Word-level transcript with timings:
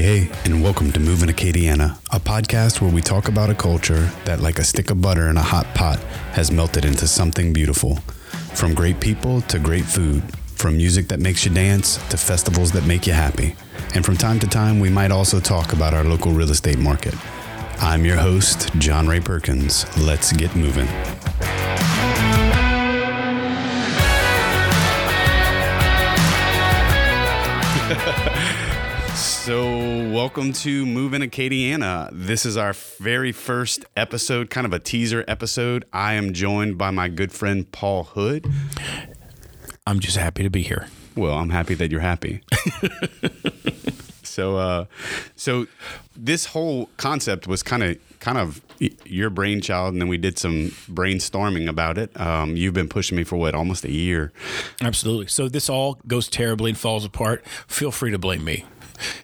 Hey, 0.00 0.20
hey, 0.20 0.32
and 0.46 0.62
welcome 0.62 0.90
to 0.92 0.98
Moving 0.98 1.28
Acadiana, 1.28 1.98
a 2.10 2.18
podcast 2.18 2.80
where 2.80 2.90
we 2.90 3.02
talk 3.02 3.28
about 3.28 3.50
a 3.50 3.54
culture 3.54 4.10
that, 4.24 4.40
like 4.40 4.58
a 4.58 4.64
stick 4.64 4.90
of 4.90 5.02
butter 5.02 5.28
in 5.28 5.36
a 5.36 5.42
hot 5.42 5.66
pot, 5.74 5.98
has 6.32 6.50
melted 6.50 6.86
into 6.86 7.06
something 7.06 7.52
beautiful. 7.52 7.96
From 8.54 8.72
great 8.72 8.98
people 8.98 9.42
to 9.42 9.58
great 9.58 9.84
food, 9.84 10.22
from 10.54 10.78
music 10.78 11.08
that 11.08 11.20
makes 11.20 11.44
you 11.44 11.52
dance 11.52 11.98
to 12.08 12.16
festivals 12.16 12.72
that 12.72 12.86
make 12.86 13.06
you 13.06 13.12
happy. 13.12 13.54
And 13.94 14.02
from 14.02 14.16
time 14.16 14.38
to 14.38 14.46
time, 14.46 14.80
we 14.80 14.88
might 14.88 15.12
also 15.12 15.38
talk 15.38 15.74
about 15.74 15.92
our 15.92 16.04
local 16.04 16.32
real 16.32 16.50
estate 16.50 16.78
market. 16.78 17.14
I'm 17.78 18.06
your 18.06 18.16
host, 18.16 18.72
John 18.78 19.06
Ray 19.06 19.20
Perkins. 19.20 19.84
Let's 19.98 20.32
get 20.32 20.56
moving. 20.56 20.88
So, 29.44 29.62
welcome 30.12 30.52
to 30.52 30.84
Moving 30.84 31.22
Acadiana. 31.22 32.10
This 32.12 32.44
is 32.44 32.58
our 32.58 32.74
very 32.74 33.32
first 33.32 33.86
episode, 33.96 34.50
kind 34.50 34.66
of 34.66 34.74
a 34.74 34.78
teaser 34.78 35.24
episode. 35.26 35.86
I 35.94 36.12
am 36.12 36.34
joined 36.34 36.76
by 36.76 36.90
my 36.90 37.08
good 37.08 37.32
friend 37.32 37.72
Paul 37.72 38.04
Hood. 38.04 38.46
I'm 39.86 39.98
just 39.98 40.18
happy 40.18 40.42
to 40.42 40.50
be 40.50 40.60
here. 40.60 40.88
Well, 41.16 41.38
I'm 41.38 41.48
happy 41.48 41.72
that 41.76 41.90
you're 41.90 42.02
happy. 42.02 42.42
so, 44.22 44.58
uh, 44.58 44.84
so 45.36 45.66
this 46.14 46.44
whole 46.44 46.90
concept 46.98 47.46
was 47.46 47.62
kind 47.62 47.82
of, 47.82 47.98
kind 48.20 48.36
of 48.36 48.60
your 49.06 49.30
brainchild, 49.30 49.94
and 49.94 50.02
then 50.02 50.08
we 50.08 50.18
did 50.18 50.38
some 50.38 50.68
brainstorming 50.92 51.66
about 51.66 51.96
it. 51.96 52.20
Um, 52.20 52.56
you've 52.56 52.74
been 52.74 52.90
pushing 52.90 53.16
me 53.16 53.24
for 53.24 53.36
what, 53.36 53.54
almost 53.54 53.86
a 53.86 53.90
year. 53.90 54.32
Absolutely. 54.82 55.28
So 55.28 55.48
this 55.48 55.70
all 55.70 55.98
goes 56.06 56.28
terribly 56.28 56.72
and 56.72 56.78
falls 56.78 57.06
apart. 57.06 57.42
Feel 57.66 57.90
free 57.90 58.10
to 58.10 58.18
blame 58.18 58.44
me. 58.44 58.66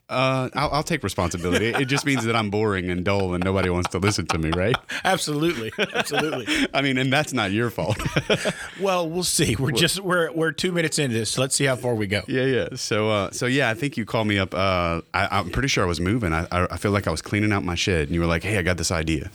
Uh, 0.08 0.48
I'll, 0.54 0.70
I'll 0.70 0.82
take 0.82 1.02
responsibility. 1.02 1.66
it 1.66 1.86
just 1.86 2.06
means 2.06 2.24
that 2.24 2.36
I'm 2.36 2.50
boring 2.50 2.90
and 2.90 3.04
dull, 3.04 3.34
and 3.34 3.44
nobody 3.44 3.70
wants 3.70 3.90
to 3.90 3.98
listen 3.98 4.26
to 4.26 4.38
me, 4.38 4.50
right? 4.50 4.76
Absolutely, 5.04 5.72
absolutely. 5.94 6.46
I 6.74 6.82
mean, 6.82 6.98
and 6.98 7.12
that's 7.12 7.32
not 7.32 7.50
your 7.52 7.70
fault. 7.70 7.98
well, 8.80 9.08
we'll 9.08 9.24
see. 9.24 9.56
We're 9.56 9.72
just 9.72 10.00
we're 10.00 10.30
we're 10.32 10.52
two 10.52 10.72
minutes 10.72 10.98
into 10.98 11.16
this. 11.16 11.30
So 11.32 11.40
let's 11.40 11.54
see 11.54 11.64
how 11.64 11.76
far 11.76 11.94
we 11.94 12.06
go. 12.06 12.22
Yeah, 12.26 12.44
yeah. 12.44 12.68
So, 12.74 13.10
uh, 13.10 13.30
so 13.30 13.46
yeah, 13.46 13.70
I 13.70 13.74
think 13.74 13.96
you 13.96 14.04
called 14.04 14.26
me 14.26 14.38
up. 14.38 14.54
Uh, 14.54 15.02
I, 15.14 15.38
am 15.38 15.50
pretty 15.50 15.68
sure 15.68 15.84
I 15.84 15.86
was 15.86 16.00
moving. 16.00 16.32
I, 16.32 16.46
I, 16.50 16.66
I 16.72 16.76
feel 16.76 16.92
like 16.92 17.06
I 17.06 17.10
was 17.10 17.22
cleaning 17.22 17.52
out 17.52 17.64
my 17.64 17.74
shed, 17.74 18.08
and 18.08 18.10
you 18.10 18.20
were 18.20 18.26
like, 18.26 18.42
"Hey, 18.42 18.58
I 18.58 18.62
got 18.62 18.76
this 18.76 18.90
idea." 18.90 19.30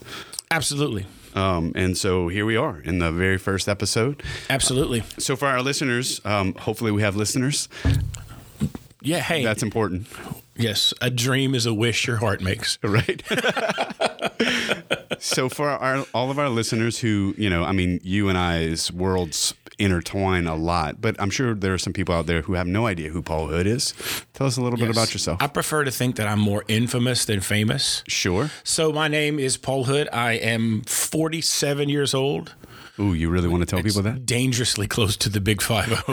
Absolutely. 0.50 1.06
Um, 1.34 1.72
and 1.74 1.96
so 1.96 2.28
here 2.28 2.44
we 2.44 2.56
are 2.56 2.80
in 2.80 2.98
the 2.98 3.10
very 3.10 3.38
first 3.38 3.68
episode. 3.68 4.22
Absolutely. 4.50 5.02
So 5.18 5.36
for 5.36 5.48
our 5.48 5.62
listeners, 5.62 6.20
um, 6.24 6.54
hopefully 6.54 6.90
we 6.90 7.02
have 7.02 7.16
listeners. 7.16 7.68
Yeah, 9.02 9.20
hey. 9.20 9.44
That's 9.44 9.62
important. 9.62 10.06
Yes, 10.56 10.92
a 11.00 11.10
dream 11.10 11.54
is 11.54 11.66
a 11.66 11.74
wish 11.74 12.06
your 12.06 12.18
heart 12.18 12.40
makes. 12.40 12.78
Right. 12.92 13.22
so 15.18 15.48
for 15.48 15.70
our 15.70 16.04
all 16.12 16.30
of 16.30 16.38
our 16.38 16.50
listeners 16.50 16.98
who, 16.98 17.34
you 17.38 17.48
know, 17.48 17.64
I 17.64 17.72
mean, 17.72 18.00
you 18.02 18.28
and 18.28 18.36
I's 18.36 18.92
worlds 18.92 19.54
intertwine 19.78 20.46
a 20.46 20.54
lot, 20.54 21.00
but 21.00 21.16
I'm 21.18 21.30
sure 21.30 21.54
there 21.54 21.72
are 21.72 21.78
some 21.78 21.92
people 21.92 22.14
out 22.14 22.26
there 22.26 22.42
who 22.42 22.54
have 22.54 22.66
no 22.66 22.86
idea 22.86 23.10
who 23.10 23.22
Paul 23.22 23.48
Hood 23.48 23.66
is. 23.66 23.94
Tell 24.34 24.46
us 24.46 24.56
a 24.56 24.62
little 24.62 24.78
yes. 24.78 24.88
bit 24.88 24.96
about 24.96 25.12
yourself. 25.12 25.40
I 25.40 25.46
prefer 25.46 25.84
to 25.84 25.90
think 25.90 26.16
that 26.16 26.28
I'm 26.28 26.40
more 26.40 26.64
infamous 26.68 27.24
than 27.24 27.40
famous. 27.40 28.04
Sure. 28.06 28.50
So 28.62 28.92
my 28.92 29.08
name 29.08 29.38
is 29.38 29.56
Paul 29.56 29.84
Hood. 29.84 30.08
I 30.12 30.32
am 30.34 30.82
47 30.82 31.88
years 31.88 32.14
old. 32.14 32.54
Ooh, 33.02 33.14
you 33.14 33.30
really 33.30 33.48
want 33.48 33.62
to 33.62 33.66
tell 33.66 33.80
it's 33.80 33.88
people 33.88 34.02
that? 34.02 34.24
Dangerously 34.24 34.86
close 34.86 35.16
to 35.16 35.28
the 35.28 35.40
big 35.40 35.60
five 35.60 36.04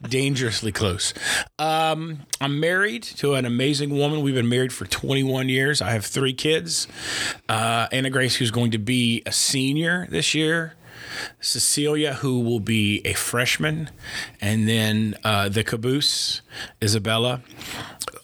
dangerously 0.08 0.72
close. 0.72 1.12
Um, 1.58 2.20
I'm 2.40 2.58
married 2.58 3.02
to 3.02 3.34
an 3.34 3.44
amazing 3.44 3.90
woman. 3.90 4.22
We've 4.22 4.34
been 4.34 4.48
married 4.48 4.72
for 4.72 4.86
21 4.86 5.50
years. 5.50 5.82
I 5.82 5.90
have 5.90 6.06
three 6.06 6.32
kids. 6.32 6.88
Uh, 7.50 7.86
Anna 7.92 8.08
Grace, 8.08 8.36
who's 8.36 8.50
going 8.50 8.70
to 8.70 8.78
be 8.78 9.22
a 9.26 9.32
senior 9.32 10.06
this 10.10 10.34
year. 10.34 10.74
Cecilia, 11.40 12.14
who 12.14 12.40
will 12.40 12.60
be 12.60 13.02
a 13.04 13.12
freshman, 13.12 13.90
and 14.40 14.66
then 14.66 15.14
uh, 15.24 15.50
the 15.50 15.62
caboose, 15.62 16.40
Isabella, 16.82 17.42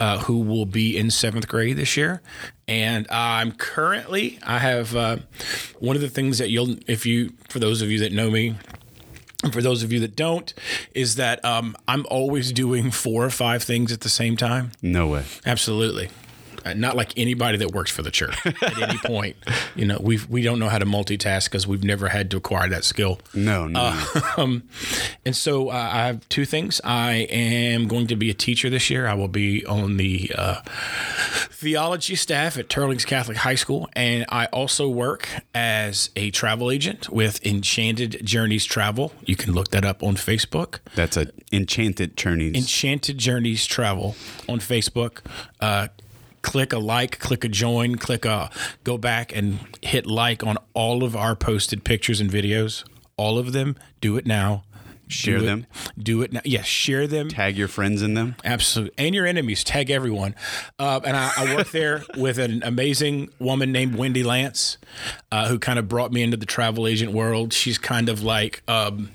uh, 0.00 0.20
who 0.20 0.40
will 0.40 0.64
be 0.64 0.96
in 0.96 1.10
seventh 1.10 1.48
grade 1.48 1.76
this 1.76 1.98
year. 1.98 2.22
And 2.68 3.06
I'm 3.10 3.52
currently, 3.52 4.38
I 4.46 4.58
have 4.58 4.94
uh, 4.94 5.16
one 5.80 5.96
of 5.96 6.02
the 6.02 6.10
things 6.10 6.36
that 6.38 6.50
you'll, 6.50 6.76
if 6.86 7.06
you, 7.06 7.32
for 7.48 7.58
those 7.58 7.80
of 7.80 7.90
you 7.90 7.98
that 8.00 8.12
know 8.12 8.30
me, 8.30 8.54
and 9.42 9.52
for 9.52 9.62
those 9.62 9.82
of 9.82 9.92
you 9.92 10.00
that 10.00 10.14
don't, 10.14 10.52
is 10.94 11.14
that 11.14 11.42
um, 11.44 11.76
I'm 11.86 12.04
always 12.10 12.52
doing 12.52 12.90
four 12.90 13.24
or 13.24 13.30
five 13.30 13.62
things 13.62 13.90
at 13.90 14.02
the 14.02 14.08
same 14.08 14.36
time. 14.36 14.72
No 14.82 15.06
way. 15.06 15.24
Absolutely. 15.46 16.10
Uh, 16.64 16.74
not 16.74 16.96
like 16.96 17.12
anybody 17.16 17.58
that 17.58 17.72
works 17.72 17.90
for 17.90 18.02
the 18.02 18.10
church 18.10 18.34
at 18.46 18.78
any 18.78 18.98
point. 19.04 19.36
You 19.74 19.86
know, 19.86 19.98
we 20.00 20.18
we 20.28 20.42
don't 20.42 20.58
know 20.58 20.68
how 20.68 20.78
to 20.78 20.86
multitask 20.86 21.44
because 21.44 21.66
we've 21.66 21.84
never 21.84 22.08
had 22.08 22.30
to 22.32 22.36
acquire 22.36 22.68
that 22.68 22.84
skill. 22.84 23.20
No, 23.34 23.66
no. 23.66 23.80
Uh, 23.80 24.20
um, 24.36 24.62
and 25.24 25.36
so 25.36 25.70
uh, 25.70 25.90
I 25.92 26.06
have 26.06 26.28
two 26.28 26.44
things. 26.44 26.80
I 26.84 27.12
am 27.30 27.88
going 27.88 28.06
to 28.08 28.16
be 28.16 28.30
a 28.30 28.34
teacher 28.34 28.70
this 28.70 28.90
year. 28.90 29.06
I 29.06 29.14
will 29.14 29.28
be 29.28 29.64
on 29.66 29.96
the 29.96 30.32
uh, 30.36 30.60
theology 31.50 32.16
staff 32.16 32.58
at 32.58 32.68
Teurlings 32.68 33.06
Catholic 33.06 33.38
High 33.38 33.54
School, 33.54 33.88
and 33.94 34.24
I 34.28 34.46
also 34.46 34.88
work 34.88 35.28
as 35.54 36.10
a 36.16 36.30
travel 36.30 36.70
agent 36.70 37.08
with 37.10 37.44
Enchanted 37.44 38.20
Journeys 38.24 38.64
Travel. 38.64 39.12
You 39.24 39.36
can 39.36 39.52
look 39.52 39.68
that 39.70 39.84
up 39.84 40.02
on 40.02 40.16
Facebook. 40.16 40.78
That's 40.94 41.16
a 41.16 41.28
Enchanted 41.52 42.16
Journeys. 42.16 42.54
Enchanted 42.54 43.18
Journeys 43.18 43.66
Travel 43.66 44.16
on 44.48 44.60
Facebook. 44.60 45.20
Uh, 45.60 45.88
click 46.42 46.72
a 46.72 46.78
like, 46.78 47.18
click 47.18 47.44
a 47.44 47.48
join, 47.48 47.96
click 47.96 48.24
a 48.24 48.50
go 48.84 48.98
back 48.98 49.34
and 49.34 49.58
hit 49.82 50.06
like 50.06 50.44
on 50.44 50.58
all 50.74 51.04
of 51.04 51.16
our 51.16 51.36
posted 51.36 51.84
pictures 51.84 52.20
and 52.20 52.30
videos. 52.30 52.84
All 53.16 53.38
of 53.38 53.52
them. 53.52 53.76
Do 54.00 54.16
it 54.16 54.26
now. 54.26 54.64
Share 55.08 55.38
do 55.38 55.46
them. 55.46 55.66
It, 55.96 56.04
do 56.04 56.22
it 56.22 56.32
now. 56.32 56.40
Yes, 56.44 56.66
share 56.66 57.06
them. 57.06 57.28
Tag 57.28 57.56
your 57.56 57.68
friends 57.68 58.02
in 58.02 58.14
them. 58.14 58.36
Absolutely. 58.44 58.94
And 58.98 59.14
your 59.14 59.26
enemies. 59.26 59.64
Tag 59.64 59.90
everyone. 59.90 60.34
Uh, 60.78 61.00
and 61.04 61.16
I, 61.16 61.32
I 61.36 61.54
work 61.56 61.70
there 61.70 62.04
with 62.16 62.38
an 62.38 62.62
amazing 62.62 63.30
woman 63.38 63.72
named 63.72 63.96
Wendy 63.96 64.22
Lance, 64.22 64.76
uh, 65.32 65.48
who 65.48 65.58
kind 65.58 65.78
of 65.78 65.88
brought 65.88 66.12
me 66.12 66.22
into 66.22 66.36
the 66.36 66.46
travel 66.46 66.86
agent 66.86 67.12
world. 67.12 67.52
She's 67.52 67.78
kind 67.78 68.08
of 68.08 68.22
like. 68.22 68.62
Um, 68.68 69.10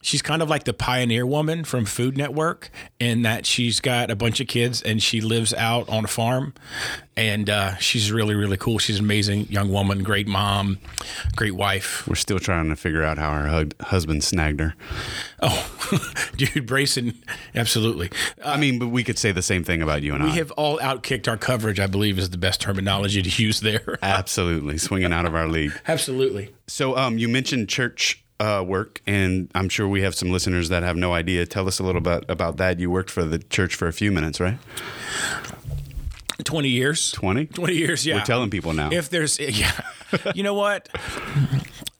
she's 0.00 0.22
kind 0.22 0.42
of 0.42 0.48
like 0.48 0.64
the 0.64 0.72
pioneer 0.72 1.26
woman 1.26 1.64
from 1.64 1.84
Food 1.84 2.16
Network 2.16 2.70
in 2.98 3.22
that 3.22 3.46
she's 3.46 3.80
got 3.80 4.10
a 4.10 4.16
bunch 4.16 4.40
of 4.40 4.46
kids 4.46 4.80
and 4.82 5.02
she 5.02 5.20
lives 5.20 5.52
out 5.54 5.88
on 5.88 6.04
a 6.04 6.08
farm. 6.08 6.54
And 7.16 7.50
uh, 7.50 7.76
she's 7.76 8.12
really, 8.12 8.36
really 8.36 8.56
cool. 8.56 8.78
She's 8.78 8.98
an 8.98 9.04
amazing 9.04 9.48
young 9.50 9.72
woman, 9.72 10.04
great 10.04 10.28
mom, 10.28 10.78
great 11.34 11.56
wife. 11.56 12.06
We're 12.06 12.14
still 12.14 12.38
trying 12.38 12.68
to 12.68 12.76
figure 12.76 13.02
out 13.02 13.18
how 13.18 13.32
her 13.32 13.66
husband 13.80 14.22
snagged 14.22 14.60
her. 14.60 14.74
Oh, 15.40 15.68
dude, 16.36 16.66
Brayson, 16.66 17.16
absolutely. 17.56 18.10
Uh, 18.42 18.50
I 18.50 18.56
mean, 18.56 18.78
but 18.78 18.88
we 18.88 19.02
could 19.02 19.18
say 19.18 19.32
the 19.32 19.42
same 19.42 19.64
thing 19.64 19.82
about 19.82 20.02
you 20.02 20.14
and 20.14 20.22
we 20.22 20.30
I. 20.30 20.32
We 20.32 20.38
have 20.38 20.52
all 20.52 20.78
outkicked 20.78 21.26
our 21.26 21.36
coverage, 21.36 21.80
I 21.80 21.88
believe, 21.88 22.18
is 22.18 22.30
the 22.30 22.38
best 22.38 22.60
terminology 22.60 23.20
to 23.20 23.42
use 23.42 23.60
there. 23.60 23.98
absolutely. 24.02 24.78
Swinging 24.78 25.12
out 25.12 25.26
of 25.26 25.34
our 25.34 25.48
league. 25.48 25.72
Absolutely. 25.88 26.54
So 26.68 26.96
um, 26.96 27.18
you 27.18 27.28
mentioned 27.28 27.68
church 27.68 28.24
uh, 28.40 28.64
work, 28.66 29.02
and 29.06 29.50
I'm 29.54 29.68
sure 29.68 29.88
we 29.88 30.02
have 30.02 30.14
some 30.14 30.30
listeners 30.30 30.68
that 30.68 30.82
have 30.82 30.96
no 30.96 31.12
idea. 31.12 31.44
Tell 31.46 31.66
us 31.66 31.78
a 31.78 31.82
little 31.82 32.00
bit 32.00 32.24
about 32.28 32.56
that. 32.58 32.78
You 32.78 32.90
worked 32.90 33.10
for 33.10 33.24
the 33.24 33.38
church 33.38 33.74
for 33.74 33.88
a 33.88 33.92
few 33.92 34.12
minutes, 34.12 34.40
right? 34.40 34.58
20 36.44 36.68
years. 36.68 37.12
20? 37.12 37.46
20 37.46 37.74
years, 37.74 38.06
yeah. 38.06 38.16
We're 38.16 38.24
telling 38.24 38.50
people 38.50 38.72
now. 38.72 38.90
If 38.92 39.10
there's, 39.10 39.38
yeah. 39.40 39.72
you 40.34 40.42
know 40.42 40.54
what? 40.54 40.88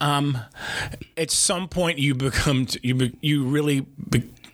Um, 0.00 0.38
at 1.16 1.30
some 1.30 1.68
point, 1.68 1.98
you 1.98 2.14
become, 2.14 2.66
you, 2.82 3.12
you 3.20 3.44
really, 3.44 3.86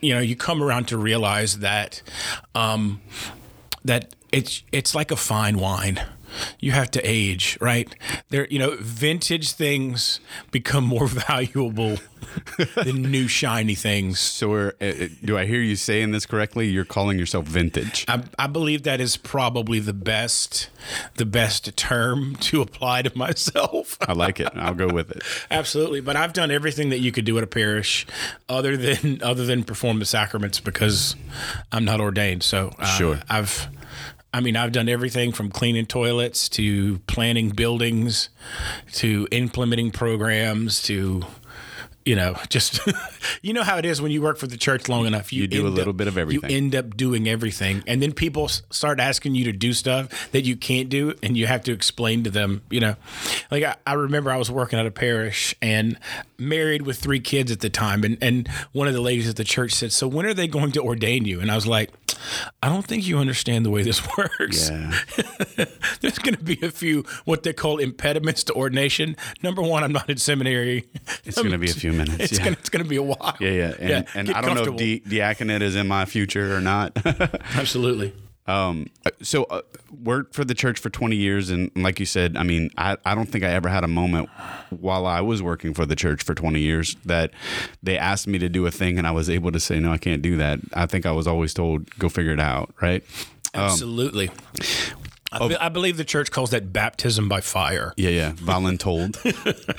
you 0.00 0.14
know, 0.14 0.20
you 0.20 0.36
come 0.36 0.62
around 0.62 0.88
to 0.88 0.96
realize 0.96 1.58
that, 1.58 2.02
um, 2.54 3.02
that 3.84 4.14
it's, 4.32 4.62
it's 4.72 4.94
like 4.94 5.10
a 5.10 5.16
fine 5.16 5.58
wine 5.58 6.00
you 6.60 6.72
have 6.72 6.90
to 6.92 7.00
age, 7.02 7.58
right? 7.60 7.94
There, 8.30 8.46
you 8.48 8.58
know, 8.58 8.76
vintage 8.80 9.52
things 9.52 10.20
become 10.50 10.84
more 10.84 11.06
valuable 11.28 11.98
than 12.76 13.02
new 13.02 13.28
shiny 13.28 13.74
things. 13.74 14.18
So, 14.20 14.54
uh, 14.54 14.92
do 15.24 15.38
I 15.38 15.46
hear 15.46 15.60
you 15.60 15.76
saying 15.76 16.12
this 16.12 16.26
correctly? 16.26 16.68
You're 16.68 16.84
calling 16.84 17.18
yourself 17.18 17.46
vintage. 17.46 18.04
I, 18.08 18.24
I, 18.38 18.46
believe 18.46 18.82
that 18.84 19.00
is 19.00 19.16
probably 19.16 19.78
the 19.78 19.92
best, 19.92 20.68
the 21.16 21.26
best 21.26 21.76
term 21.76 22.36
to 22.36 22.62
apply 22.62 23.02
to 23.02 23.16
myself. 23.16 23.98
I 24.00 24.12
like 24.12 24.40
it. 24.40 24.48
I'll 24.54 24.74
go 24.74 24.88
with 24.88 25.10
it. 25.10 25.22
Absolutely, 25.50 26.00
but 26.00 26.16
I've 26.16 26.32
done 26.32 26.50
everything 26.50 26.90
that 26.90 27.00
you 27.00 27.12
could 27.12 27.24
do 27.24 27.36
at 27.38 27.44
a 27.44 27.48
parish, 27.48 28.06
other 28.48 28.76
than 28.76 29.20
other 29.22 29.44
than 29.44 29.64
perform 29.64 29.98
the 29.98 30.06
sacraments 30.06 30.60
because 30.60 31.16
I'm 31.72 31.84
not 31.84 32.00
ordained. 32.00 32.42
So, 32.42 32.72
uh, 32.78 32.86
sure, 32.86 33.20
I've 33.28 33.68
I 34.34 34.40
mean, 34.40 34.56
I've 34.56 34.72
done 34.72 34.88
everything 34.88 35.30
from 35.30 35.48
cleaning 35.48 35.86
toilets 35.86 36.48
to 36.50 36.98
planning 37.06 37.50
buildings 37.50 38.30
to 38.94 39.28
implementing 39.30 39.92
programs 39.92 40.82
to 40.82 41.22
you 42.04 42.14
know, 42.14 42.36
just 42.48 42.80
you 43.42 43.52
know 43.52 43.62
how 43.62 43.78
it 43.78 43.84
is 43.84 44.00
when 44.00 44.12
you 44.12 44.22
work 44.22 44.36
for 44.38 44.46
the 44.46 44.56
church 44.56 44.88
long 44.88 45.06
enough. 45.06 45.32
You 45.32 45.46
do 45.46 45.66
a 45.66 45.68
little 45.68 45.90
up- 45.90 45.96
bit 45.96 46.08
of 46.08 46.18
everything. 46.18 46.50
You 46.50 46.56
end 46.56 46.74
up 46.74 46.96
doing 46.96 47.28
everything, 47.28 47.82
and 47.86 48.02
then 48.02 48.12
people 48.12 48.48
start 48.48 49.00
asking 49.00 49.34
you 49.34 49.44
to 49.44 49.52
do 49.52 49.72
stuff 49.72 50.30
that 50.32 50.42
you 50.42 50.56
can't 50.56 50.88
do, 50.88 51.14
and 51.22 51.36
you 51.36 51.46
have 51.46 51.62
to 51.64 51.72
explain 51.72 52.24
to 52.24 52.30
them. 52.30 52.62
You 52.70 52.80
know, 52.80 52.96
like 53.50 53.64
I, 53.64 53.76
I 53.86 53.94
remember 53.94 54.30
I 54.30 54.36
was 54.36 54.50
working 54.50 54.78
at 54.78 54.86
a 54.86 54.90
parish 54.90 55.54
and 55.62 55.98
married 56.38 56.82
with 56.82 56.98
three 56.98 57.20
kids 57.20 57.50
at 57.50 57.60
the 57.60 57.70
time, 57.70 58.04
and 58.04 58.18
and 58.20 58.48
one 58.72 58.88
of 58.88 58.94
the 58.94 59.00
ladies 59.00 59.28
at 59.28 59.36
the 59.36 59.44
church 59.44 59.72
said, 59.72 59.92
"So 59.92 60.06
when 60.06 60.26
are 60.26 60.34
they 60.34 60.48
going 60.48 60.72
to 60.72 60.82
ordain 60.82 61.24
you?" 61.24 61.40
And 61.40 61.50
I 61.50 61.54
was 61.54 61.66
like, 61.66 61.90
"I 62.62 62.68
don't 62.68 62.86
think 62.86 63.06
you 63.06 63.18
understand 63.18 63.64
the 63.64 63.70
way 63.70 63.82
this 63.82 64.02
works." 64.18 64.70
Yeah. 64.70 64.92
There's 66.00 66.18
going 66.18 66.34
to 66.34 66.42
be 66.44 66.58
a 66.62 66.70
few 66.70 67.04
what 67.24 67.42
they 67.44 67.52
call 67.52 67.78
impediments 67.78 68.44
to 68.44 68.52
ordination. 68.54 69.16
Number 69.42 69.62
one, 69.62 69.82
I'm 69.82 69.92
not 69.92 70.10
in 70.10 70.18
seminary. 70.18 70.86
It's 71.24 71.36
going 71.36 71.50
to 71.52 71.58
be 71.58 71.70
a 71.70 71.74
few 71.74 71.93
minutes. 71.96 72.18
It's 72.18 72.38
yeah. 72.38 72.44
gonna 72.44 72.56
it's 72.58 72.68
gonna 72.68 72.84
be 72.84 72.96
a 72.96 73.02
while. 73.02 73.36
yeah, 73.40 73.50
yeah, 73.50 73.72
and, 73.78 74.08
and 74.14 74.30
I 74.30 74.40
don't 74.40 74.54
know 74.54 74.62
if 74.62 74.66
comfortable. 74.66 74.78
di- 74.78 75.00
diaconate 75.00 75.62
is 75.62 75.76
in 75.76 75.88
my 75.88 76.04
future 76.04 76.56
or 76.56 76.60
not. 76.60 76.92
Absolutely. 77.54 78.12
Um, 78.46 78.88
so 79.22 79.44
uh, 79.44 79.62
worked 80.02 80.34
for 80.34 80.44
the 80.44 80.54
church 80.54 80.78
for 80.78 80.90
20 80.90 81.16
years. 81.16 81.50
And 81.50 81.70
like 81.74 81.98
you 81.98 82.06
said, 82.06 82.36
I 82.36 82.42
mean, 82.42 82.70
I, 82.76 82.96
I 83.04 83.14
don't 83.14 83.26
think 83.26 83.42
I 83.42 83.48
ever 83.48 83.68
had 83.68 83.84
a 83.84 83.88
moment 83.88 84.28
while 84.70 85.06
I 85.06 85.22
was 85.22 85.42
working 85.42 85.72
for 85.72 85.86
the 85.86 85.96
church 85.96 86.22
for 86.22 86.34
20 86.34 86.60
years 86.60 86.96
that 87.06 87.30
they 87.82 87.96
asked 87.96 88.26
me 88.26 88.38
to 88.38 88.48
do 88.48 88.66
a 88.66 88.70
thing 88.70 88.98
and 88.98 89.06
I 89.06 89.12
was 89.12 89.30
able 89.30 89.50
to 89.52 89.60
say, 89.60 89.80
no, 89.80 89.92
I 89.92 89.98
can't 89.98 90.20
do 90.20 90.36
that. 90.36 90.60
I 90.74 90.86
think 90.86 91.06
I 91.06 91.12
was 91.12 91.26
always 91.26 91.54
told, 91.54 91.88
go 91.98 92.08
figure 92.08 92.32
it 92.32 92.40
out. 92.40 92.74
Right. 92.82 93.02
Absolutely. 93.54 94.30
I, 95.32 95.48
be- 95.48 95.56
I 95.56 95.68
believe 95.68 95.96
the 95.96 96.04
church 96.04 96.30
calls 96.30 96.50
that 96.50 96.72
baptism 96.72 97.28
by 97.28 97.40
fire. 97.40 97.92
Yeah. 97.96 98.10
Yeah. 98.10 98.32
Voluntold. 98.32 99.16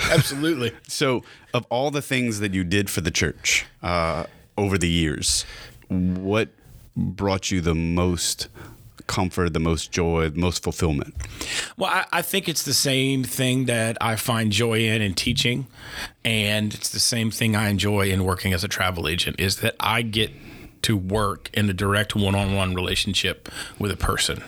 Absolutely. 0.11 0.71
so 0.87 1.23
of 1.53 1.65
all 1.69 1.91
the 1.91 2.01
things 2.01 2.39
that 2.39 2.53
you 2.53 2.63
did 2.63 2.89
for 2.89 3.01
the 3.01 3.11
church, 3.11 3.65
uh, 3.81 4.25
over 4.57 4.77
the 4.77 4.89
years, 4.89 5.45
what 5.89 6.49
brought 6.95 7.51
you 7.51 7.61
the 7.61 7.75
most 7.75 8.47
comfort, 9.07 9.53
the 9.53 9.59
most 9.59 9.91
joy, 9.91 10.29
the 10.29 10.39
most 10.39 10.63
fulfillment? 10.63 11.13
Well, 11.77 11.89
I, 11.91 12.05
I 12.11 12.21
think 12.21 12.49
it's 12.49 12.63
the 12.63 12.73
same 12.73 13.23
thing 13.23 13.65
that 13.65 13.97
I 14.01 14.15
find 14.15 14.51
joy 14.51 14.79
in 14.79 15.01
in 15.01 15.13
teaching, 15.13 15.67
and 16.23 16.73
it's 16.73 16.89
the 16.89 16.99
same 16.99 17.31
thing 17.31 17.55
I 17.55 17.69
enjoy 17.69 18.09
in 18.09 18.23
working 18.23 18.53
as 18.53 18.63
a 18.63 18.67
travel 18.67 19.07
agent. 19.07 19.39
Is 19.39 19.57
that 19.57 19.75
I 19.79 20.01
get 20.01 20.31
to 20.83 20.95
work 20.95 21.49
in 21.53 21.69
a 21.69 21.73
direct 21.73 22.15
one-on-one 22.15 22.75
relationship 22.75 23.49
with 23.79 23.91
a 23.91 23.97
person. 23.97 24.43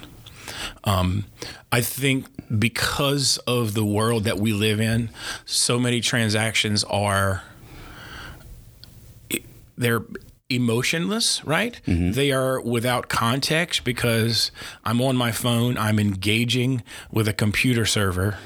Um, 0.88 1.26
I 1.70 1.82
think 1.82 2.28
because 2.58 3.38
of 3.40 3.74
the 3.74 3.84
world 3.84 4.24
that 4.24 4.40
we 4.40 4.54
live 4.54 4.80
in, 4.80 5.10
so 5.46 5.78
many 5.78 6.00
transactions 6.00 6.86
are 6.86 7.44
they're 9.78 10.04
emotionless, 10.50 11.44
right? 11.44 11.80
They 12.14 12.32
are 12.32 12.62
without 12.62 13.10
context 13.10 13.84
because 13.84 14.50
I'm 14.86 15.02
on 15.02 15.18
my 15.18 15.34
phone, 15.34 15.78
I'm 15.78 16.00
engaging 16.00 16.84
with 17.12 17.28
a 17.28 17.34
computer 17.34 17.86
server 17.86 18.38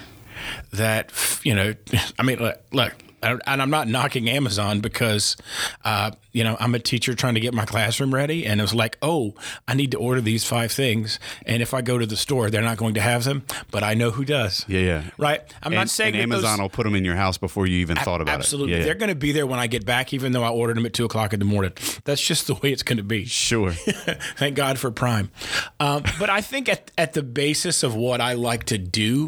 that, 0.74 1.12
you 1.44 1.54
know, 1.54 1.76
I 2.20 2.24
mean, 2.24 2.40
look, 2.40 2.60
look 2.72 2.94
and 3.24 3.62
I'm 3.62 3.70
not 3.70 3.88
knocking 3.88 4.30
Amazon 4.30 4.80
because, 4.80 5.38
uh, 5.84 6.12
you 6.32 6.44
know, 6.44 6.58
I'm 6.60 6.74
a 6.76 6.80
teacher 6.80 7.14
trying 7.14 7.36
to 7.36 7.40
get 7.40 7.54
my 7.54 7.66
classroom 7.66 8.14
ready. 8.14 8.46
And 8.46 8.60
it 8.60 8.64
was 8.64 8.74
like, 8.74 8.98
oh, 9.02 9.34
I 9.68 9.74
need 9.74 9.92
to 9.92 9.98
order 9.98 10.22
these 10.22 10.46
five 10.46 10.72
things. 10.72 11.20
And 11.46 11.62
if 11.62 11.74
I 11.74 11.82
go 11.82 11.98
to 11.98 12.06
the 12.06 12.18
store, 12.18 12.50
they're 12.50 12.62
not 12.62 12.78
going 12.78 12.94
to 12.96 13.02
have 13.02 13.24
them, 13.24 13.44
but 13.70 13.84
I 13.84 13.94
know 13.94 14.12
who 14.12 14.26
does. 14.26 14.66
Yeah. 14.68 14.80
Yeah. 14.80 15.04
Right? 15.18 15.42
I'm 15.62 15.72
and, 15.72 15.76
not 15.76 15.90
saying 15.90 16.16
Amazon 16.16 16.58
those- 16.58 16.60
will 16.60 16.70
put 16.70 16.84
them 16.84 16.96
in 16.96 17.06
your 17.06 17.16
house 17.16 17.38
before 17.38 17.68
you 17.68 17.78
even 17.80 17.98
thought 17.98 18.22
about 18.22 18.36
Absolutely. 18.36 18.74
it. 18.74 18.80
Yeah, 18.80 18.86
They're 18.86 18.96
going 18.96 19.10
to 19.10 19.16
be 19.16 19.32
there 19.32 19.46
when 19.46 19.60
I 19.60 19.68
get 19.68 19.86
back, 19.86 20.14
even 20.14 20.32
though 20.32 20.44
I 20.44 20.50
ordered 20.50 20.78
them 20.78 20.86
at 20.86 20.94
two 20.94 21.06
o'clock 21.06 21.34
in 21.34 21.40
the 21.40 21.46
morning. 21.46 21.74
That's 22.06 22.22
just 22.22 22.48
the 22.48 22.56
way 22.56 22.72
it's 22.72 22.84
going 22.84 22.98
to 22.98 23.04
be. 23.04 23.26
Sure. 23.26 23.72
Thank 24.38 24.56
God 24.56 24.80
for 24.80 24.92
Prime. 24.92 25.32
Um, 25.80 26.04
but 26.20 26.30
I 26.30 26.42
think 26.42 26.70
at, 26.70 26.92
at 26.98 27.14
the 27.14 27.24
basis 27.24 27.84
of 27.84 27.96
what 27.96 28.22
I 28.22 28.34
like 28.34 28.66
to 28.66 28.78
do, 28.78 29.28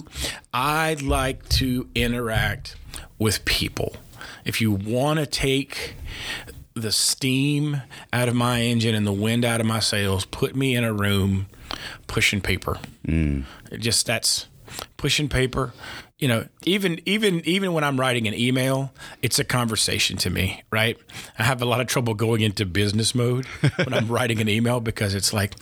I 0.53 0.95
like 1.01 1.47
to 1.49 1.87
interact 1.95 2.75
with 3.23 3.45
people. 3.45 3.95
If 4.43 4.59
you 4.59 4.71
want 4.73 5.19
to 5.19 5.25
take 5.25 5.95
the 6.73 6.91
steam 6.91 7.81
out 8.11 8.27
of 8.27 8.35
my 8.35 8.61
engine 8.61 8.93
and 8.93 9.07
the 9.07 9.13
wind 9.13 9.45
out 9.45 9.61
of 9.61 9.65
my 9.65 9.79
sails, 9.79 10.25
put 10.25 10.57
me 10.57 10.75
in 10.75 10.83
a 10.83 10.93
room 10.93 11.47
pushing 12.05 12.41
paper. 12.41 12.79
Mm. 13.07 13.45
It 13.71 13.77
just 13.79 14.05
that's 14.05 14.47
pushing 14.97 15.29
paper. 15.29 15.73
You 16.19 16.27
know, 16.27 16.47
even 16.63 17.01
even 17.05 17.41
even 17.43 17.73
when 17.73 17.83
I'm 17.83 17.99
writing 17.99 18.27
an 18.27 18.33
email, 18.33 18.93
it's 19.21 19.39
a 19.39 19.43
conversation 19.43 20.15
to 20.17 20.29
me, 20.29 20.63
right? 20.71 20.97
I 21.37 21.43
have 21.43 21.61
a 21.61 21.65
lot 21.65 21.81
of 21.81 21.87
trouble 21.87 22.13
going 22.13 22.41
into 22.41 22.65
business 22.65 23.13
mode 23.15 23.45
when 23.75 23.93
I'm 23.93 24.07
writing 24.11 24.39
an 24.39 24.47
email 24.47 24.79
because 24.79 25.15
it's 25.15 25.33
like, 25.33 25.55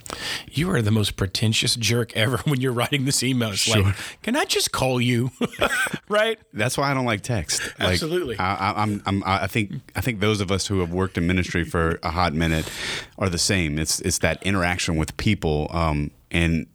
you 0.51 0.69
are 0.69 0.81
the 0.81 0.91
most 0.91 1.15
pretentious 1.15 1.75
jerk 1.75 2.15
ever 2.15 2.37
when 2.45 2.59
you're 2.59 2.73
writing 2.73 3.05
this 3.05 3.23
email. 3.23 3.51
It's 3.51 3.67
like, 3.67 3.95
can 4.21 4.35
I 4.35 4.43
just 4.45 4.71
call 4.71 4.99
you? 4.99 5.31
right? 6.09 6.37
That's 6.53 6.77
why 6.77 6.91
I 6.91 6.93
don't 6.93 7.05
like 7.05 7.21
text. 7.21 7.61
Like, 7.79 7.93
Absolutely. 7.93 8.37
I, 8.37 8.55
I, 8.55 8.81
I'm, 8.83 9.01
I'm, 9.05 9.23
I 9.25 9.47
think, 9.47 9.71
I 9.95 10.01
think 10.01 10.19
those 10.19 10.41
of 10.41 10.51
us 10.51 10.67
who 10.67 10.79
have 10.81 10.91
worked 10.91 11.17
in 11.17 11.25
ministry 11.27 11.63
for 11.63 11.97
a 12.03 12.11
hot 12.11 12.33
minute 12.33 12.69
are 13.17 13.29
the 13.29 13.39
same. 13.39 13.79
It's, 13.79 14.01
it's 14.01 14.19
that 14.19 14.43
interaction 14.43 14.97
with 14.97 15.15
people. 15.17 15.67
Um, 15.71 16.11
and 16.29 16.67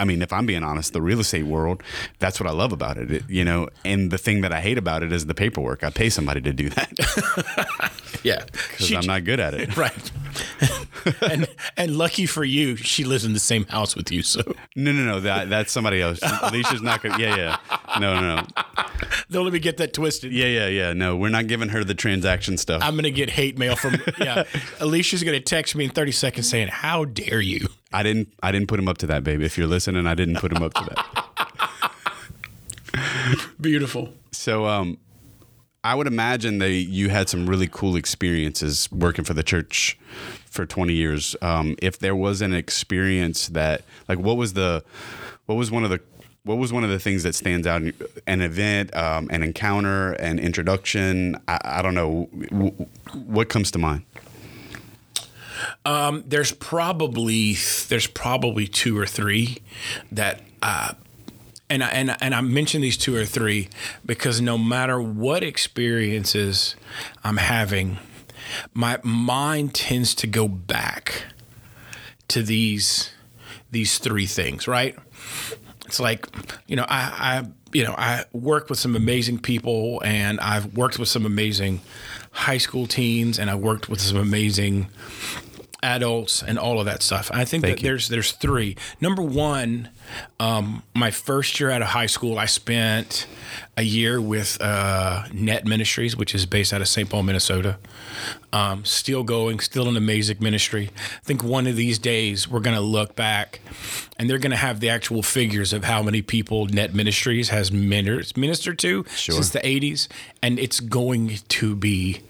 I 0.00 0.04
mean, 0.04 0.22
if 0.22 0.32
I'm 0.32 0.46
being 0.46 0.64
honest, 0.64 0.94
the 0.94 1.02
real 1.02 1.20
estate 1.20 1.44
world, 1.44 1.82
that's 2.18 2.40
what 2.40 2.48
I 2.48 2.52
love 2.52 2.72
about 2.72 2.96
it. 2.96 3.10
it 3.10 3.22
you 3.28 3.44
know, 3.44 3.68
and 3.84 4.10
the 4.10 4.16
thing 4.16 4.40
that 4.40 4.52
I 4.52 4.60
hate 4.62 4.78
about 4.78 5.02
it 5.02 5.12
is 5.12 5.26
the 5.26 5.34
paperwork. 5.34 5.84
I 5.84 5.90
pay 5.90 6.08
somebody 6.08 6.40
to 6.40 6.52
do 6.54 6.70
that 6.70 7.92
Yeah. 8.22 8.44
because 8.44 8.92
I'm 8.92 9.06
not 9.06 9.24
good 9.24 9.40
at 9.40 9.54
it. 9.54 9.76
Right. 9.80 10.10
and 11.22 11.48
and 11.76 11.96
lucky 11.96 12.26
for 12.26 12.44
you, 12.44 12.76
she 12.76 13.02
lives 13.04 13.24
in 13.24 13.32
the 13.32 13.40
same 13.40 13.64
house 13.66 13.96
with 13.96 14.12
you. 14.12 14.22
So 14.22 14.42
No, 14.76 14.92
no, 14.92 15.04
no. 15.04 15.20
That, 15.20 15.48
that's 15.48 15.72
somebody 15.72 16.00
else. 16.02 16.20
Alicia's 16.42 16.82
not 16.82 17.02
to, 17.02 17.08
yeah, 17.18 17.34
yeah. 17.36 17.56
No, 17.98 18.20
no, 18.20 18.36
no. 18.36 18.46
don't 19.30 19.44
let 19.44 19.52
me 19.52 19.58
get 19.58 19.78
that 19.78 19.92
twisted. 19.92 20.32
Yeah, 20.32 20.46
yeah, 20.46 20.66
yeah. 20.68 20.92
No, 20.92 21.16
we're 21.16 21.30
not 21.30 21.46
giving 21.46 21.70
her 21.70 21.82
the 21.82 21.94
transaction 21.94 22.58
stuff. 22.58 22.82
I'm 22.84 22.94
gonna 22.94 23.10
get 23.10 23.30
hate 23.30 23.58
mail 23.58 23.74
from 23.76 23.96
yeah. 24.18 24.44
Alicia's 24.80 25.22
gonna 25.24 25.40
text 25.40 25.74
me 25.74 25.84
in 25.84 25.90
30 25.90 26.12
seconds 26.12 26.48
saying, 26.48 26.68
"How 26.68 27.04
dare 27.06 27.40
you?" 27.40 27.68
I 27.92 28.02
didn't. 28.02 28.32
I 28.42 28.52
didn't 28.52 28.68
put 28.68 28.78
him 28.78 28.88
up 28.88 28.98
to 28.98 29.06
that, 29.08 29.24
baby. 29.24 29.44
If 29.44 29.56
you're 29.58 29.66
listening, 29.66 30.06
I 30.06 30.14
didn't 30.14 30.36
put 30.36 30.52
him 30.52 30.62
up 30.62 30.74
to 30.74 30.84
that. 30.84 31.06
Beautiful. 33.60 34.12
So, 34.32 34.66
um, 34.66 34.98
I 35.82 35.94
would 35.94 36.06
imagine 36.06 36.58
that 36.58 36.70
you 36.70 37.08
had 37.08 37.28
some 37.28 37.48
really 37.48 37.68
cool 37.70 37.96
experiences 37.96 38.90
working 38.92 39.24
for 39.24 39.32
the 39.34 39.42
church 39.42 39.98
for 40.46 40.66
20 40.66 40.92
years. 40.92 41.34
Um, 41.40 41.74
if 41.80 41.98
there 41.98 42.14
was 42.14 42.42
an 42.42 42.52
experience 42.52 43.48
that, 43.48 43.82
like, 44.08 44.18
what 44.18 44.36
was 44.36 44.52
the, 44.52 44.84
what 45.46 45.54
was 45.54 45.70
one 45.70 45.84
of 45.84 45.90
the, 45.90 46.00
what 46.44 46.56
was 46.58 46.72
one 46.72 46.84
of 46.84 46.90
the 46.90 46.98
things 46.98 47.22
that 47.22 47.34
stands 47.34 47.66
out? 47.66 47.82
An 48.26 48.40
event, 48.42 48.94
um, 48.94 49.28
an 49.30 49.42
encounter, 49.42 50.12
an 50.14 50.38
introduction. 50.38 51.36
I, 51.48 51.58
I 51.64 51.82
don't 51.82 51.94
know. 51.94 52.28
W- 52.50 52.72
What 53.14 53.48
comes 53.48 53.70
to 53.72 53.78
mind? 53.78 54.02
Um, 55.84 56.24
there's 56.26 56.52
probably 56.52 57.54
there's 57.88 58.06
probably 58.06 58.66
two 58.66 58.98
or 58.98 59.04
three 59.06 59.58
that 60.10 60.40
uh, 60.62 60.94
and 61.70 61.82
I, 61.84 61.88
and 61.88 62.16
and 62.20 62.34
I 62.34 62.40
mention 62.42 62.82
these 62.82 62.96
two 62.96 63.16
or 63.16 63.24
three 63.24 63.68
because 64.04 64.40
no 64.40 64.58
matter 64.58 65.00
what 65.00 65.42
experiences 65.42 66.76
I'm 67.24 67.38
having, 67.38 67.98
my 68.74 68.98
mind 69.02 69.74
tends 69.74 70.14
to 70.16 70.26
go 70.26 70.48
back 70.48 71.24
to 72.28 72.42
these 72.42 73.10
these 73.70 73.98
three 73.98 74.26
things, 74.26 74.66
right? 74.66 74.98
It's 75.86 76.00
like, 76.00 76.26
you 76.66 76.76
know, 76.76 76.86
I, 76.88 77.42
I 77.42 77.46
you 77.72 77.84
know, 77.84 77.94
I 77.96 78.24
work 78.32 78.68
with 78.68 78.78
some 78.78 78.96
amazing 78.96 79.38
people 79.38 80.02
and 80.04 80.40
I've 80.40 80.76
worked 80.76 80.98
with 80.98 81.08
some 81.08 81.24
amazing 81.24 81.80
high 82.32 82.58
school 82.58 82.86
teens 82.86 83.38
and 83.38 83.48
I 83.48 83.54
worked 83.54 83.88
with 83.88 84.00
some 84.00 84.16
amazing 84.16 84.88
adults 85.82 86.42
and 86.42 86.58
all 86.58 86.78
of 86.78 86.86
that 86.86 87.02
stuff. 87.02 87.30
I 87.32 87.44
think 87.44 87.62
that 87.62 87.80
you. 87.80 87.88
there's 87.88 88.08
there's 88.08 88.32
three. 88.32 88.76
Number 89.00 89.22
one, 89.22 89.88
um, 90.38 90.82
my 90.94 91.10
first 91.10 91.58
year 91.60 91.70
out 91.70 91.82
of 91.82 91.88
high 91.88 92.06
school, 92.06 92.38
I 92.38 92.46
spent 92.46 93.26
a 93.76 93.82
year 93.82 94.20
with 94.20 94.60
uh, 94.60 95.24
Net 95.32 95.64
Ministries, 95.66 96.16
which 96.16 96.34
is 96.34 96.46
based 96.46 96.72
out 96.72 96.80
of 96.80 96.88
St. 96.88 97.08
Paul, 97.08 97.22
Minnesota. 97.22 97.78
Um, 98.52 98.84
still 98.84 99.22
going, 99.22 99.60
still 99.60 99.88
an 99.88 99.96
amazing 99.96 100.38
ministry. 100.40 100.90
I 100.96 101.24
think 101.24 101.42
one 101.42 101.66
of 101.66 101.76
these 101.76 101.98
days 101.98 102.48
we're 102.48 102.60
going 102.60 102.76
to 102.76 102.82
look 102.82 103.14
back, 103.16 103.60
and 104.18 104.28
they're 104.28 104.38
going 104.38 104.50
to 104.50 104.56
have 104.56 104.80
the 104.80 104.88
actual 104.88 105.22
figures 105.22 105.72
of 105.72 105.84
how 105.84 106.02
many 106.02 106.20
people 106.20 106.66
Net 106.66 106.94
Ministries 106.94 107.50
has 107.50 107.70
minister- 107.72 108.38
ministered 108.38 108.78
to 108.80 109.04
since 109.14 109.50
the 109.50 109.60
'80s, 109.60 110.08
and 110.42 110.58
it's 110.58 110.80
going 110.80 111.38
to 111.48 111.74
be. 111.76 112.22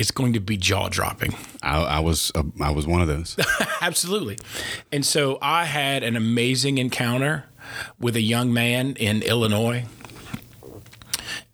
It's 0.00 0.10
going 0.10 0.32
to 0.32 0.40
be 0.40 0.56
jaw 0.56 0.88
dropping. 0.88 1.34
I, 1.62 1.82
I 1.82 2.00
was, 2.00 2.32
uh, 2.34 2.42
I 2.60 2.70
was 2.70 2.86
one 2.86 3.02
of 3.02 3.06
those. 3.08 3.36
Absolutely. 3.82 4.38
And 4.90 5.04
so 5.04 5.38
I 5.42 5.66
had 5.66 6.02
an 6.02 6.16
amazing 6.16 6.78
encounter 6.78 7.44
with 7.98 8.16
a 8.16 8.22
young 8.22 8.50
man 8.52 8.94
in 8.96 9.22
Illinois. 9.22 9.84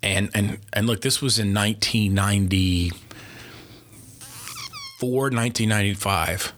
and 0.02 0.30
and 0.34 0.58
and 0.72 0.86
look, 0.86 1.00
this 1.00 1.20
was 1.20 1.38
in 1.40 1.52
1994, 1.52 2.92
1995. 5.00 6.52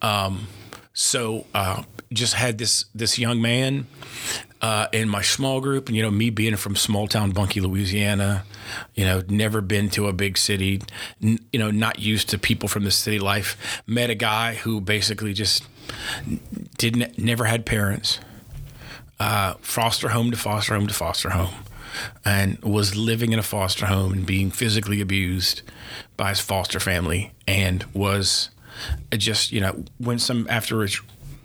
Um, 0.00 0.48
so 0.94 1.46
uh, 1.54 1.82
just 2.12 2.34
had 2.34 2.56
this 2.58 2.86
this 2.94 3.18
young 3.18 3.42
man 3.42 3.86
uh, 4.64 4.88
in 4.92 5.10
my 5.10 5.20
small 5.20 5.60
group, 5.60 5.88
and 5.88 5.96
you 5.96 6.02
know, 6.02 6.10
me 6.10 6.30
being 6.30 6.56
from 6.56 6.74
small 6.74 7.06
town 7.06 7.32
Bunkie, 7.32 7.60
Louisiana, 7.60 8.44
you 8.94 9.04
know, 9.04 9.22
never 9.28 9.60
been 9.60 9.90
to 9.90 10.08
a 10.08 10.12
big 10.14 10.38
city, 10.38 10.80
n- 11.22 11.38
you 11.52 11.58
know, 11.58 11.70
not 11.70 11.98
used 11.98 12.30
to 12.30 12.38
people 12.38 12.66
from 12.66 12.84
the 12.84 12.90
city 12.90 13.18
life. 13.18 13.82
Met 13.86 14.08
a 14.08 14.14
guy 14.14 14.54
who 14.54 14.80
basically 14.80 15.34
just 15.34 15.64
didn't 16.78 17.18
never 17.18 17.44
had 17.44 17.66
parents, 17.66 18.20
uh, 19.20 19.52
foster 19.60 20.08
home 20.08 20.30
to 20.30 20.36
foster 20.38 20.74
home 20.74 20.86
to 20.86 20.94
foster 20.94 21.28
home, 21.28 21.56
and 22.24 22.58
was 22.62 22.96
living 22.96 23.34
in 23.34 23.38
a 23.38 23.42
foster 23.42 23.84
home 23.84 24.14
and 24.14 24.24
being 24.24 24.50
physically 24.50 25.02
abused 25.02 25.60
by 26.16 26.30
his 26.30 26.40
foster 26.40 26.80
family, 26.80 27.34
and 27.46 27.84
was 27.92 28.48
just 29.12 29.52
you 29.52 29.60
know 29.60 29.84
when 29.98 30.18
some 30.18 30.46
after 30.48 30.82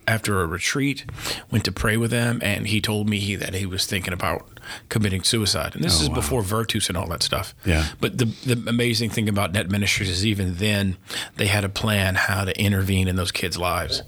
after 0.10 0.42
a 0.42 0.48
retreat 0.48 1.06
went 1.52 1.64
to 1.66 1.72
pray 1.72 1.96
with 1.98 2.12
them 2.12 2.40
and 2.42 2.68
he 2.68 2.82
told 2.82 3.08
me 3.08 3.20
he, 3.20 3.36
that 3.36 3.54
he 3.54 3.66
was 3.66 3.86
thinking 3.86 4.14
about 4.14 4.48
committing 4.90 5.24
suicide. 5.24 5.76
And 5.76 5.84
this 5.84 6.00
Oh, 6.00 6.04
is 6.04 6.10
wow. 6.10 6.16
before 6.16 6.42
virtus 6.42 6.90
and 6.90 6.98
all 6.98 7.08
that 7.10 7.24
stuff. 7.24 7.54
Yeah. 7.66 7.86
but 8.02 8.18
the 8.18 8.26
the 8.26 8.70
amazing 8.70 9.10
thing 9.12 9.30
about 9.30 9.54
net 9.54 9.70
ministries 9.70 10.10
is 10.10 10.26
even 10.26 10.56
then 10.56 10.98
they 11.38 11.48
had 11.48 11.64
a 11.64 11.70
plan 11.70 12.16
how 12.16 12.44
to 12.46 12.60
intervene 12.60 13.08
in 13.08 13.16
those 13.16 13.32
kids 13.32 13.58
lives. 13.58 14.04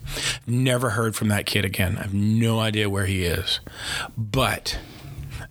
Never 0.47 0.91
heard 0.91 1.15
from 1.15 1.27
that 1.29 1.45
kid 1.45 1.65
again. 1.65 1.97
I 1.97 2.01
have 2.03 2.13
no 2.13 2.59
idea 2.59 2.89
where 2.89 3.05
he 3.05 3.23
is. 3.25 3.59
But 4.17 4.77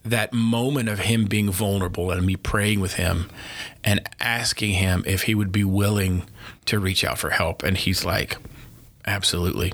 that 0.04 0.33
moment 0.33 0.88
of 0.88 1.00
him 1.00 1.25
being 1.26 1.50
vulnerable 1.50 2.11
and 2.11 2.25
me 2.25 2.37
praying 2.37 2.80
with 2.80 2.95
him 2.95 3.28
and 3.85 4.00
asking 4.21 4.73
him 4.75 5.02
if 5.07 5.23
he 5.23 5.35
would 5.35 5.52
be 5.52 5.64
willing 5.64 6.23
to 6.66 6.78
reach 6.78 7.04
out 7.04 7.19
for 7.19 7.30
help. 7.30 7.62
And 7.62 7.76
he's 7.76 8.04
like 8.04 8.37
absolutely 9.07 9.73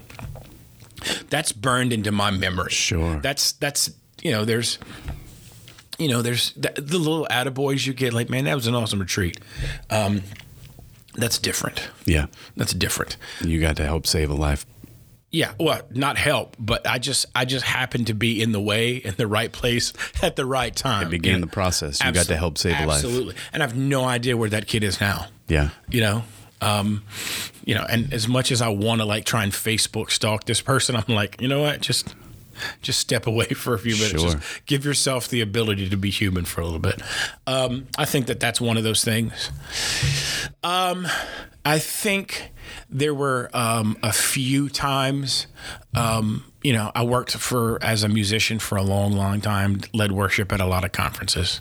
that's 1.31 1.53
burned 1.53 1.93
into 1.93 2.11
my 2.13 2.31
memory 2.31 2.71
Sure. 2.73 3.19
that's 3.21 3.53
that's 3.53 3.91
you 4.23 4.31
know 4.31 4.45
there's 4.45 4.79
you 5.99 6.09
know 6.09 6.23
there's 6.23 6.53
the, 6.53 6.73
the 6.77 6.99
little 6.99 7.27
attaboys 7.31 7.87
you 7.87 7.95
get 7.95 8.13
like 8.13 8.29
man 8.31 8.45
that 8.45 8.55
was 8.55 8.67
an 8.67 8.75
awesome 8.75 8.99
retreat 9.01 9.41
um 9.91 10.23
that's 11.15 11.39
different 11.39 11.89
Yeah. 12.05 12.27
that's 12.57 12.75
different 12.75 13.17
You 13.43 13.61
got 13.61 13.77
to 13.77 13.85
help 13.85 14.07
save 14.07 14.29
a 14.31 14.35
life. 14.35 14.67
yeah, 15.31 15.53
well, 15.59 15.81
not 15.91 16.17
help, 16.19 16.57
but 16.59 16.87
I 16.87 16.99
just 16.99 17.27
I 17.35 17.45
just 17.47 17.65
happened 17.65 18.07
to 18.09 18.15
be 18.15 18.41
in 18.43 18.53
the 18.53 18.61
way 18.61 18.97
in 18.97 19.15
the 19.17 19.27
right 19.27 19.51
place 19.53 19.93
at 20.23 20.37
the 20.37 20.45
right 20.47 20.75
time. 20.75 21.09
Began 21.11 21.41
the 21.41 21.47
process. 21.47 22.03
You 22.05 22.13
got 22.13 22.27
to 22.27 22.37
help 22.37 22.57
save 22.59 22.79
a 22.81 22.87
life. 22.87 22.97
Absolutely, 23.05 23.35
and 23.53 23.63
I 23.63 23.67
have 23.67 23.77
no 23.77 24.05
idea 24.05 24.37
where 24.37 24.49
that 24.51 24.67
kid 24.67 24.83
is 24.85 25.01
now. 25.01 25.27
Yeah. 25.49 25.71
You 25.91 26.01
know, 26.03 26.23
um, 26.61 27.03
you 27.65 27.75
know, 27.75 27.85
and 27.89 28.13
as 28.13 28.29
much 28.29 28.51
as 28.51 28.63
I 28.63 28.69
want 28.69 29.01
to 29.01 29.05
like 29.05 29.25
try 29.25 29.45
and 29.45 29.53
Facebook 29.53 30.11
stalk 30.11 30.45
this 30.45 30.61
person, 30.61 30.97
I'm 30.97 31.15
like, 31.15 31.41
you 31.41 31.49
know 31.49 31.63
what, 31.63 31.81
just 31.81 32.15
just 32.83 32.99
step 32.99 33.27
away 33.27 33.47
for 33.49 33.75
a 33.75 33.79
few 33.79 33.95
minutes. 33.95 34.23
Sure. 34.23 34.33
Just 34.33 34.67
give 34.67 34.85
yourself 34.85 35.29
the 35.29 35.41
ability 35.41 35.89
to 35.91 35.97
be 35.97 36.11
human 36.11 36.45
for 36.45 36.61
a 36.61 36.65
little 36.65 36.79
bit. 36.79 37.01
Um, 37.47 37.87
I 37.99 38.05
think 38.05 38.27
that 38.27 38.41
that's 38.41 38.61
one 38.61 38.77
of 38.77 38.85
those 38.85 39.05
things. 39.05 39.51
Um, 40.63 41.07
I 41.65 41.79
think 41.79 42.53
there 42.89 43.15
were 43.15 43.51
um, 43.53 43.99
a 44.03 44.13
few 44.13 44.69
times, 44.69 45.47
um, 45.95 46.45
you 46.67 46.73
know, 46.73 46.91
I 46.97 47.05
worked 47.05 47.31
for 47.37 47.81
as 47.81 48.03
a 48.03 48.09
musician 48.09 48.59
for 48.59 48.75
a 48.75 48.83
long, 48.83 49.13
long 49.13 49.41
time, 49.41 49.83
led 49.95 50.11
worship 50.11 50.53
at 50.53 50.61
a 50.61 50.67
lot 50.67 50.85
of 50.85 50.91
conferences. 50.91 51.61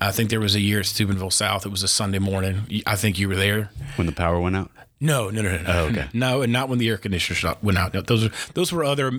I 0.00 0.12
think 0.12 0.30
there 0.30 0.38
was 0.38 0.54
a 0.54 0.60
year 0.60 0.78
at 0.78 0.86
Steubenville 0.86 1.32
South. 1.32 1.66
It 1.66 1.70
was 1.70 1.82
a 1.82 1.88
Sunday 1.88 2.20
morning. 2.20 2.82
I 2.86 2.94
think 2.94 3.18
you 3.18 3.28
were 3.28 3.34
there. 3.34 3.70
When 3.96 4.06
the 4.06 4.12
power 4.12 4.38
went 4.38 4.54
out. 4.54 4.70
No, 5.00 5.28
no, 5.30 5.42
no, 5.42 5.56
no. 5.56 5.64
Oh, 5.66 5.84
okay. 5.86 6.06
No, 6.12 6.42
and 6.42 6.52
not 6.52 6.68
when 6.68 6.78
the 6.78 6.88
air 6.88 6.98
conditioner 6.98 7.56
went 7.62 7.78
out. 7.78 7.92
No, 7.92 8.00
those 8.00 8.26
are 8.26 8.30
those 8.54 8.70
were 8.70 8.84
other 8.84 9.10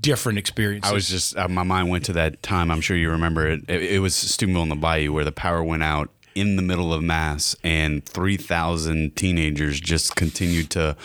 different 0.00 0.38
experiences. 0.38 0.88
I 0.88 0.94
was 0.94 1.08
just 1.08 1.36
uh, 1.36 1.48
my 1.48 1.64
mind 1.64 1.88
went 1.90 2.04
to 2.04 2.12
that 2.12 2.40
time. 2.44 2.70
I'm 2.70 2.80
sure 2.80 2.96
you 2.96 3.10
remember 3.10 3.48
it. 3.48 3.64
It, 3.66 3.82
it 3.82 3.98
was 3.98 4.14
Steubenville 4.14 4.62
in 4.62 4.68
the 4.68 4.76
Bayou 4.76 5.12
where 5.12 5.24
the 5.24 5.32
power 5.32 5.64
went 5.64 5.82
out 5.82 6.10
in 6.34 6.56
the 6.56 6.62
middle 6.62 6.92
of 6.92 7.02
mass, 7.02 7.54
and 7.62 8.04
three 8.04 8.36
thousand 8.36 9.16
teenagers 9.16 9.80
just 9.80 10.16
continued 10.16 10.70
to 10.70 10.96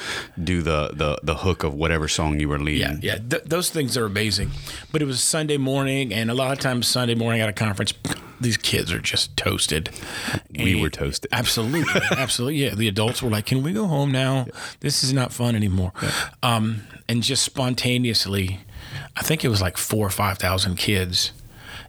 do 0.44 0.62
the, 0.62 0.90
the 0.94 1.20
the 1.24 1.36
hook 1.36 1.64
of 1.64 1.74
whatever 1.74 2.08
song 2.08 2.40
you 2.40 2.50
were 2.50 2.60
leading. 2.60 3.00
Yeah, 3.02 3.14
yeah, 3.14 3.18
th- 3.30 3.44
those 3.44 3.70
things 3.70 3.96
are 3.98 4.06
amazing. 4.06 4.52
But 4.92 5.02
it 5.02 5.06
was 5.06 5.22
Sunday 5.22 5.58
morning, 5.58 6.14
and 6.14 6.32
a 6.32 6.34
lot 6.34 6.52
of 6.52 6.60
times 6.60 6.88
Sunday 6.88 7.16
morning 7.16 7.42
at 7.42 7.50
a 7.50 7.54
conference, 7.54 7.94
these 8.42 8.58
kids 8.58 8.92
are 8.92 9.00
just 9.00 9.36
toasted. 9.38 9.90
We 10.58 10.74
And- 10.74 10.82
were 10.82 10.90
toasted. 10.90 11.30
Absolutely, 11.32 12.02
absolutely. 12.12 12.64
Yeah, 12.64 12.76
the 12.76 12.88
adults 12.88 13.22
were 13.22 13.30
like, 13.30 13.46
"Can 13.46 13.62
we 13.64 13.72
go 13.74 13.86
home 13.88 14.12
now? 14.12 14.48
This 14.80 15.04
is 15.04 15.14
not 15.14 15.32
fun 15.32 15.56
anymore." 15.56 15.94
Um, 16.42 16.82
and 17.08 17.22
just 17.24 17.44
spontaneously, 17.44 18.60
I 19.16 19.22
think 19.22 19.44
it 19.46 19.50
was 19.50 19.62
like 19.62 19.78
four 19.78 20.06
or 20.08 20.10
five 20.12 20.38
thousand 20.38 20.76
kids, 20.78 21.32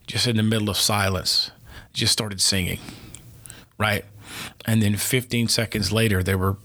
just 0.06 0.26
in 0.26 0.36
the 0.36 0.42
middle 0.42 0.68
of 0.70 0.76
silence, 0.76 1.50
just 1.92 2.12
started 2.12 2.40
singing, 2.40 2.78
right? 3.80 4.04
And 4.66 4.80
then 4.80 4.96
15 4.96 5.48
seconds 5.48 5.90
later, 5.90 6.22
there 6.22 6.38
were 6.38 6.56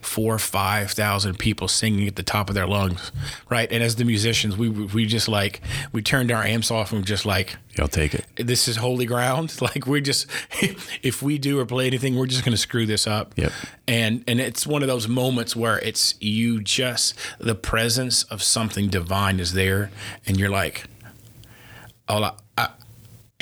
four 0.00 0.34
or 0.34 0.38
five 0.38 0.90
thousand 0.90 1.38
people 1.38 1.68
singing 1.68 2.08
at 2.08 2.16
the 2.16 2.22
top 2.22 2.48
of 2.48 2.54
their 2.54 2.66
lungs, 2.66 3.12
right? 3.48 3.70
And 3.70 3.82
as 3.82 3.96
the 3.96 4.04
musicians, 4.04 4.56
we 4.56 4.68
we 4.68 5.06
just 5.06 5.28
like 5.28 5.60
we 5.92 6.02
turned 6.02 6.32
our 6.32 6.42
amps 6.42 6.70
off 6.70 6.92
and 6.92 7.00
were 7.00 7.06
just 7.06 7.24
like, 7.24 7.56
Y'all 7.76 7.88
take 7.88 8.14
it. 8.14 8.26
this 8.36 8.66
is 8.68 8.76
holy 8.76 9.06
ground. 9.06 9.56
Like 9.62 9.86
we 9.86 10.00
just, 10.00 10.26
if 11.02 11.22
we 11.22 11.38
do 11.38 11.60
or 11.60 11.66
play 11.66 11.86
anything, 11.86 12.16
we're 12.16 12.26
just 12.26 12.44
going 12.44 12.52
to 12.52 12.60
screw 12.60 12.84
this 12.84 13.06
up. 13.06 13.32
Yep. 13.36 13.52
And 13.86 14.24
and 14.26 14.40
it's 14.40 14.66
one 14.66 14.82
of 14.82 14.88
those 14.88 15.06
moments 15.06 15.54
where 15.54 15.78
it's 15.78 16.14
you 16.20 16.60
just 16.60 17.14
the 17.38 17.54
presence 17.54 18.24
of 18.24 18.42
something 18.42 18.88
divine 18.88 19.38
is 19.38 19.52
there, 19.52 19.90
and 20.26 20.36
you're 20.38 20.50
like, 20.50 20.84
I, 22.08 22.18
I, 22.18 22.32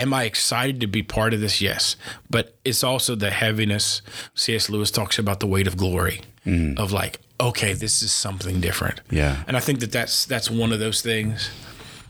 am 0.00 0.12
I 0.14 0.24
excited 0.24 0.80
to 0.80 0.86
be 0.86 1.02
part 1.02 1.34
of 1.34 1.40
this? 1.40 1.60
Yes, 1.60 1.96
but 2.28 2.56
it's 2.64 2.82
also 2.82 3.14
the 3.14 3.30
heaviness. 3.30 4.02
C.S. 4.34 4.68
Lewis 4.70 4.90
talks 4.90 5.18
about 5.18 5.40
the 5.40 5.46
weight 5.46 5.66
of 5.66 5.76
glory 5.76 6.22
mm. 6.46 6.78
of 6.78 6.92
like, 6.92 7.20
okay, 7.38 7.74
this 7.74 8.02
is 8.02 8.12
something 8.12 8.60
different. 8.60 9.00
Yeah. 9.10 9.44
And 9.46 9.56
I 9.56 9.60
think 9.60 9.80
that 9.80 9.92
that's 9.92 10.24
that's 10.24 10.50
one 10.50 10.72
of 10.72 10.78
those 10.80 11.02
things. 11.02 11.50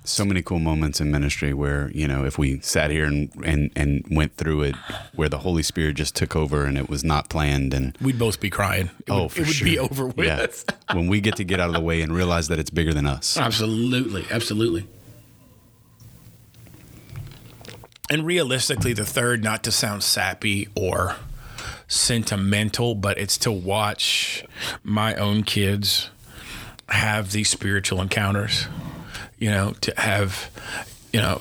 So 0.03 0.25
many 0.25 0.41
cool 0.41 0.59
moments 0.59 0.99
in 1.01 1.11
ministry 1.11 1.53
where 1.53 1.91
you 1.95 2.09
know 2.09 2.25
if 2.25 2.39
we 2.39 2.59
sat 2.61 2.91
here 2.91 3.05
and 3.05 3.31
and 3.45 3.71
and 3.77 4.05
went 4.11 4.35
through 4.37 4.63
it, 4.63 4.77
where 5.15 5.29
the 5.29 5.39
Holy 5.39 5.63
Spirit 5.63 5.97
just 5.97 6.17
took 6.17 6.35
over 6.35 6.65
and 6.65 6.79
it 6.79 6.89
was 6.89 7.05
not 7.05 7.29
planned 7.29 7.75
and. 7.75 7.97
We'd 8.01 8.19
both 8.19 8.41
be 8.41 8.51
crying. 8.51 8.91
It 9.07 9.11
Oh, 9.11 9.25
would, 9.25 9.33
for 9.33 9.43
it 9.43 9.49
would 9.49 9.65
be 9.65 9.79
over 9.79 10.07
with. 10.07 10.27
Yeah. 10.27 10.47
when 10.97 11.07
we 11.07 11.21
get 11.21 11.37
to 11.37 11.45
get 11.45 11.61
out 11.61 11.69
of 11.69 11.75
the 11.75 11.81
way 11.81 12.01
and 12.01 12.15
realize 12.15 12.49
that 12.49 12.59
it's 12.59 12.71
bigger 12.71 12.95
than 12.95 13.07
us. 13.07 13.37
Absolutely, 13.37 14.25
absolutely. 14.31 14.87
And 18.11 18.27
realistically, 18.27 18.93
the 18.93 19.05
third, 19.05 19.43
not 19.45 19.63
to 19.63 19.73
sound 19.73 20.03
sappy 20.03 20.69
or 20.75 21.15
sentimental, 21.87 22.97
but 22.97 23.19
it's 23.19 23.39
to 23.39 23.53
watch 23.53 24.45
my 24.83 25.15
own 25.15 25.45
kids 25.45 26.11
have 26.89 27.31
these 27.31 27.49
spiritual 27.49 28.03
encounters. 28.03 28.67
You 29.39 29.51
know, 29.51 29.75
to 29.81 29.95
have, 29.97 30.51
you 31.13 31.21
know, 31.21 31.41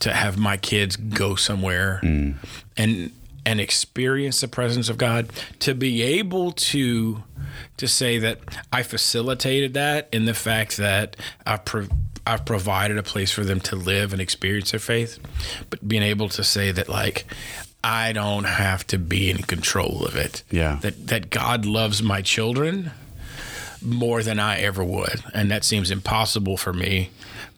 to 0.00 0.12
have 0.12 0.38
my 0.38 0.58
kids 0.58 0.96
go 0.96 1.34
somewhere 1.34 2.00
mm. 2.02 2.36
and 2.76 3.10
and 3.44 3.60
experience 3.60 4.40
the 4.40 4.48
presence 4.48 4.88
of 4.88 4.98
God, 4.98 5.30
to 5.60 5.74
be 5.74 6.02
able 6.02 6.52
to 6.52 7.22
to 7.76 7.88
say 7.88 8.18
that 8.18 8.40
I 8.72 8.82
facilitated 8.82 9.74
that 9.74 10.08
in 10.12 10.24
the 10.24 10.34
fact 10.34 10.76
that 10.76 11.16
I 11.46 11.56
pro- 11.56 11.88
I've 12.26 12.44
provided 12.44 12.98
a 12.98 13.02
place 13.02 13.30
for 13.30 13.44
them 13.44 13.60
to 13.60 13.76
live 13.76 14.12
and 14.12 14.20
experience 14.20 14.72
their 14.72 14.80
faith, 14.80 15.18
but 15.70 15.86
being 15.86 16.02
able 16.02 16.28
to 16.30 16.42
say 16.42 16.72
that 16.72 16.88
like 16.88 17.24
I 17.84 18.12
don't 18.12 18.44
have 18.44 18.84
to 18.88 18.98
be 18.98 19.30
in 19.30 19.38
control 19.38 20.04
of 20.04 20.16
it. 20.16 20.42
Yeah. 20.50 20.78
That 20.82 21.06
that 21.06 21.30
God 21.30 21.64
loves 21.64 22.02
my 22.02 22.22
children 22.22 22.90
more 23.80 24.22
than 24.22 24.40
I 24.40 24.58
ever 24.58 24.82
would, 24.82 25.22
and 25.32 25.50
that 25.50 25.62
seems 25.64 25.90
impossible 25.90 26.56
for 26.56 26.72
me. 26.72 27.10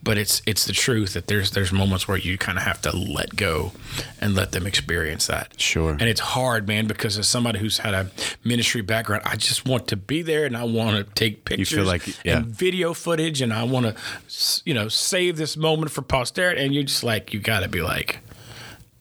But 0.03 0.19
it's 0.19 0.43
it's 0.47 0.65
the 0.65 0.73
truth 0.73 1.15
that 1.15 1.27
there's 1.27 1.51
there's 1.53 1.73
moments 1.73 2.07
where 2.09 2.17
you 2.17 2.39
kind 2.39 2.57
of 2.59 2.65
have 2.65 2.81
to 2.83 2.97
let 2.97 3.37
go 3.37 3.73
and 4.21 4.35
let 4.35 4.53
them 4.53 4.67
experience 4.67 5.27
that. 5.27 5.61
Sure. 5.61 5.91
And 5.93 6.03
it's 6.03 6.21
hard, 6.21 6.67
man, 6.67 6.87
because 6.87 7.19
as 7.19 7.29
somebody 7.29 7.59
who's 7.59 7.79
had 7.79 7.95
a 7.95 8.11
ministry 8.45 8.83
background, 8.83 9.23
I 9.27 9.37
just 9.37 9.67
want 9.67 9.89
to 9.89 9.97
be 9.97 10.23
there 10.23 10.45
and 10.47 10.57
I 10.57 10.65
want 10.65 10.97
to 11.07 11.15
take 11.15 11.45
pictures 11.45 11.71
you 11.73 11.77
feel 11.79 11.87
like- 11.87 12.25
yeah. 12.25 12.39
and 12.39 12.47
video 12.47 12.95
footage, 12.95 13.41
and 13.43 13.53
I 13.53 13.65
want 13.65 13.87
to, 13.87 14.63
you 14.65 14.75
know, 14.75 14.89
save 14.89 15.37
this 15.37 15.57
moment 15.57 15.91
for 15.91 16.03
posterity. 16.03 16.63
And 16.65 16.75
you're 16.75 16.85
just 16.85 17.05
like, 17.05 17.33
you 17.33 17.41
got 17.41 17.61
to 17.61 17.69
be 17.69 17.83
like, 17.83 18.19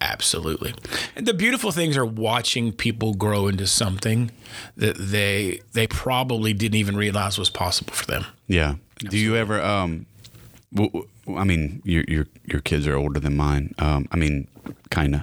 absolutely. 0.01 0.73
And 1.15 1.25
the 1.25 1.33
beautiful 1.33 1.71
things 1.71 1.97
are 1.97 2.05
watching 2.05 2.71
people 2.71 3.13
grow 3.13 3.47
into 3.47 3.67
something 3.67 4.31
that 4.75 4.97
they 4.97 5.61
they 5.73 5.87
probably 5.87 6.53
didn't 6.53 6.75
even 6.75 6.95
realize 6.95 7.37
was 7.37 7.49
possible 7.49 7.93
for 7.93 8.05
them. 8.05 8.25
Yeah. 8.47 8.75
Do 8.99 9.17
you 9.17 9.35
ever? 9.35 9.61
Um, 9.61 10.05
w- 10.77 10.91
w- 11.25 11.39
I 11.39 11.43
mean, 11.43 11.81
your 11.83 12.03
your 12.07 12.27
your 12.45 12.61
kids 12.61 12.87
are 12.87 12.95
older 12.95 13.19
than 13.19 13.35
mine. 13.35 13.73
Um, 13.79 14.07
I 14.11 14.15
mean, 14.17 14.47
kind 14.89 15.15
of. 15.15 15.21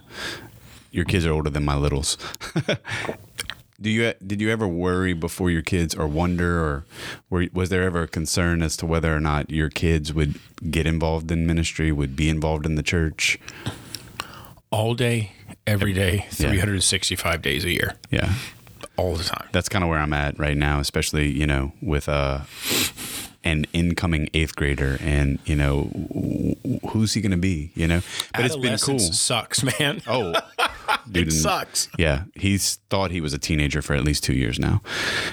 Your 0.91 1.05
kids 1.05 1.27
are 1.27 1.33
older 1.33 1.51
than 1.51 1.65
my 1.65 1.75
littles. 1.77 2.17
Do 3.81 3.91
you 3.91 4.15
did 4.25 4.41
you 4.41 4.51
ever 4.51 4.69
worry 4.69 5.13
before 5.15 5.51
your 5.51 5.61
kids, 5.63 5.95
or 5.97 6.07
wonder, 6.07 6.61
or 6.65 6.85
were, 7.29 7.47
was 7.53 7.69
there 7.71 7.83
ever 7.83 8.03
a 8.03 8.09
concern 8.09 8.63
as 8.63 8.77
to 8.79 8.87
whether 8.87 9.15
or 9.15 9.19
not 9.21 9.51
your 9.51 9.69
kids 9.69 10.15
would 10.15 10.39
get 10.71 10.87
involved 10.87 11.31
in 11.33 11.45
ministry, 11.47 11.91
would 11.91 12.15
be 12.15 12.29
involved 12.29 12.65
in 12.67 12.77
the 12.77 12.83
church? 12.85 13.37
All 14.71 14.95
day, 14.95 15.33
every 15.67 15.93
day, 15.93 16.27
365 16.31 17.43
days 17.43 17.65
a 17.65 17.71
year, 17.71 17.95
Yeah, 18.11 18.33
all 18.97 19.17
the 19.17 19.25
time. 19.25 19.49
that's 19.53 19.69
kind 19.69 19.83
of 19.83 19.91
where 19.91 19.99
I'm 19.99 20.13
at 20.15 20.39
right 20.39 20.57
now, 20.57 20.79
especially 20.79 21.31
you 21.33 21.47
know 21.47 21.73
with 21.83 22.09
uh, 22.09 22.43
an 23.45 23.67
incoming 23.73 24.29
eighth 24.35 24.57
grader, 24.57 24.99
and 25.01 25.39
you 25.45 25.55
know 25.55 25.91
who's 26.91 27.15
he 27.15 27.21
going 27.21 27.31
to 27.31 27.37
be? 27.37 27.71
You 27.75 27.87
know, 27.87 28.01
but 28.35 28.45
it's 28.47 28.57
been 28.57 28.79
cool. 28.79 28.99
Sucks, 28.99 29.63
man. 29.79 30.03
Oh, 30.07 30.35
dude, 31.11 31.29
it 31.29 31.33
sucks. 31.33 31.89
Yeah, 31.99 32.25
he's 32.35 32.77
thought 32.91 33.11
he 33.11 33.21
was 33.21 33.33
a 33.33 33.39
teenager 33.39 33.83
for 33.83 33.95
at 33.95 34.03
least 34.03 34.25
two 34.25 34.35
years 34.35 34.59
now, 34.59 34.83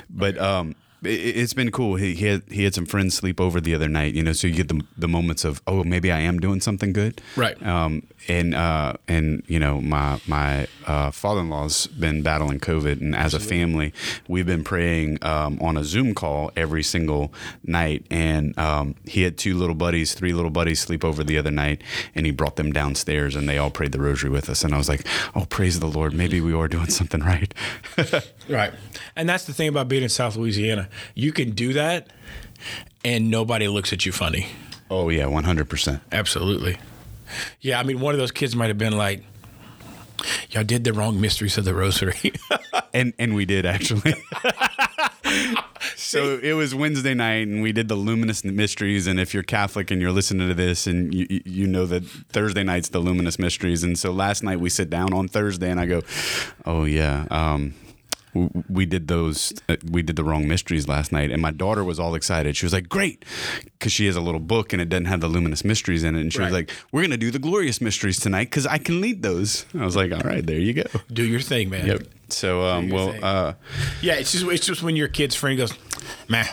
but 0.09 0.37
um, 0.37 0.75
it, 1.03 1.07
it's 1.09 1.53
been 1.53 1.71
cool. 1.71 1.95
He 1.95 2.13
he 2.15 2.25
had, 2.25 2.43
he 2.49 2.63
had 2.63 2.73
some 2.73 2.85
friends 2.85 3.15
sleep 3.15 3.39
over 3.39 3.61
the 3.61 3.73
other 3.75 3.87
night, 3.87 4.13
you 4.13 4.23
know, 4.23 4.33
so 4.33 4.47
you 4.47 4.55
get 4.55 4.67
the 4.67 4.83
the 4.97 5.07
moments 5.07 5.43
of 5.45 5.61
oh 5.67 5.83
maybe 5.83 6.11
I 6.11 6.19
am 6.19 6.39
doing 6.39 6.61
something 6.61 6.93
good, 6.93 7.21
Right. 7.35 7.61
Um, 7.65 8.03
and 8.27 8.53
uh, 8.53 8.93
and 9.07 9.43
you 9.47 9.59
know 9.59 9.81
my 9.81 10.19
my 10.27 10.67
uh, 10.85 11.11
father 11.11 11.41
in 11.41 11.49
law's 11.49 11.87
been 11.87 12.21
battling 12.21 12.59
COVID, 12.59 13.01
and 13.01 13.15
as 13.15 13.33
a 13.33 13.39
family, 13.39 13.93
we've 14.27 14.45
been 14.45 14.63
praying 14.63 15.17
um, 15.23 15.59
on 15.61 15.77
a 15.77 15.83
Zoom 15.83 16.13
call 16.13 16.51
every 16.55 16.83
single 16.83 17.33
night. 17.63 18.05
And 18.11 18.57
um, 18.57 18.95
he 19.05 19.23
had 19.23 19.37
two 19.37 19.57
little 19.57 19.75
buddies, 19.75 20.13
three 20.13 20.33
little 20.33 20.51
buddies, 20.51 20.79
sleep 20.79 21.03
over 21.03 21.23
the 21.23 21.37
other 21.37 21.51
night, 21.51 21.81
and 22.13 22.25
he 22.25 22.31
brought 22.31 22.55
them 22.55 22.71
downstairs, 22.71 23.35
and 23.35 23.47
they 23.49 23.57
all 23.57 23.71
prayed 23.71 23.91
the 23.91 23.99
rosary 23.99 24.29
with 24.29 24.49
us. 24.49 24.63
And 24.63 24.73
I 24.73 24.77
was 24.77 24.89
like, 24.89 25.05
oh 25.35 25.45
praise 25.45 25.79
the 25.79 25.87
Lord, 25.87 26.13
maybe 26.13 26.41
we 26.41 26.53
are 26.53 26.67
doing 26.67 26.89
something 26.89 27.21
right. 27.21 27.53
Right. 28.49 28.73
And 29.15 29.29
that's 29.29 29.45
the 29.45 29.53
thing 29.53 29.69
about 29.69 29.87
being 29.87 30.03
in 30.03 30.09
South 30.09 30.35
Louisiana. 30.35 30.89
You 31.15 31.31
can 31.31 31.51
do 31.51 31.73
that 31.73 32.07
and 33.03 33.29
nobody 33.31 33.67
looks 33.67 33.91
at 33.93 34.05
you 34.05 34.11
funny. 34.11 34.47
oh 34.89 35.09
yeah, 35.09 35.25
one 35.25 35.43
hundred 35.43 35.69
percent. 35.69 36.01
Absolutely. 36.11 36.77
Yeah, 37.61 37.79
I 37.79 37.83
mean, 37.83 37.99
one 37.99 38.13
of 38.13 38.19
those 38.19 38.31
kids 38.31 38.55
might 38.55 38.67
have 38.67 38.77
been 38.77 38.97
like, 38.97 39.23
y'all 40.49 40.63
did 40.65 40.83
the 40.83 40.91
wrong 40.93 41.19
mysteries 41.21 41.57
of 41.57 41.65
the 41.65 41.73
rosary. 41.73 42.33
And 42.93 43.13
and 43.17 43.33
we 43.35 43.45
did 43.45 43.65
actually. 43.65 44.15
so 45.95 46.37
it 46.41 46.53
was 46.53 46.75
Wednesday 46.75 47.13
night, 47.13 47.47
and 47.47 47.61
we 47.61 47.71
did 47.71 47.87
the 47.87 47.95
Luminous 47.95 48.43
Mysteries. 48.43 49.07
And 49.07 49.17
if 49.19 49.33
you're 49.33 49.43
Catholic 49.43 49.91
and 49.91 50.01
you're 50.01 50.11
listening 50.11 50.47
to 50.49 50.53
this, 50.53 50.87
and 50.87 51.13
you 51.13 51.41
you- 51.45 51.67
know 51.67 51.85
that 51.85 52.03
Thursday 52.05 52.63
night's 52.63 52.89
the 52.89 52.99
Luminous 52.99 53.39
Mysteries, 53.39 53.83
and 53.83 53.97
so 53.97 54.11
last 54.11 54.43
night 54.43 54.59
we 54.59 54.69
sit 54.69 54.89
down 54.89 55.13
on 55.13 55.27
Thursday, 55.29 55.69
and 55.71 55.79
I 55.79 55.85
go, 55.85 56.01
"Oh 56.65 56.83
yeah." 56.83 57.25
Um, 57.31 57.73
we 58.69 58.85
did 58.85 59.07
those 59.07 59.53
uh, 59.67 59.75
we 59.89 60.01
did 60.01 60.15
the 60.15 60.23
wrong 60.23 60.47
mysteries 60.47 60.87
last 60.87 61.11
night 61.11 61.31
and 61.31 61.41
my 61.41 61.51
daughter 61.51 61.83
was 61.83 61.99
all 61.99 62.15
excited. 62.15 62.55
She 62.55 62.65
was 62.65 62.73
like 62.73 62.87
great 62.89 63.25
because 63.63 63.91
she 63.91 64.05
has 64.05 64.15
a 64.15 64.21
little 64.21 64.39
book 64.39 64.73
and 64.73 64.81
it 64.81 64.89
doesn't 64.89 65.05
have 65.05 65.21
the 65.21 65.27
luminous 65.27 65.63
mysteries 65.63 66.03
in 66.03 66.15
it 66.15 66.21
and 66.21 66.31
she 66.33 66.41
was 66.41 66.51
like 66.51 66.71
we're 66.91 67.01
gonna 67.01 67.17
do 67.17 67.31
the 67.31 67.39
glorious 67.39 67.81
mysteries 67.81 68.19
tonight 68.19 68.45
because 68.45 68.65
i 68.67 68.77
can 68.77 69.01
lead 69.01 69.21
those. 69.21 69.65
I 69.77 69.83
was 69.83 69.95
like 69.95 70.11
all 70.11 70.21
right 70.21 70.45
there 70.45 70.59
you 70.59 70.73
go. 70.73 70.83
Do 71.11 71.23
your 71.23 71.41
thing, 71.41 71.69
man. 71.69 71.85
Yep. 71.87 72.03
So, 72.29 72.63
um, 72.63 72.89
well, 72.89 73.13
uh, 73.21 73.53
Yeah, 74.01 74.13
it's 74.13 74.31
just 74.31 74.45
it's 74.45 74.65
just 74.65 74.81
when 74.83 74.95
your 74.95 75.09
kid's 75.09 75.35
friend 75.35 75.57
goes, 75.57 75.73
man, 76.27 76.47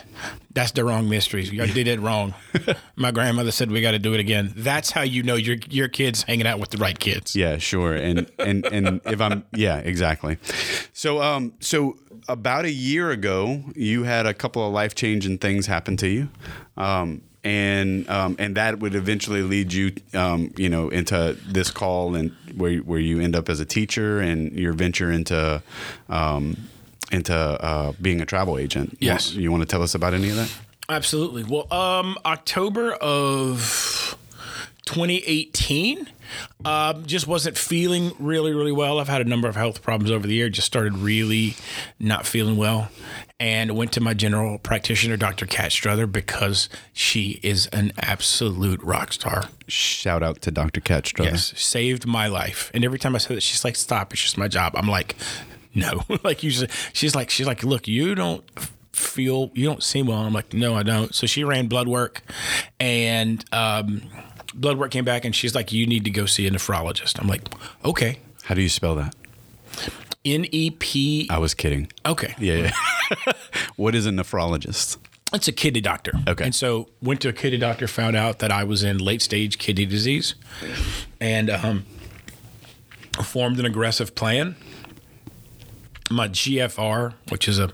that's 0.53 0.73
the 0.73 0.85
wrong 0.85 1.09
mysteries. 1.09 1.53
You 1.53 1.67
did 1.67 1.87
it 1.87 2.01
wrong. 2.01 2.35
My 2.97 3.11
grandmother 3.11 3.53
said 3.53 3.71
we 3.71 3.81
got 3.81 3.93
to 3.93 3.99
do 3.99 4.15
it 4.15 4.21
again. 4.21 4.53
That's 4.57 4.91
how 4.91 5.03
you 5.03 5.23
know 5.23 5.37
your 5.37 5.57
your 5.69 5.89
kid's 5.89 6.23
hanging 6.23 6.47
out 6.47 6.59
with 6.59 6.71
the 6.71 6.79
right 6.79 6.99
kids. 6.99 7.37
yeah, 7.37 7.59
sure. 7.59 7.95
And 7.95 8.31
and 8.39 8.67
and 8.67 9.01
if 9.05 9.21
I'm, 9.21 9.45
yeah, 9.53 9.79
exactly. 9.79 10.39
So, 10.93 11.23
um, 11.23 11.53
so 11.61 11.97
about 12.29 12.65
a 12.65 12.73
year 12.73 13.11
ago, 13.11 13.63
you 13.75 14.03
had 14.03 14.27
a 14.27 14.35
couple 14.35 14.67
of 14.67 14.73
life 14.73 14.95
changing 14.95 15.39
things 15.39 15.67
happen 15.67 15.97
to 15.99 16.09
you, 16.09 16.29
um, 16.77 17.23
and 17.45 18.09
um, 18.11 18.37
and 18.39 18.57
that 18.57 18.81
would 18.81 18.95
eventually 18.95 19.43
lead 19.43 19.73
you, 19.73 19.93
um, 20.15 20.53
you 20.57 20.69
know, 20.69 20.89
into 20.89 21.37
this 21.47 21.71
call 21.71 22.15
and 22.15 22.33
where 22.57 22.79
where 22.79 22.99
you 22.99 23.21
end 23.21 23.37
up 23.37 23.49
as 23.49 23.61
a 23.61 23.65
teacher 23.65 24.21
and 24.21 24.53
your 24.53 24.73
venture 24.73 25.11
into. 25.11 25.63
Um, 26.09 26.57
into 27.11 27.35
uh, 27.35 27.93
being 28.01 28.21
a 28.21 28.27
travel 28.27 28.59
agent. 28.59 28.97
Yes. 29.01 29.33
You 29.33 29.51
want 29.51 29.63
to 29.63 29.69
tell 29.69 29.83
us 29.83 29.95
about 29.95 30.15
any 30.15 30.31
of 30.31 30.37
that? 30.37 30.53
Absolutely. 30.89 31.45
Well, 31.45 31.73
um, 31.73 32.17
October 32.25 32.93
of 32.95 34.17
2018, 34.87 36.09
um, 36.65 37.05
just 37.05 37.27
wasn't 37.27 37.59
feeling 37.59 38.13
really, 38.19 38.55
really 38.55 38.73
well. 38.73 38.99
I've 38.99 39.09
had 39.09 39.21
a 39.21 39.29
number 39.29 39.49
of 39.49 39.55
health 39.55 39.83
problems 39.83 40.11
over 40.11 40.27
the 40.27 40.33
year. 40.35 40.49
Just 40.49 40.67
started 40.67 40.97
really 40.97 41.57
not 42.01 42.27
feeling 42.27 42.57
well, 42.57 42.89
and 43.39 43.77
went 43.77 43.93
to 43.93 44.01
my 44.01 44.15
general 44.15 44.59
practitioner, 44.59 45.19
Dr. 45.19 45.45
Kat 45.45 45.73
Struther, 45.73 46.11
because 46.11 46.71
she 46.95 47.39
is 47.43 47.67
an 47.67 47.93
absolute 47.99 48.83
rock 48.83 49.13
star. 49.13 49.45
Shout 49.67 50.23
out 50.23 50.41
to 50.43 50.51
Dr. 50.51 50.81
Kat 50.81 51.05
Struther. 51.05 51.33
Yes, 51.33 51.59
saved 51.59 52.07
my 52.07 52.27
life. 52.27 52.71
And 52.73 52.83
every 52.83 52.99
time 52.99 53.15
I 53.15 53.19
say 53.19 53.35
that, 53.35 53.43
she's 53.43 53.65
like, 53.65 53.77
"Stop! 53.77 54.15
It's 54.15 54.23
just 54.23 54.39
my 54.39 54.49
job." 54.49 54.73
I'm 54.75 54.89
like, 54.89 55.17
"No." 55.75 56.05
like 56.25 56.43
usually, 56.43 56.69
she's 56.93 57.15
like, 57.15 57.31
"She's 57.31 57.47
like, 57.47 57.63
look, 57.63 57.89
you 57.89 58.15
don't 58.15 58.45
feel, 58.93 59.51
you 59.55 59.65
don't 59.67 59.83
seem 59.83 60.07
well." 60.07 60.19
I'm 60.19 60.33
like, 60.33 60.53
"No, 60.53 60.75
I 60.75 60.83
don't." 60.83 61.15
So 61.15 61.27
she 61.27 61.45
ran 61.45 61.67
blood 61.69 61.89
work, 61.89 62.23
and 62.79 63.45
um, 63.53 64.03
blood 64.55 64.79
work 64.79 64.91
came 64.91 65.05
back, 65.05 65.25
and 65.25 65.35
she's 65.35 65.55
like, 65.55 65.73
"You 65.73 65.87
need 65.87 66.05
to 66.05 66.11
go 66.11 66.27
see 66.27 66.47
a 66.47 66.51
nephrologist." 66.51 67.21
I'm 67.21 67.29
like, 67.29 67.43
"Okay." 67.85 68.19
How 68.45 68.55
do 68.55 68.63
you 68.63 68.71
spell 68.71 68.95
that? 68.95 69.15
N 70.25 70.47
E 70.51 70.71
P. 70.71 71.27
I 71.31 71.39
was 71.39 71.55
kidding. 71.55 71.91
Okay. 72.05 72.35
Yeah. 72.39 72.73
yeah. 73.27 73.33
what 73.77 73.95
is 73.95 74.07
a 74.07 74.11
nephrologist? 74.11 74.97
It's 75.33 75.49
a 75.49 75.53
kidney 75.53 75.81
doctor. 75.81 76.13
Okay. 76.27 76.45
And 76.45 76.55
so 76.55 76.89
went 77.03 77.21
to 77.21 77.29
a 77.29 77.33
kidney 77.33 77.59
doctor, 77.59 77.87
found 77.87 78.17
out 78.17 78.39
that 78.39 78.51
I 78.51 78.65
was 78.65 78.83
in 78.83 78.99
late 78.99 79.21
stage 79.21 79.59
kidney 79.59 79.85
disease, 79.85 80.35
and 81.21 81.51
um, 81.51 81.85
formed 83.23 83.59
an 83.59 83.67
aggressive 83.67 84.15
plan. 84.15 84.57
My 86.11 86.29
GFR, 86.29 87.15
which 87.31 87.49
is 87.49 87.59
a 87.59 87.71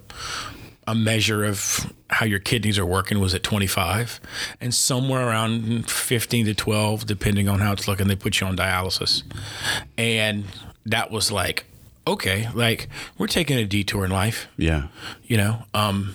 a 0.86 0.94
measure 0.94 1.44
of 1.46 1.90
how 2.10 2.26
your 2.26 2.38
kidneys 2.38 2.78
are 2.78 2.84
working, 2.84 3.18
was 3.18 3.34
at 3.34 3.42
25, 3.42 4.20
and 4.60 4.74
somewhere 4.74 5.26
around 5.26 5.90
15 5.90 6.44
to 6.44 6.54
12, 6.54 7.06
depending 7.06 7.48
on 7.48 7.60
how 7.60 7.72
it's 7.72 7.88
looking, 7.88 8.06
they 8.06 8.16
put 8.16 8.38
you 8.38 8.46
on 8.46 8.54
dialysis, 8.54 9.22
and 9.96 10.44
that 10.84 11.10
was 11.10 11.32
like, 11.32 11.64
okay, 12.06 12.48
like 12.52 12.88
we're 13.16 13.28
taking 13.28 13.56
a 13.56 13.64
detour 13.64 14.04
in 14.04 14.10
life. 14.10 14.46
Yeah. 14.58 14.88
you 15.26 15.38
know 15.38 15.62
um 15.72 16.14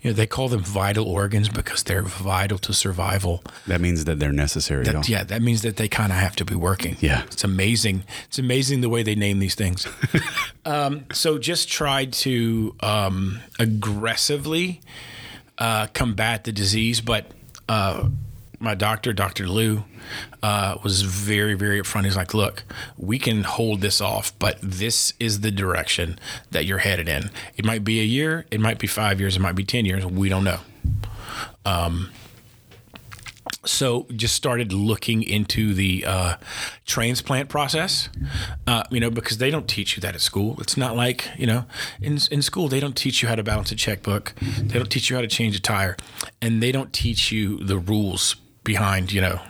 you 0.00 0.10
know 0.10 0.14
they 0.14 0.26
call 0.26 0.48
them 0.48 0.60
vital 0.60 1.06
organs 1.06 1.48
because 1.48 1.82
they're 1.82 2.02
vital 2.02 2.58
to 2.58 2.72
survival 2.72 3.42
That 3.66 3.80
means 3.80 4.04
that 4.04 4.18
they're 4.18 4.32
necessary. 4.32 4.84
that, 4.84 5.08
yeah 5.08 5.24
that 5.24 5.42
means 5.42 5.62
that 5.62 5.76
they 5.76 5.88
kind 5.88 6.12
of 6.12 6.18
have 6.18 6.36
to 6.36 6.44
be 6.44 6.54
working 6.54 6.96
Yeah. 7.00 7.22
it's 7.24 7.44
amazing 7.44 8.04
it's 8.28 8.38
amazing 8.38 8.80
the 8.80 8.88
way 8.88 9.02
they 9.02 9.14
name 9.14 9.38
these 9.38 9.54
things 9.54 9.86
um, 10.64 11.04
so 11.12 11.38
just 11.38 11.68
try 11.68 12.04
to 12.06 12.74
um, 12.80 13.40
aggressively 13.58 14.80
uh, 15.58 15.86
combat 15.94 16.44
the 16.44 16.52
disease 16.52 17.00
but 17.00 17.26
uh, 17.68 18.08
my 18.62 18.74
doctor 18.74 19.12
dr 19.12 19.46
lou 19.46 19.84
uh, 20.42 20.76
was 20.82 21.02
very 21.02 21.54
very 21.54 21.80
upfront. 21.80 22.04
He's 22.04 22.16
like 22.16 22.34
look 22.34 22.64
we 22.96 23.18
can 23.18 23.44
hold 23.44 23.80
this 23.80 24.00
off 24.00 24.36
but 24.38 24.58
this 24.62 25.14
is 25.20 25.40
the 25.40 25.50
direction 25.50 26.18
that 26.50 26.64
you're 26.64 26.78
headed 26.78 27.08
in. 27.08 27.30
It 27.56 27.64
might 27.64 27.84
be 27.84 28.00
a 28.00 28.04
year 28.04 28.46
it 28.50 28.60
might 28.60 28.78
be 28.78 28.86
five 28.86 29.20
years 29.20 29.36
it 29.36 29.40
might 29.40 29.54
be 29.54 29.64
ten 29.64 29.84
years 29.84 30.04
we 30.06 30.28
don't 30.28 30.44
know. 30.44 30.60
Um, 31.64 32.10
so 33.64 34.06
just 34.14 34.34
started 34.34 34.72
looking 34.72 35.22
into 35.22 35.74
the 35.74 36.04
uh, 36.04 36.36
transplant 36.84 37.48
process 37.48 38.08
uh, 38.66 38.82
you 38.90 38.98
know 38.98 39.10
because 39.10 39.38
they 39.38 39.50
don't 39.50 39.68
teach 39.68 39.96
you 39.96 40.00
that 40.00 40.14
at 40.14 40.20
school. 40.20 40.60
It's 40.60 40.76
not 40.76 40.96
like 40.96 41.28
you 41.38 41.46
know 41.46 41.66
in, 42.00 42.18
in 42.30 42.42
school 42.42 42.68
they 42.68 42.80
don't 42.80 42.96
teach 42.96 43.22
you 43.22 43.28
how 43.28 43.36
to 43.36 43.42
balance 43.42 43.70
a 43.70 43.76
checkbook. 43.76 44.34
They 44.40 44.78
don't 44.78 44.90
teach 44.90 45.10
you 45.10 45.16
how 45.16 45.22
to 45.22 45.28
change 45.28 45.56
a 45.56 45.60
tire. 45.60 45.96
And 46.40 46.60
they 46.62 46.72
don't 46.72 46.92
teach 46.92 47.30
you 47.30 47.58
the 47.58 47.78
rules 47.78 48.36
behind 48.64 49.12
you 49.12 49.20
know 49.20 49.40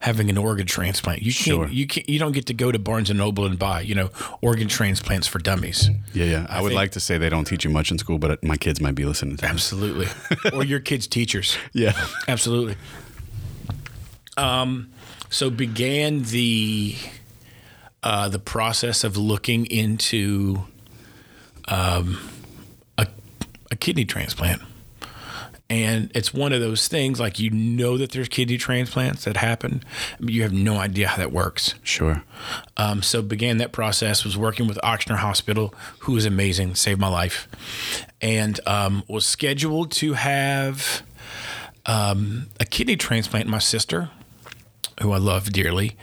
having 0.00 0.30
an 0.30 0.38
organ 0.38 0.66
transplant 0.66 1.20
you 1.20 1.32
can't 1.32 1.44
Sure. 1.44 1.68
you 1.68 1.86
can't 1.86 2.08
you 2.08 2.18
don't 2.18 2.32
get 2.32 2.46
to 2.46 2.54
go 2.54 2.72
to 2.72 2.78
barnes 2.78 3.10
and 3.10 3.18
noble 3.18 3.44
and 3.44 3.58
buy 3.58 3.80
you 3.82 3.94
know 3.94 4.08
organ 4.40 4.66
transplants 4.68 5.26
for 5.26 5.38
dummies 5.38 5.90
Yeah. 6.14 6.24
Yeah. 6.24 6.46
I, 6.48 6.62
would 6.62 6.68
think- 6.70 6.76
like 6.78 6.92
to 6.92 7.00
say 7.00 7.18
they 7.18 7.28
don't 7.28 7.44
teach 7.44 7.64
you 7.64 7.70
much 7.70 7.90
in 7.90 7.98
school, 7.98 8.18
but 8.18 8.42
my 8.42 8.56
kids 8.56 8.80
might 8.80 8.94
be 8.94 9.04
listening 9.04 9.36
to 9.38 9.44
absolutely 9.46 10.06
or 10.52 10.64
your 10.64 10.80
kids 10.80 11.06
teachers 11.06 11.56
Yeah. 11.74 11.92
Absolutely. 12.26 12.76
Um, 14.36 14.90
so 15.30 15.50
began 15.50 16.22
the 16.22 16.96
uh, 18.02 18.28
the 18.28 18.38
process 18.38 19.04
of 19.04 19.16
looking 19.16 19.66
into 19.66 20.64
um, 21.66 22.18
a, 22.96 23.06
a 23.70 23.76
kidney 23.76 24.04
transplant, 24.04 24.62
And 25.70 26.10
it's 26.14 26.32
one 26.32 26.54
of 26.54 26.60
those 26.62 26.88
things 26.88 27.20
like 27.20 27.38
you 27.38 27.50
know 27.50 27.98
that 27.98 28.12
there's 28.12 28.28
kidney 28.28 28.56
transplants 28.56 29.24
that 29.24 29.36
happen, 29.36 29.82
but 30.18 30.30
you 30.30 30.42
have 30.42 30.52
no 30.52 30.78
idea 30.78 31.08
how 31.08 31.18
that 31.18 31.30
works. 31.30 31.74
Sure. 31.82 32.22
Um, 32.78 33.02
so 33.02 33.20
began 33.20 33.58
that 33.58 33.70
process. 33.70 34.24
Was 34.24 34.36
working 34.36 34.66
with 34.66 34.78
Ochsner 34.82 35.16
Hospital, 35.18 35.74
who 36.00 36.12
was 36.12 36.24
amazing, 36.24 36.74
saved 36.74 36.98
my 36.98 37.08
life, 37.08 37.48
and 38.22 38.58
um, 38.66 39.02
was 39.08 39.26
scheduled 39.26 39.90
to 39.92 40.14
have 40.14 41.02
um, 41.84 42.46
a 42.58 42.64
kidney 42.64 42.96
transplant. 42.96 43.44
in 43.44 43.50
My 43.50 43.58
sister, 43.58 44.08
who 45.02 45.12
I 45.12 45.18
love 45.18 45.52
dearly, 45.52 45.96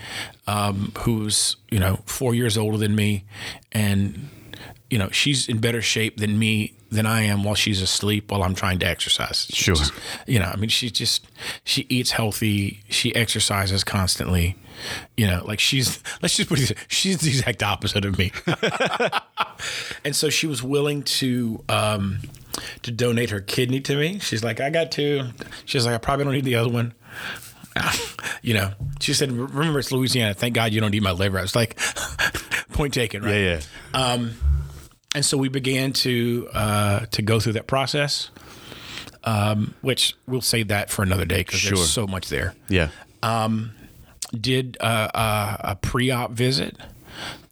um, 0.46 0.92
who's 1.00 1.56
you 1.72 1.80
know 1.80 2.02
four 2.06 2.36
years 2.36 2.56
older 2.56 2.78
than 2.78 2.96
me, 2.96 3.26
and 3.72 4.30
you 4.92 5.00
know 5.00 5.10
she's 5.10 5.50
in 5.50 5.58
better 5.58 5.82
shape 5.82 6.18
than 6.18 6.38
me 6.38 6.76
than 6.96 7.06
I 7.06 7.22
am 7.24 7.44
while 7.44 7.56
she's 7.56 7.82
asleep 7.82 8.32
while 8.32 8.42
I'm 8.44 8.56
trying 8.56 8.80
to 8.80 8.88
exercise. 8.88 9.48
She's 9.52 9.64
Sure. 9.66 9.76
just- 9.76 9.94
you 10.26 10.40
know, 10.40 10.46
I 10.46 10.56
mean, 10.56 10.70
she 10.70 10.90
just 10.90 11.28
she 11.64 11.86
eats 11.90 12.12
healthy, 12.12 12.82
she 12.90 13.14
exercises 13.16 13.84
constantly. 13.84 14.56
You 15.16 15.28
know, 15.28 15.44
like 15.46 15.60
she's 15.60 16.02
let's 16.22 16.36
just 16.36 16.50
put 16.50 16.60
it. 16.60 16.78
She's 16.90 17.20
the 17.20 17.30
exact 17.30 17.64
opposite 17.64 18.04
of 18.06 18.18
me. 18.18 18.32
and 20.04 20.16
so 20.16 20.30
she 20.30 20.48
was 20.48 20.62
willing 20.62 21.04
to 21.04 21.64
um, 21.70 22.20
to 22.84 22.92
donate 22.92 23.30
her 23.30 23.40
kidney 23.40 23.80
to 23.82 23.96
me. 23.96 24.20
She's 24.20 24.44
like, 24.44 24.60
I 24.60 24.70
got 24.70 24.92
two. 24.92 25.24
She's 25.66 25.86
like, 25.86 25.96
I 25.96 25.98
probably 25.98 26.26
don't 26.26 26.34
need 26.34 26.46
the 26.46 26.56
other 26.56 26.70
one. 26.70 26.94
you 28.42 28.54
know, 28.54 28.72
she 29.00 29.14
said, 29.14 29.32
remember 29.32 29.80
it's 29.80 29.92
Louisiana. 29.92 30.34
Thank 30.34 30.56
God 30.56 30.72
you 30.74 30.80
don't 30.82 30.92
need 30.92 31.04
my 31.04 31.12
liver. 31.12 31.38
I 31.40 31.42
was 31.42 31.56
like, 31.56 31.78
point 32.74 32.94
taken, 32.94 33.22
right? 33.24 33.34
Yeah, 33.36 33.60
yeah. 33.94 34.30
And 35.16 35.26
so 35.26 35.38
we 35.38 35.50
began 35.50 35.94
to 35.94 36.48
uh, 36.54 37.06
to 37.12 37.22
go 37.24 37.40
through 37.40 37.54
that 37.54 37.66
process, 37.68 38.30
um, 39.24 39.74
which 39.82 40.14
we'll 40.28 40.42
save 40.42 40.68
that 40.68 40.92
for 40.92 41.02
another 41.02 41.26
day 41.26 41.40
because 41.40 41.60
Sure. 41.60 41.76
there's 41.78 41.90
so 41.90 42.06
much 42.06 42.30
there. 42.30 42.54
yeah. 42.70 42.90
Did 44.40 44.78
uh, 44.82 44.84
uh, 45.14 45.58
a 45.60 45.76
pre-op 45.76 46.32
visit, 46.32 46.76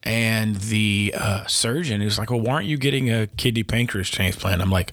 and 0.03 0.55
the 0.57 1.13
uh, 1.17 1.45
surgeon 1.45 2.01
is 2.01 2.17
like, 2.19 2.29
"Well, 2.29 2.41
why 2.41 2.53
aren't 2.55 2.67
you 2.67 2.77
getting 2.77 3.09
a 3.11 3.27
kidney 3.27 3.63
pancreas 3.63 4.09
transplant?" 4.09 4.61
I'm 4.61 4.71
like, 4.71 4.91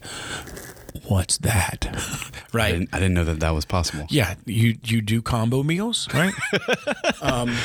"What's 1.09 1.39
that?" 1.39 1.89
I 2.53 2.57
right? 2.57 2.73
didn't, 2.73 2.91
I 2.93 2.99
didn't 2.99 3.15
know 3.15 3.25
that 3.25 3.41
that 3.41 3.51
was 3.55 3.65
possible. 3.65 4.07
Yeah, 4.11 4.35
you 4.45 4.77
you 4.85 5.01
do 5.01 5.21
combo 5.23 5.63
meals, 5.65 6.07
right? 6.15 6.35
um, 7.23 7.57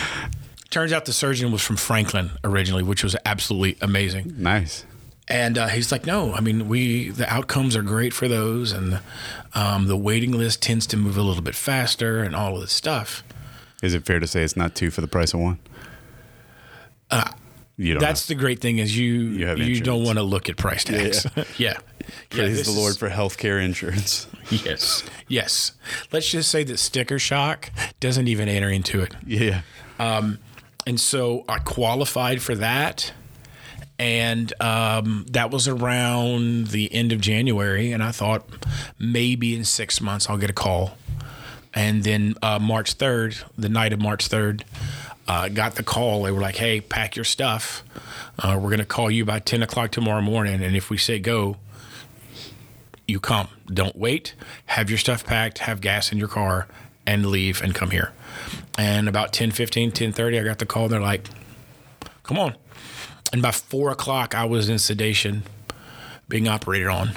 turns 0.71 0.91
out 0.93 1.05
the 1.05 1.13
surgeon 1.13 1.51
was 1.51 1.61
from 1.61 1.75
Franklin 1.75 2.31
originally, 2.43 2.83
which 2.83 3.03
was 3.03 3.15
absolutely 3.25 3.77
amazing. 3.81 4.33
Nice. 4.37 4.85
And 5.27 5.57
uh, 5.57 5.67
he's 5.67 5.91
like, 5.91 6.05
no, 6.05 6.33
I 6.33 6.39
mean, 6.39 6.67
we 6.69 7.09
the 7.09 7.27
outcomes 7.31 7.75
are 7.75 7.81
great 7.81 8.13
for 8.13 8.27
those, 8.27 8.71
and 8.71 8.99
um, 9.55 9.87
the 9.87 9.97
waiting 9.97 10.31
list 10.31 10.61
tends 10.61 10.85
to 10.87 10.97
move 10.97 11.17
a 11.17 11.23
little 11.23 11.41
bit 11.41 11.55
faster, 11.55 12.21
and 12.21 12.35
all 12.35 12.55
of 12.55 12.61
this 12.61 12.71
stuff. 12.71 13.23
Is 13.81 13.93
it 13.93 14.05
fair 14.05 14.19
to 14.19 14.27
say 14.27 14.43
it's 14.43 14.55
not 14.55 14.75
two 14.75 14.91
for 14.91 15.01
the 15.01 15.07
price 15.07 15.33
of 15.33 15.39
one? 15.39 15.59
Uh, 17.09 17.29
you 17.77 17.93
don't. 17.93 18.01
That's 18.01 18.27
the 18.27 18.35
great 18.35 18.61
thing 18.61 18.77
is 18.77 18.97
you 18.97 19.13
you, 19.13 19.47
have 19.47 19.83
don't 19.83 20.03
want 20.03 20.17
to 20.17 20.23
look 20.23 20.47
at 20.47 20.57
price 20.57 20.83
tags. 20.83 21.25
Yeah, 21.35 21.43
yeah. 21.57 21.77
praise 22.29 22.57
this 22.57 22.67
the 22.67 22.79
Lord 22.79 22.91
is- 22.91 22.97
for 22.97 23.09
healthcare 23.09 23.63
insurance. 23.63 24.27
yes, 24.49 25.03
yes. 25.27 25.71
Let's 26.11 26.29
just 26.29 26.49
say 26.51 26.63
that 26.65 26.77
sticker 26.77 27.19
shock 27.19 27.71
doesn't 27.99 28.27
even 28.27 28.47
enter 28.47 28.69
into 28.69 29.01
it. 29.01 29.13
yeah. 29.25 29.61
and 29.99 30.99
so 30.99 31.43
I 31.49 31.59
qualified 31.59 32.41
for 32.41 32.53
that. 32.55 33.11
And 33.97 34.51
um, 34.61 35.25
that 35.31 35.51
was 35.51 35.67
around 35.67 36.67
the 36.67 36.93
end 36.93 37.11
of 37.13 37.21
January, 37.21 37.91
and 37.91 38.03
I 38.03 38.11
thought 38.11 38.45
maybe 38.99 39.55
in 39.55 39.63
six 39.63 40.01
months 40.01 40.29
I'll 40.29 40.37
get 40.37 40.49
a 40.49 40.53
call. 40.53 40.97
And 41.73 42.03
then 42.03 42.35
uh, 42.41 42.59
March 42.59 42.93
third, 42.93 43.37
the 43.57 43.69
night 43.69 43.93
of 43.93 44.01
March 44.01 44.27
third, 44.27 44.65
uh, 45.27 45.47
got 45.49 45.75
the 45.75 45.83
call. 45.83 46.23
They 46.23 46.31
were 46.31 46.41
like, 46.41 46.57
"Hey, 46.57 46.81
pack 46.81 47.15
your 47.15 47.25
stuff. 47.25 47.83
Uh, 48.37 48.59
we're 48.61 48.69
gonna 48.69 48.85
call 48.85 49.09
you 49.09 49.23
by 49.23 49.39
ten 49.39 49.63
o'clock 49.63 49.91
tomorrow 49.91 50.21
morning, 50.21 50.61
and 50.61 50.75
if 50.75 50.89
we 50.89 50.97
say 50.97 51.19
go, 51.19 51.57
you 53.07 53.19
come. 53.19 53.47
Don't 53.67 53.95
wait. 53.95 54.35
Have 54.67 54.89
your 54.89 54.99
stuff 54.99 55.25
packed. 55.25 55.59
Have 55.59 55.79
gas 55.79 56.11
in 56.11 56.17
your 56.17 56.27
car, 56.27 56.67
and 57.05 57.25
leave 57.25 57.61
and 57.61 57.73
come 57.73 57.91
here." 57.91 58.11
And 58.77 59.07
about 59.07 59.31
10, 59.31 59.51
15, 59.51 59.91
10.30, 59.91 60.39
I 60.39 60.43
got 60.43 60.59
the 60.59 60.65
call. 60.65 60.89
They're 60.89 60.99
like, 60.99 61.27
come 62.23 62.37
on. 62.37 62.55
And 63.33 63.41
by 63.41 63.51
4 63.51 63.91
o'clock, 63.91 64.35
I 64.35 64.45
was 64.45 64.69
in 64.69 64.79
sedation 64.79 65.43
being 66.29 66.47
operated 66.47 66.87
on 66.87 67.11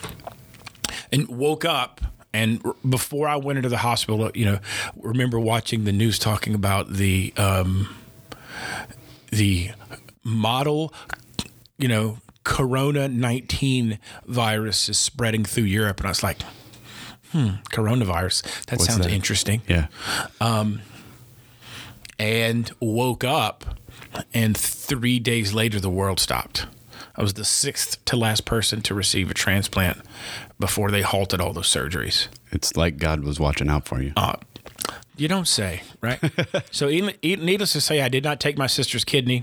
and 1.12 1.28
woke 1.28 1.64
up. 1.64 2.00
And 2.32 2.60
r- 2.64 2.74
before 2.88 3.26
I 3.28 3.36
went 3.36 3.56
into 3.58 3.68
the 3.68 3.78
hospital, 3.78 4.30
you 4.34 4.44
know, 4.44 4.58
remember 4.96 5.38
watching 5.40 5.84
the 5.84 5.92
news 5.92 6.18
talking 6.18 6.54
about 6.54 6.92
the 6.92 7.32
um, 7.36 7.94
the 9.30 9.70
model, 10.24 10.92
you 11.78 11.88
know, 11.88 12.18
Corona 12.44 13.08
nineteen 13.08 13.98
virus 14.26 14.88
is 14.90 14.98
spreading 14.98 15.44
through 15.44 15.64
Europe, 15.64 16.00
and 16.00 16.06
I 16.06 16.10
was 16.10 16.22
like, 16.22 16.42
hmm, 17.32 17.48
coronavirus. 17.72 18.42
That 18.66 18.80
sounds 18.80 19.04
that? 19.04 19.10
interesting 19.12 19.62
Yeah. 19.66 19.86
and 22.18 22.70
woke 22.80 23.24
up 23.24 23.77
and 24.34 24.56
three 24.56 25.18
days 25.18 25.52
later 25.52 25.78
the 25.80 25.90
world 25.90 26.18
stopped 26.20 26.66
i 27.16 27.22
was 27.22 27.34
the 27.34 27.44
sixth 27.44 28.04
to 28.04 28.16
last 28.16 28.44
person 28.44 28.80
to 28.82 28.94
receive 28.94 29.30
a 29.30 29.34
transplant 29.34 29.98
before 30.58 30.90
they 30.90 31.02
halted 31.02 31.40
all 31.40 31.52
those 31.52 31.68
surgeries 31.68 32.28
It's 32.50 32.76
like 32.76 32.96
God 32.98 33.22
was 33.24 33.38
watching 33.38 33.68
out 33.68 33.86
for 33.86 34.00
you. 34.02 34.12
uh, 34.16 34.36
you 35.16 35.26
don't 35.26 35.48
say, 35.48 35.82
right? 36.00 36.20
so, 36.70 36.86
needless 36.88 37.72
to 37.72 37.80
say, 37.80 38.00
I 38.02 38.08
did 38.08 38.22
not 38.22 38.38
take 38.38 38.56
my 38.56 38.68
sister's 38.68 39.04
kidney, 39.04 39.42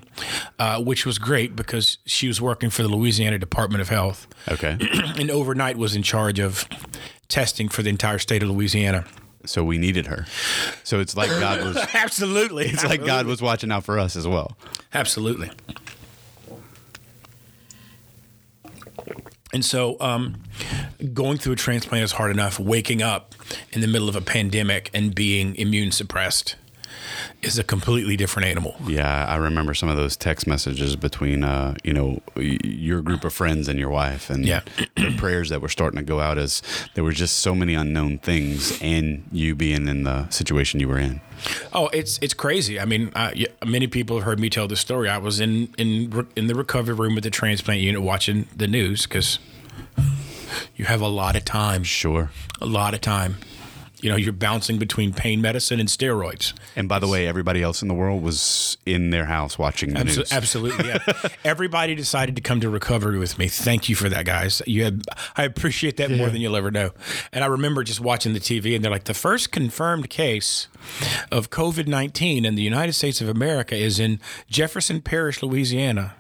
uh, 0.58 0.82
which 0.82 1.06
was 1.06 1.17
great 1.19 1.54
because 1.54 1.97
she 2.06 2.30
was 2.30 2.39
working 2.41 2.69
for 2.69 2.82
the 2.82 2.88
Louisiana 2.88 3.38
Department 3.38 3.82
of 3.82 3.89
Health 3.89 4.25
Okay. 4.47 4.78
and 5.19 5.30
overnight 5.30 5.75
was 5.78 5.93
in 5.93 6.01
charge 6.01 6.39
of 6.39 6.65
testing 7.28 7.67
for 7.67 7.84
the 7.84 7.89
entire 7.89 8.19
state 8.19 8.41
of 8.41 8.49
Louisiana. 8.49 9.04
So 9.45 9.63
we 9.63 9.77
needed 9.77 10.08
her. 10.08 10.25
So 10.84 10.99
it's 10.99 11.15
like 11.15 11.29
God 11.29 11.63
was. 11.63 11.77
Absolutely. 11.93 12.65
It's 12.65 12.84
like 12.84 13.05
God 13.05 13.25
was 13.25 13.41
watching 13.41 13.71
out 13.71 13.84
for 13.84 13.99
us 13.99 14.15
as 14.15 14.27
well. 14.27 14.58
Absolutely. 14.93 15.51
And 19.53 19.63
so, 19.63 19.95
um, 20.01 20.36
going 21.13 21.38
through 21.38 21.53
a 21.53 21.55
transplant 21.55 22.03
is 22.03 22.12
hard 22.12 22.31
enough. 22.31 22.60
Waking 22.60 23.01
up 23.01 23.34
in 23.71 23.79
the 23.79 23.88
middle 23.88 24.10
of 24.10 24.15
a 24.15 24.21
pandemic 24.21 24.89
and 24.93 25.15
being 25.15 25.55
immune 25.55 25.91
suppressed 25.91 26.55
is 27.41 27.58
a 27.58 27.63
completely 27.63 28.15
different 28.17 28.47
animal. 28.47 28.75
Yeah, 28.88 29.25
I 29.25 29.36
remember 29.36 29.73
some 29.73 29.89
of 29.89 29.97
those 29.97 30.15
text 30.17 30.47
messages 30.47 30.95
between, 30.95 31.43
uh, 31.43 31.75
you 31.84 31.93
know, 31.93 32.21
your 32.36 33.01
group 33.01 33.23
of 33.23 33.34
friends 33.34 33.67
and 33.67 33.77
your 33.79 33.89
wife, 33.89 34.29
and 34.29 34.45
Yeah. 34.45 34.62
the 34.95 35.13
prayers 35.17 35.49
that 35.49 35.62
were 35.62 35.69
starting 35.69 35.97
to 35.99 36.03
go 36.05 36.19
out 36.19 36.38
as 36.38 36.62
there 36.93 37.03
were 37.03 37.12
just 37.12 37.38
so 37.38 37.53
many 37.55 37.73
unknown 37.73 38.17
things, 38.19 38.79
and 38.81 39.23
you 39.31 39.55
being 39.55 39.88
in 39.88 40.03
the 40.03 40.29
situation 40.29 40.79
you 40.79 40.88
were 40.88 40.99
in. 40.99 41.21
Oh, 41.73 41.88
it's 41.93 42.17
it's 42.21 42.34
crazy. 42.34 42.79
I 42.79 42.86
mean, 42.86 43.12
uh, 43.15 43.31
many 43.65 43.88
people 43.88 44.15
have 44.17 44.25
heard 44.25 44.39
me 44.39 44.49
tell 44.49 44.67
this 44.67 44.79
story. 44.79 45.10
I 45.10 45.17
was 45.17 45.39
in 45.39 45.73
in 45.77 46.25
in 46.36 46.47
the 46.47 46.55
recovery 46.55 46.95
room 46.95 47.17
at 47.17 47.23
the 47.23 47.29
transplant 47.29 47.81
unit 47.81 48.01
watching 48.01 48.47
the 48.55 48.67
news 48.67 49.03
because 49.03 49.39
you 50.75 50.86
have 50.86 51.01
a 51.01 51.08
lot 51.08 51.36
of 51.36 51.43
time, 51.45 51.84
Sure. 51.84 52.31
a 52.62 52.65
lot 52.65 52.93
of 52.93 53.01
time. 53.01 53.38
You 54.01 54.10
know, 54.10 54.15
you're 54.17 54.34
bouncing 54.34 54.77
between 54.77 55.13
pain 55.13 55.41
medicine 55.41 55.79
and 55.79 55.89
steroids. 55.89 56.53
And 56.75 56.88
by 56.88 56.99
the 56.99 57.08
way, 57.08 57.27
everybody 57.27 57.63
else 57.63 57.81
in 57.81 57.88
the 57.88 57.93
world 57.93 58.21
was 58.21 58.77
in 58.86 59.10
their 59.10 59.25
house 59.25 59.58
watching 59.58 59.93
the 59.93 60.01
Abso- 60.01 60.17
news. 60.17 60.34
Absolutely, 60.34 60.88
yeah. 60.89 60.99
Everybody 61.45 61.95
decided 61.95 62.36
to 62.36 62.41
come 62.41 62.60
to 62.62 62.69
recovery 62.69 63.17
with 63.17 63.38
me. 63.39 63.47
Thank 63.47 63.89
you 63.89 63.95
for 63.95 64.10
that, 64.10 64.25
guys. 64.25 64.62
You 64.67 64.84
had, 64.84 65.03
I 65.36 65.43
appreciate 65.43 65.97
that 65.97 66.12
more 66.12 66.29
than 66.29 66.41
you'll 66.41 66.55
ever 66.55 66.71
know. 66.71 66.91
And 67.31 67.43
I 67.43 67.47
remember 67.47 67.84
just 67.84 67.99
watching 68.01 68.34
the 68.34 68.39
TV, 68.39 68.75
and 68.75 68.84
they're 68.84 68.91
like, 68.91 69.05
the 69.05 69.13
first 69.13 69.51
confirmed 69.51 70.10
case 70.10 70.67
of 71.31 71.49
COVID 71.49 71.88
nineteen 71.88 72.45
in 72.45 72.55
the 72.55 72.62
United 72.63 72.93
States 72.93 73.21
of 73.21 73.29
America 73.29 73.75
is 73.75 73.99
in 73.99 74.19
Jefferson 74.49 75.01
Parish, 75.01 75.41
Louisiana. 75.41 76.15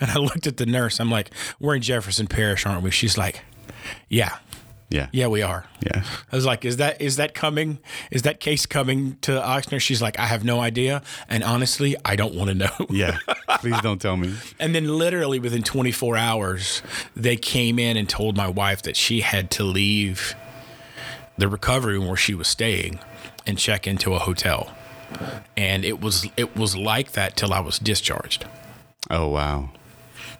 And 0.00 0.10
I 0.10 0.14
looked 0.16 0.46
at 0.46 0.56
the 0.56 0.66
nurse. 0.66 0.98
I'm 1.00 1.10
like, 1.10 1.30
we're 1.60 1.76
in 1.76 1.82
Jefferson 1.82 2.26
Parish, 2.26 2.66
aren't 2.66 2.82
we? 2.82 2.90
She's 2.90 3.16
like, 3.16 3.42
yeah. 4.08 4.38
Yeah. 4.90 5.06
Yeah, 5.12 5.28
we 5.28 5.40
are. 5.40 5.64
Yeah. 5.86 6.02
I 6.32 6.36
was 6.36 6.44
like, 6.44 6.64
"Is 6.64 6.78
that 6.78 7.00
is 7.00 7.16
that 7.16 7.32
coming? 7.32 7.78
Is 8.10 8.22
that 8.22 8.40
case 8.40 8.66
coming 8.66 9.16
to 9.22 9.32
Ochsner?" 9.32 9.80
She's 9.80 10.02
like, 10.02 10.18
"I 10.18 10.26
have 10.26 10.44
no 10.44 10.60
idea, 10.60 11.02
and 11.28 11.44
honestly, 11.44 11.94
I 12.04 12.16
don't 12.16 12.34
want 12.34 12.48
to 12.48 12.54
know." 12.54 12.70
Yeah. 12.90 13.18
Please 13.60 13.80
don't 13.82 14.00
tell 14.00 14.16
me. 14.16 14.34
And 14.58 14.74
then, 14.74 14.98
literally 14.98 15.38
within 15.38 15.62
24 15.62 16.16
hours, 16.16 16.82
they 17.14 17.36
came 17.36 17.78
in 17.78 17.96
and 17.96 18.08
told 18.08 18.36
my 18.36 18.48
wife 18.48 18.82
that 18.82 18.96
she 18.96 19.20
had 19.20 19.50
to 19.52 19.64
leave 19.64 20.34
the 21.38 21.48
recovery 21.48 21.94
room 21.94 22.08
where 22.08 22.16
she 22.16 22.34
was 22.34 22.48
staying 22.48 22.98
and 23.46 23.58
check 23.58 23.86
into 23.86 24.14
a 24.14 24.18
hotel. 24.18 24.74
And 25.56 25.84
it 25.84 26.00
was 26.00 26.26
it 26.36 26.56
was 26.56 26.76
like 26.76 27.12
that 27.12 27.36
till 27.36 27.52
I 27.52 27.60
was 27.60 27.78
discharged. 27.78 28.44
Oh, 29.08 29.28
wow. 29.28 29.70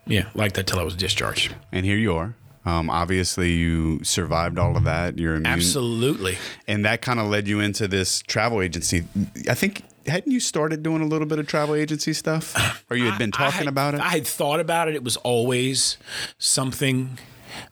Yeah, 0.07 0.29
like 0.35 0.55
that 0.55 0.67
till 0.67 0.81
I 0.81 0.83
was 0.83 0.97
discharged. 0.97 1.55
And 1.71 1.87
here 1.87 1.97
you 1.97 2.15
are 2.15 2.35
Um, 2.65 2.91
obviously, 2.91 3.53
you 3.53 4.05
survived 4.05 4.59
all 4.59 4.77
of 4.77 4.85
that. 4.85 5.19
You're 5.19 5.37
immune, 5.37 5.47
Absolutely. 5.47 6.37
and 6.69 6.85
that 6.85 7.01
kind 7.01 7.19
of 7.19 7.27
led 7.29 7.49
you 7.49 7.61
into 7.61 7.89
this 7.89 8.21
travel 8.21 8.61
agency. 8.61 9.05
I 9.49 9.55
think 9.55 9.83
hadn't 10.07 10.31
you 10.31 10.41
started 10.41 10.83
doing 10.83 11.01
a 11.03 11.07
little 11.07 11.27
bit 11.27 11.39
of 11.39 11.47
travel 11.47 11.75
agency 11.75 12.13
stuff, 12.13 12.85
or 12.91 12.97
you 12.97 13.07
had 13.11 13.19
been 13.19 13.33
talking 13.33 13.61
had- 13.61 13.69
about 13.69 13.95
it? 13.95 14.01
I 14.01 14.11
had 14.11 14.27
thought 14.27 14.61
about 14.61 14.89
it. 14.89 14.95
It 14.95 15.03
was 15.03 15.17
always 15.19 15.97
something 16.39 17.19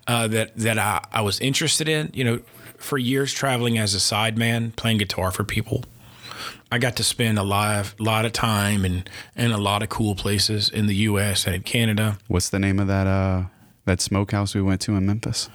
uh, 0.06 0.28
that 0.28 0.56
that 0.56 0.78
I, 0.78 1.04
I 1.12 1.20
was 1.20 1.38
interested 1.40 1.88
in. 1.88 2.10
You 2.14 2.24
know, 2.24 2.40
for 2.78 2.96
years 2.96 3.32
traveling 3.32 3.76
as 3.76 3.94
a 3.94 3.98
sideman, 3.98 4.74
playing 4.76 4.98
guitar 4.98 5.30
for 5.30 5.44
people. 5.44 5.84
I 6.70 6.78
got 6.78 6.96
to 6.96 7.04
spend 7.04 7.38
a 7.38 7.42
lot 7.42 7.80
of, 7.80 7.98
lot 7.98 8.26
of 8.26 8.32
time 8.32 8.84
and 8.84 9.08
in 9.34 9.52
a 9.52 9.58
lot 9.58 9.82
of 9.82 9.88
cool 9.88 10.14
places 10.14 10.68
in 10.68 10.86
the 10.86 10.94
U.S. 10.96 11.46
and 11.46 11.54
in 11.56 11.62
Canada. 11.62 12.18
What's 12.28 12.50
the 12.50 12.58
name 12.58 12.78
of 12.78 12.88
that 12.88 13.06
uh, 13.06 13.44
that 13.88 14.00
smokehouse 14.00 14.54
we 14.54 14.62
went 14.62 14.80
to 14.82 14.94
in 14.94 15.06
Memphis? 15.06 15.48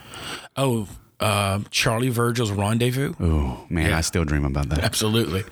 Oh, 0.57 0.87
uh, 1.19 1.61
Charlie 1.71 2.11
Vergos' 2.11 2.55
Rendezvous. 2.55 3.13
Oh 3.19 3.65
man, 3.69 3.93
I 3.93 4.01
still 4.01 4.25
dream 4.25 4.43
about 4.43 4.69
that. 4.69 4.79
Absolutely. 4.79 5.43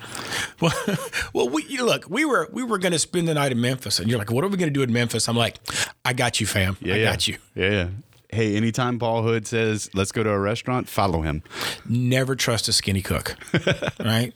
Well, 0.60 0.74
well, 1.34 1.50
we 1.50 1.63
you 1.63 1.86
look. 1.86 2.10
We 2.10 2.26
were 2.26 2.50
we 2.52 2.63
were 2.63 2.78
going 2.78 2.91
to 2.91 3.00
spend 3.00 3.28
the 3.28 3.34
night 3.34 3.54
in 3.54 3.62
Memphis, 3.62 4.00
and 4.00 4.10
you're 4.10 4.20
like, 4.20 4.32
"What 4.32 4.44
are 4.44 4.50
we 4.50 4.58
going 4.58 4.70
to 4.70 4.74
do 4.74 4.82
in 4.82 4.91
Memphis?" 4.91 5.30
I'm 5.30 5.38
like, 5.38 5.60
"I 6.04 6.13
got 6.13 6.41
you, 6.41 6.46
fam. 6.46 6.78
I 6.84 6.86
yeah. 6.86 7.04
got 7.04 7.28
you." 7.28 7.38
Yeah, 7.56 7.70
yeah. 7.70 7.88
Hey, 8.34 8.56
anytime 8.56 8.98
Paul 8.98 9.24
Hood 9.24 9.46
says, 9.46 9.89
let's 9.94 10.13
go 10.13 10.24
to 10.24 10.30
a 10.30 10.39
restaurant, 10.39 10.88
follow 10.88 11.22
him. 11.22 11.44
Never 11.86 12.34
trust 12.34 12.70
a 12.70 12.72
skinny 12.72 13.02
cook, 13.02 13.36
right? 14.00 14.32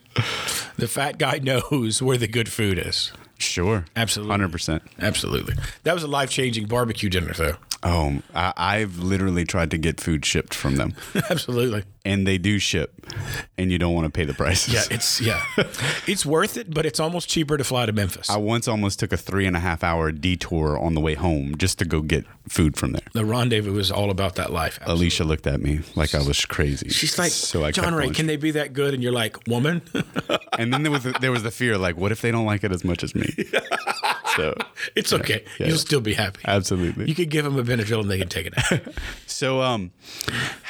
The 0.76 0.86
fat 0.86 1.16
guy 1.16 1.38
knows 1.42 2.02
where 2.02 2.18
the 2.18 2.28
good 2.28 2.52
food 2.52 2.78
is. 2.78 3.10
Sure. 3.38 3.86
Absolutely. 3.96 4.36
100%. 4.36 4.80
Absolutely. 5.00 5.54
That 5.84 5.94
was 5.94 6.02
a 6.02 6.08
life 6.08 6.28
changing 6.28 6.66
barbecue 6.66 7.08
dinner, 7.08 7.32
though. 7.32 7.56
Oh, 7.88 8.20
I, 8.34 8.52
I've 8.56 8.98
literally 8.98 9.44
tried 9.44 9.70
to 9.70 9.78
get 9.78 10.00
food 10.00 10.26
shipped 10.26 10.54
from 10.54 10.74
them, 10.74 10.94
Absolutely. 11.30 11.84
And 12.06 12.26
they 12.26 12.38
do 12.38 12.58
ship, 12.58 13.04
and 13.58 13.70
you 13.72 13.78
don't 13.78 13.94
want 13.94 14.06
to 14.06 14.10
pay 14.10 14.24
the 14.24 14.32
prices. 14.34 14.72
Yeah, 14.72 14.82
it's 14.96 15.20
yeah, 15.20 15.42
it's 16.06 16.24
worth 16.24 16.56
it, 16.56 16.72
but 16.72 16.86
it's 16.86 17.00
almost 17.00 17.28
cheaper 17.28 17.56
to 17.56 17.64
fly 17.64 17.84
to 17.86 17.92
Memphis. 17.92 18.30
I 18.30 18.36
once 18.36 18.68
almost 18.68 19.00
took 19.00 19.12
a 19.12 19.16
three 19.16 19.46
and 19.46 19.56
a 19.56 19.60
half 19.60 19.82
hour 19.82 20.12
detour 20.12 20.78
on 20.78 20.94
the 20.94 21.00
way 21.00 21.14
home 21.14 21.56
just 21.56 21.78
to 21.80 21.84
go 21.84 22.00
get 22.00 22.24
food 22.48 22.76
from 22.76 22.92
there. 22.92 23.02
the 23.12 23.24
rendezvous 23.24 23.72
was 23.72 23.90
all 23.90 24.10
about 24.10 24.36
that 24.36 24.52
life. 24.52 24.78
Alicia 24.82 25.24
looked 25.24 25.46
at 25.48 25.60
me 25.60 25.80
like 25.96 26.14
I 26.14 26.22
was 26.22 26.44
crazy. 26.44 26.88
She's 26.90 27.18
like, 27.18 27.32
so 27.32 27.64
I 27.64 27.72
John 27.72 27.94
Ray, 27.94 28.10
can 28.10 28.26
they 28.26 28.36
be 28.36 28.52
that 28.52 28.72
good? 28.72 28.94
And 28.94 29.02
you're 29.02 29.12
like, 29.12 29.36
woman. 29.48 29.82
and 30.58 30.72
then 30.72 30.84
there 30.84 30.92
was 30.92 31.02
the, 31.02 31.12
there 31.20 31.32
was 31.32 31.42
the 31.42 31.50
fear, 31.50 31.76
like, 31.76 31.96
what 31.96 32.12
if 32.12 32.20
they 32.22 32.30
don't 32.30 32.46
like 32.46 32.62
it 32.62 32.70
as 32.70 32.84
much 32.84 33.02
as 33.02 33.14
me? 33.16 33.28
so 34.36 34.54
It's 34.94 35.12
okay. 35.12 35.44
Yeah. 35.58 35.66
You'll 35.68 35.78
still 35.78 36.00
be 36.00 36.14
happy. 36.14 36.40
absolutely. 36.44 37.08
You 37.08 37.14
could 37.16 37.30
give 37.30 37.44
them 37.44 37.58
a 37.58 37.64
Benadryl 37.64 38.00
and 38.02 38.10
they 38.10 38.18
can 38.18 38.28
take 38.28 38.46
it 38.46 38.54
out. 38.72 38.80
So, 39.26 39.60
um, 39.60 39.90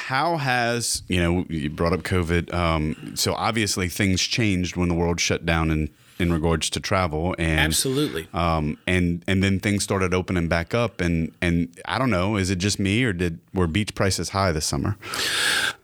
how 0.07 0.37
has 0.37 1.03
you 1.09 1.21
know 1.21 1.45
you 1.49 1.69
brought 1.69 1.92
up 1.92 2.03
COVID? 2.03 2.55
Um, 2.55 3.16
so 3.16 3.35
obviously 3.35 3.88
things 3.88 4.23
changed 4.23 4.77
when 4.77 4.88
the 4.88 4.95
world 4.95 5.21
shut 5.21 5.45
down 5.45 5.73
in 5.73 5.90
in 6.21 6.33
regards 6.33 6.71
to 6.71 6.81
travel, 6.81 7.35
and 7.40 7.59
Absolutely. 7.59 8.29
um, 8.33 8.79
and 8.87 9.25
and 9.27 9.42
then 9.42 9.59
things 9.59 9.83
started 9.83 10.14
opening 10.14 10.47
back 10.47 10.75
up, 10.75 11.01
and 11.01 11.33
and 11.42 11.77
I 11.87 11.99
don't 11.99 12.11
know, 12.11 12.37
is 12.37 12.51
it 12.51 12.57
just 12.57 12.79
me 12.79 13.03
or 13.03 13.12
did 13.12 13.40
were 13.53 13.66
beach 13.66 13.97
prices 13.97 14.29
high 14.29 14.53
this 14.53 14.64
summer? 14.64 14.97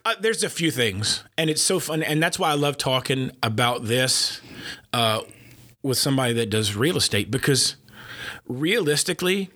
Uh, 0.04 0.14
there's 0.20 0.44
a 0.44 0.48
few 0.48 0.70
things, 0.70 1.24
and 1.36 1.50
it's 1.50 1.62
so 1.62 1.80
fun, 1.80 2.04
and 2.04 2.22
that's 2.22 2.38
why 2.38 2.52
I 2.52 2.54
love 2.54 2.78
talking 2.78 3.32
about 3.42 3.86
this 3.86 4.40
uh, 4.92 5.22
with 5.82 5.98
somebody 5.98 6.32
that 6.34 6.48
does 6.48 6.76
real 6.76 6.96
estate 6.96 7.28
because 7.28 7.74
realistically, 8.46 9.50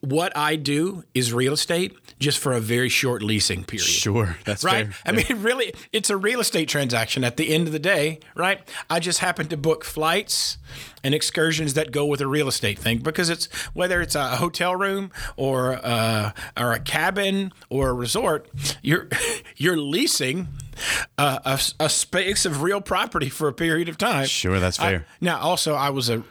what 0.00 0.36
I 0.36 0.56
do 0.56 1.04
is 1.14 1.32
real 1.32 1.52
estate 1.52 1.96
just 2.24 2.38
for 2.38 2.52
a 2.52 2.60
very 2.60 2.88
short 2.88 3.22
leasing 3.22 3.62
period. 3.64 3.86
Sure, 3.86 4.36
that's 4.44 4.64
Right. 4.64 4.86
fair. 4.92 4.94
I 5.06 5.12
mean, 5.12 5.42
really, 5.42 5.72
it's 5.92 6.10
a 6.10 6.16
real 6.16 6.40
estate 6.40 6.68
transaction 6.68 7.22
at 7.22 7.36
the 7.36 7.54
end 7.54 7.66
of 7.68 7.72
the 7.72 7.78
day, 7.78 8.18
right? 8.34 8.60
I 8.90 8.98
just 8.98 9.20
happen 9.20 9.46
to 9.48 9.56
book 9.56 9.84
flights 9.84 10.58
and 11.04 11.14
excursions 11.14 11.74
that 11.74 11.92
go 11.92 12.04
with 12.06 12.20
a 12.20 12.26
real 12.26 12.48
estate 12.48 12.78
thing 12.78 12.98
because 12.98 13.28
it's 13.30 13.46
whether 13.74 14.00
it's 14.00 14.14
a 14.14 14.36
hotel 14.36 14.74
room 14.74 15.10
or 15.36 15.74
uh, 15.84 16.32
or 16.56 16.72
a 16.72 16.80
cabin 16.80 17.52
or 17.68 17.90
a 17.90 17.92
resort, 17.92 18.48
you're 18.82 19.08
you're 19.56 19.76
leasing 19.76 20.48
uh, 21.18 21.38
a, 21.44 21.60
a 21.84 21.88
space 21.88 22.44
of 22.46 22.62
real 22.62 22.80
property 22.80 23.28
for 23.28 23.46
a 23.48 23.52
period 23.52 23.88
of 23.88 23.98
time. 23.98 24.26
Sure, 24.26 24.58
that's 24.58 24.80
I- 24.80 24.88
fair. 24.90 25.06
now, 25.20 25.38
also, 25.38 25.74
I 25.74 25.90
was 25.90 26.08
a 26.10 26.22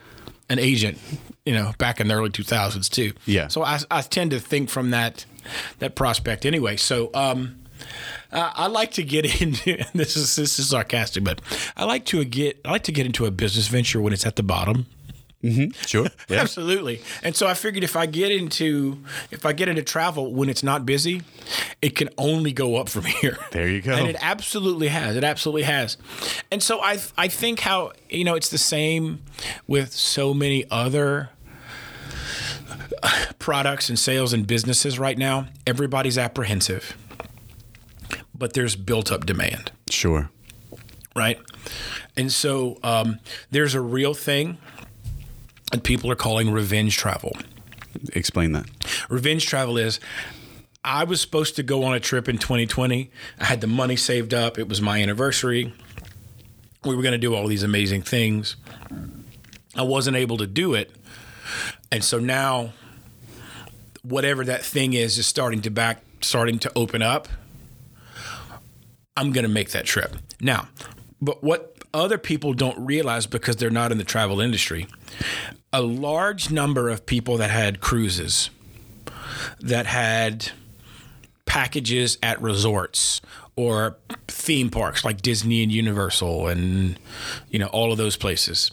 an 0.49 0.59
agent, 0.59 0.97
you 1.45 1.53
know, 1.53 1.71
back 1.77 2.01
in 2.01 2.07
the 2.09 2.13
early 2.13 2.29
2000s 2.29 2.89
too. 2.89 3.13
Yeah. 3.25 3.47
So 3.47 3.63
I, 3.63 3.79
I 3.89 4.01
tend 4.01 4.31
to 4.31 4.39
think 4.41 4.69
from 4.69 4.91
that 4.91 5.25
that 5.79 5.95
prospect 5.95 6.45
anyway. 6.45 6.77
So 6.77 7.09
um, 7.13 7.59
uh, 8.31 8.51
I 8.53 8.67
like 8.67 8.91
to 8.91 9.03
get 9.03 9.41
into 9.41 9.83
this 9.93 10.15
is 10.15 10.35
this 10.35 10.59
is 10.59 10.69
sarcastic, 10.69 11.23
but 11.23 11.41
I 11.77 11.85
like 11.85 12.05
to 12.05 12.23
get 12.25 12.59
I 12.65 12.71
like 12.71 12.83
to 12.83 12.91
get 12.91 13.05
into 13.05 13.25
a 13.25 13.31
business 13.31 13.67
venture 13.67 14.01
when 14.01 14.13
it's 14.13 14.25
at 14.25 14.35
the 14.35 14.43
bottom. 14.43 14.87
Sure, 15.85 16.07
yeah, 16.29 16.39
Absolutely. 16.39 17.01
And 17.21 17.35
so 17.35 17.47
I 17.47 17.53
figured 17.53 17.83
if 17.83 17.97
I 17.97 18.05
get 18.05 18.31
into 18.31 18.99
if 19.29 19.45
I 19.45 19.51
get 19.51 19.67
into 19.67 19.81
travel 19.83 20.33
when 20.33 20.47
it's 20.47 20.63
not 20.63 20.85
busy, 20.85 21.21
it 21.81 21.97
can 21.97 22.07
only 22.17 22.53
go 22.53 22.77
up 22.77 22.87
from 22.87 23.03
here. 23.21 23.37
There 23.51 23.67
you 23.67 23.81
go. 23.81 23.91
And 23.91 24.07
it 24.07 24.15
absolutely 24.21 24.87
has. 24.87 25.17
It 25.17 25.25
absolutely 25.25 25.63
has. 25.63 25.97
And 26.49 26.63
so 26.63 26.79
I 26.81 26.97
I 27.17 27.27
think 27.27 27.59
how 27.59 27.91
you 28.09 28.23
know 28.23 28.35
it's 28.35 28.49
the 28.49 28.57
same 28.57 29.21
with 29.67 29.91
so 29.91 30.33
many 30.33 30.63
other 30.71 31.29
products 33.39 33.89
and 33.89 33.97
sales 33.97 34.33
and 34.33 34.45
businesses 34.47 34.99
right 34.99 35.17
now. 35.17 35.47
Everybody's 35.65 36.17
apprehensive. 36.17 36.97
But 38.35 38.53
there's 38.53 38.75
built 38.75 39.11
up 39.11 39.25
demand 39.25 39.71
sure. 39.93 40.29
right? 41.15 41.39
And 42.17 42.31
so 42.31 42.77
um, 42.83 43.19
there's 43.51 43.75
a 43.75 43.81
real 43.81 44.13
thing 44.13 44.57
that 45.71 45.83
people 45.83 46.11
are 46.11 46.15
calling 46.15 46.51
revenge 46.51 46.97
travel. 46.97 47.37
Explain 48.13 48.51
that. 48.53 48.65
Revenge 49.09 49.45
travel 49.45 49.77
is 49.77 49.99
I 50.83 51.03
was 51.03 51.21
supposed 51.21 51.55
to 51.55 51.63
go 51.63 51.83
on 51.83 51.93
a 51.93 51.99
trip 51.99 52.27
in 52.27 52.37
2020. 52.37 53.09
I 53.39 53.45
had 53.45 53.61
the 53.61 53.67
money 53.67 53.95
saved 53.95 54.33
up. 54.33 54.59
It 54.59 54.67
was 54.67 54.81
my 54.81 55.01
anniversary. 55.01 55.73
We 56.83 56.95
were 56.95 57.01
going 57.01 57.13
to 57.13 57.17
do 57.17 57.33
all 57.33 57.47
these 57.47 57.63
amazing 57.63 58.01
things. 58.01 58.57
I 59.75 59.83
wasn't 59.83 60.17
able 60.17 60.37
to 60.37 60.47
do 60.47 60.73
it. 60.73 60.91
And 61.91 62.03
so 62.03 62.19
now 62.19 62.73
whatever 64.03 64.43
that 64.43 64.63
thing 64.63 64.93
is 64.93 65.17
is 65.17 65.25
starting 65.25 65.61
to 65.61 65.71
back 65.71 66.03
starting 66.21 66.59
to 66.59 66.71
open 66.75 67.01
up. 67.01 67.27
I'm 69.15 69.31
going 69.31 69.43
to 69.43 69.49
make 69.49 69.71
that 69.71 69.85
trip. 69.85 70.15
Now, 70.41 70.67
but 71.21 71.43
what 71.43 71.77
other 71.93 72.17
people 72.17 72.53
don't 72.53 72.83
realize 72.83 73.27
because 73.27 73.57
they're 73.57 73.69
not 73.69 73.91
in 73.91 73.97
the 73.97 74.03
travel 74.03 74.41
industry, 74.41 74.87
a 75.71 75.81
large 75.81 76.49
number 76.49 76.89
of 76.89 77.05
people 77.05 77.37
that 77.37 77.51
had 77.51 77.79
cruises, 77.79 78.49
that 79.59 79.85
had 79.85 80.51
packages 81.45 82.17
at 82.23 82.41
resorts 82.41 83.21
or 83.55 83.97
theme 84.27 84.69
parks 84.69 85.05
like 85.05 85.21
Disney 85.21 85.61
and 85.61 85.71
Universal 85.71 86.47
and 86.47 86.97
you 87.49 87.59
know 87.59 87.67
all 87.67 87.91
of 87.91 87.97
those 87.97 88.15
places 88.15 88.71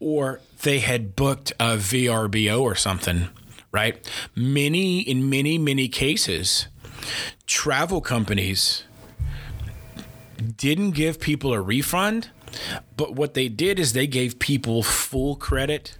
or 0.00 0.40
they 0.62 0.78
had 0.80 1.16
booked 1.16 1.52
a 1.60 1.76
VRBO 1.76 2.60
or 2.60 2.74
something 2.74 3.28
right 3.72 4.08
many 4.34 5.00
in 5.00 5.28
many 5.30 5.58
many 5.58 5.88
cases 5.88 6.66
travel 7.46 8.00
companies 8.00 8.84
didn't 10.56 10.92
give 10.92 11.20
people 11.20 11.52
a 11.52 11.60
refund 11.60 12.30
but 12.96 13.14
what 13.14 13.34
they 13.34 13.48
did 13.48 13.78
is 13.78 13.92
they 13.92 14.06
gave 14.06 14.38
people 14.38 14.82
full 14.82 15.36
credit 15.36 15.96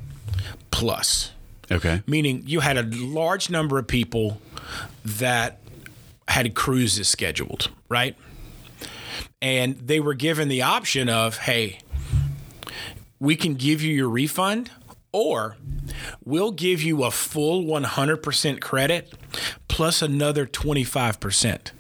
plus 0.71 1.33
Okay. 1.73 2.03
meaning 2.07 2.43
you 2.47 2.61
had 2.61 2.77
a 2.77 2.83
large 2.83 3.49
number 3.51 3.79
of 3.79 3.87
people 3.87 4.41
that 5.05 5.61
had 6.27 6.55
cruises 6.55 7.09
scheduled, 7.09 7.71
right? 7.89 8.17
And 9.43 9.77
they 9.77 10.01
were 10.01 10.15
given 10.15 10.49
the 10.49 10.63
option 10.63 11.09
of, 11.09 11.39
hey, 11.39 11.81
we 13.21 13.37
can 13.37 13.55
give 13.55 13.83
you 13.83 13.95
your 13.95 14.09
refund, 14.09 14.71
or 15.13 15.57
we'll 16.25 16.53
give 16.53 16.83
you 16.83 17.05
a 17.05 17.11
full 17.11 17.65
100% 17.65 18.61
credit 18.61 19.13
plus 19.69 20.03
another 20.03 20.47
25% 20.47 21.71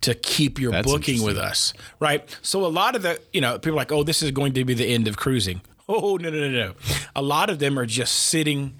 to 0.00 0.14
keep 0.14 0.58
your 0.58 0.72
That's 0.72 0.90
booking 0.90 1.22
with 1.22 1.38
us, 1.38 1.72
right? 2.00 2.24
So 2.42 2.64
a 2.64 2.68
lot 2.68 2.96
of 2.96 3.02
the, 3.02 3.20
you 3.32 3.40
know, 3.40 3.58
people 3.58 3.72
are 3.72 3.76
like, 3.76 3.92
oh, 3.92 4.02
this 4.02 4.22
is 4.22 4.30
going 4.30 4.52
to 4.54 4.64
be 4.64 4.74
the 4.74 4.86
end 4.86 5.08
of 5.08 5.16
cruising. 5.16 5.62
Oh, 5.90 6.18
no, 6.20 6.28
no, 6.28 6.38
no, 6.38 6.50
no. 6.50 6.74
A 7.16 7.22
lot 7.22 7.48
of 7.48 7.60
them 7.60 7.78
are 7.78 7.86
just 7.86 8.12
sitting, 8.14 8.74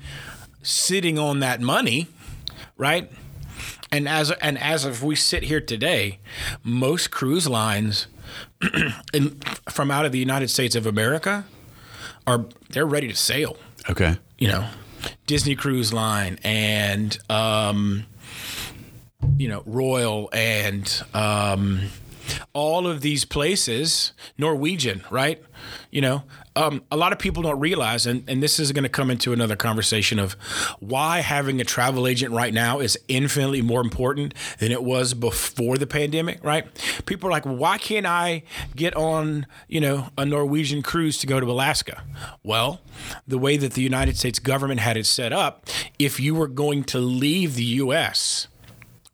sitting 0.62 1.18
on 1.18 1.40
that 1.40 1.58
money, 1.58 2.06
right? 2.76 3.10
And 3.90 4.06
as 4.06 4.30
and 4.30 4.58
as 4.58 4.84
of 4.84 5.02
we 5.02 5.16
sit 5.16 5.44
here 5.44 5.62
today, 5.62 6.18
most 6.62 7.10
cruise 7.10 7.48
lines 7.48 8.08
in, 9.12 9.40
from 9.68 9.90
out 9.90 10.04
of 10.06 10.12
the 10.12 10.18
United 10.18 10.48
States 10.48 10.74
of 10.74 10.86
America 10.86 11.44
are 12.26 12.46
they're 12.70 12.86
ready 12.86 13.08
to 13.08 13.16
sail. 13.16 13.56
Okay. 13.88 14.16
You 14.38 14.48
know, 14.48 14.68
Disney 15.26 15.54
Cruise 15.54 15.92
Line 15.92 16.38
and 16.44 17.18
um, 17.30 18.06
you 19.36 19.48
know 19.48 19.62
Royal 19.66 20.28
and 20.32 21.02
um, 21.14 21.88
all 22.52 22.86
of 22.86 23.00
these 23.00 23.24
places, 23.24 24.12
Norwegian, 24.36 25.04
right? 25.10 25.42
You 25.90 26.02
know, 26.02 26.22
um, 26.58 26.82
a 26.90 26.96
lot 26.96 27.12
of 27.12 27.20
people 27.20 27.44
don't 27.44 27.60
realize, 27.60 28.04
and, 28.04 28.28
and 28.28 28.42
this 28.42 28.58
is 28.58 28.72
going 28.72 28.82
to 28.82 28.88
come 28.88 29.12
into 29.12 29.32
another 29.32 29.54
conversation 29.54 30.18
of 30.18 30.32
why 30.80 31.20
having 31.20 31.60
a 31.60 31.64
travel 31.64 32.08
agent 32.08 32.34
right 32.34 32.52
now 32.52 32.80
is 32.80 32.98
infinitely 33.06 33.62
more 33.62 33.80
important 33.80 34.34
than 34.58 34.72
it 34.72 34.82
was 34.82 35.14
before 35.14 35.78
the 35.78 35.86
pandemic, 35.86 36.42
right? 36.42 36.66
People 37.06 37.28
are 37.28 37.30
like, 37.30 37.44
why 37.44 37.78
can't 37.78 38.06
I 38.06 38.42
get 38.74 38.96
on, 38.96 39.46
you 39.68 39.80
know, 39.80 40.08
a 40.18 40.26
Norwegian 40.26 40.82
cruise 40.82 41.18
to 41.18 41.28
go 41.28 41.38
to 41.38 41.48
Alaska? 41.48 42.02
Well, 42.42 42.80
the 43.24 43.38
way 43.38 43.56
that 43.56 43.74
the 43.74 43.82
United 43.82 44.16
States 44.16 44.40
government 44.40 44.80
had 44.80 44.96
it 44.96 45.06
set 45.06 45.32
up, 45.32 45.64
if 45.96 46.18
you 46.18 46.34
were 46.34 46.48
going 46.48 46.82
to 46.84 46.98
leave 46.98 47.54
the 47.54 47.64
U.S., 47.64 48.48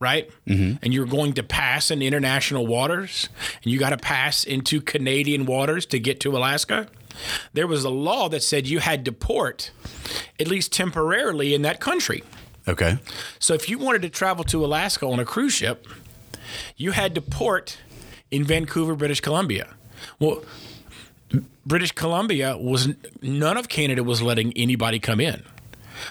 right? 0.01 0.31
Mm-hmm. 0.47 0.79
And 0.83 0.95
you're 0.95 1.07
going 1.07 1.35
to 1.35 1.43
pass 1.43 1.91
in 1.91 2.01
international 2.01 2.67
waters, 2.67 3.29
and 3.63 3.71
you 3.71 3.79
got 3.79 3.91
to 3.91 3.99
pass 3.99 4.45
into 4.45 4.81
Canadian 4.81 5.45
waters 5.45 5.85
to 5.87 5.99
get 5.99 6.21
to 6.21 6.35
Alaska. 6.37 6.89
There 7.53 7.67
was 7.67 7.85
a 7.85 7.91
law 7.91 8.29
that 8.29 8.43
said 8.43 8.67
you 8.67 8.81
had 8.81 9.05
to 9.05 9.13
port, 9.13 9.71
at 10.39 10.49
least 10.49 10.73
temporarily, 10.73 11.55
in 11.55 11.63
that 11.63 11.81
country. 11.81 12.23
Okay. 12.67 12.99
So 13.39 13.55
if 13.55 13.69
you 13.69 13.79
wanted 13.79 14.03
to 14.03 14.09
travel 14.09 14.45
to 14.45 14.65
Alaska 14.65 15.07
on 15.07 15.21
a 15.21 15.25
cruise 15.25 15.53
ship, 15.53 15.87
you 16.77 16.93
had 16.93 17.15
to 17.15 17.21
port 17.21 17.79
in 18.31 18.45
Vancouver, 18.45 18.95
British 18.95 19.21
Columbia. 19.21 19.75
Well, 20.19 20.45
British 21.67 21.93
Columbia 21.93 22.57
was 22.57 22.89
none 23.23 23.57
of 23.57 23.69
Canada 23.69 24.03
was 24.03 24.23
letting 24.23 24.53
anybody 24.55 24.99
come 24.99 25.21
in, 25.21 25.43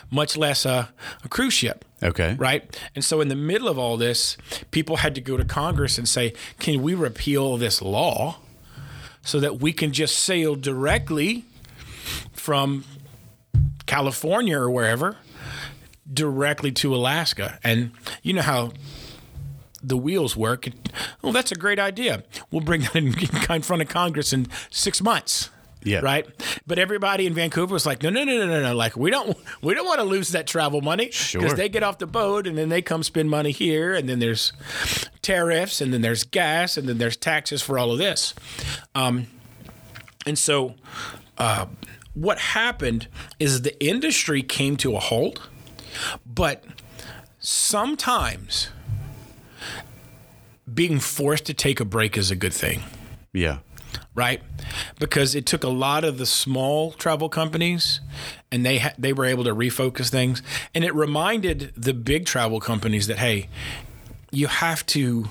much 0.09 0.35
less 0.35 0.65
a, 0.65 0.89
a 1.23 1.29
cruise 1.29 1.53
ship. 1.53 1.85
Okay. 2.01 2.35
Right. 2.37 2.79
And 2.95 3.03
so, 3.03 3.21
in 3.21 3.29
the 3.29 3.35
middle 3.35 3.69
of 3.69 3.77
all 3.77 3.95
this, 3.95 4.35
people 4.71 4.97
had 4.97 5.15
to 5.15 5.21
go 5.21 5.37
to 5.37 5.45
Congress 5.45 5.97
and 5.97 6.07
say, 6.07 6.33
can 6.59 6.81
we 6.81 6.93
repeal 6.93 7.57
this 7.57 7.81
law 7.81 8.39
so 9.23 9.39
that 9.39 9.59
we 9.59 9.73
can 9.73 9.91
just 9.91 10.17
sail 10.17 10.55
directly 10.55 11.45
from 12.33 12.83
California 13.85 14.57
or 14.57 14.69
wherever 14.69 15.17
directly 16.11 16.71
to 16.71 16.93
Alaska? 16.93 17.59
And 17.63 17.91
you 18.21 18.33
know 18.33 18.41
how 18.41 18.73
the 19.83 19.97
wheels 19.97 20.37
work. 20.37 20.67
Well, 21.21 21.33
that's 21.33 21.51
a 21.51 21.55
great 21.55 21.79
idea. 21.79 22.23
We'll 22.51 22.61
bring 22.61 22.81
that 22.81 22.95
in, 22.95 23.07
in 23.49 23.61
front 23.61 23.81
of 23.81 23.89
Congress 23.89 24.31
in 24.31 24.47
six 24.69 25.01
months. 25.01 25.49
Yeah. 25.85 25.99
Right. 25.99 26.25
But 26.65 26.79
everybody 26.79 27.25
in 27.25 27.33
Vancouver 27.33 27.73
was 27.73 27.85
like, 27.85 28.01
no, 28.03 28.09
no, 28.09 28.23
no, 28.23 28.37
no, 28.37 28.45
no, 28.47 28.61
no. 28.61 28.75
Like 28.75 28.95
we 28.95 29.11
don't, 29.11 29.37
we 29.61 29.73
don't 29.73 29.85
want 29.85 29.99
to 29.99 30.05
lose 30.05 30.29
that 30.29 30.47
travel 30.47 30.81
money 30.81 31.05
because 31.07 31.15
Sure. 31.17 31.49
they 31.53 31.69
get 31.69 31.83
off 31.83 31.97
the 31.97 32.07
boat 32.07 32.47
and 32.47 32.57
then 32.57 32.69
they 32.69 32.81
come 32.81 33.03
spend 33.03 33.29
money 33.29 33.51
here, 33.51 33.93
and 33.93 34.07
then 34.07 34.19
there's 34.19 34.53
tariffs, 35.21 35.81
and 35.81 35.93
then 35.93 36.01
there's 36.01 36.23
gas, 36.23 36.77
and 36.77 36.87
then 36.87 36.97
there's 36.97 37.17
taxes 37.17 37.61
for 37.61 37.77
all 37.77 37.91
of 37.91 37.97
this. 37.97 38.33
Um, 38.95 39.27
and 40.25 40.37
so, 40.39 40.75
uh, 41.37 41.65
what 42.13 42.37
happened 42.39 43.07
is 43.39 43.63
the 43.63 43.83
industry 43.83 44.41
came 44.41 44.77
to 44.77 44.95
a 44.95 44.99
halt, 44.99 45.41
but 46.25 46.63
sometimes 47.39 48.69
being 50.73 50.99
forced 50.99 51.45
to 51.45 51.53
take 51.53 51.79
a 51.79 51.85
break 51.85 52.17
is 52.17 52.31
a 52.31 52.35
good 52.35 52.53
thing 52.53 52.83
Yeah. 53.33 53.57
Right? 54.15 54.41
Because 54.99 55.35
it 55.35 55.45
took 55.45 55.63
a 55.63 55.69
lot 55.69 56.03
of 56.03 56.17
the 56.17 56.25
small 56.25 56.91
travel 56.91 57.29
companies, 57.29 57.99
and 58.51 58.65
they 58.65 58.79
ha- 58.79 58.93
they 58.97 59.13
were 59.13 59.25
able 59.25 59.43
to 59.43 59.55
refocus 59.55 60.09
things, 60.09 60.41
and 60.73 60.83
it 60.83 60.93
reminded 60.93 61.73
the 61.75 61.93
big 61.93 62.25
travel 62.25 62.59
companies 62.59 63.07
that 63.07 63.19
hey, 63.19 63.49
you 64.31 64.47
have 64.47 64.85
to 64.87 65.29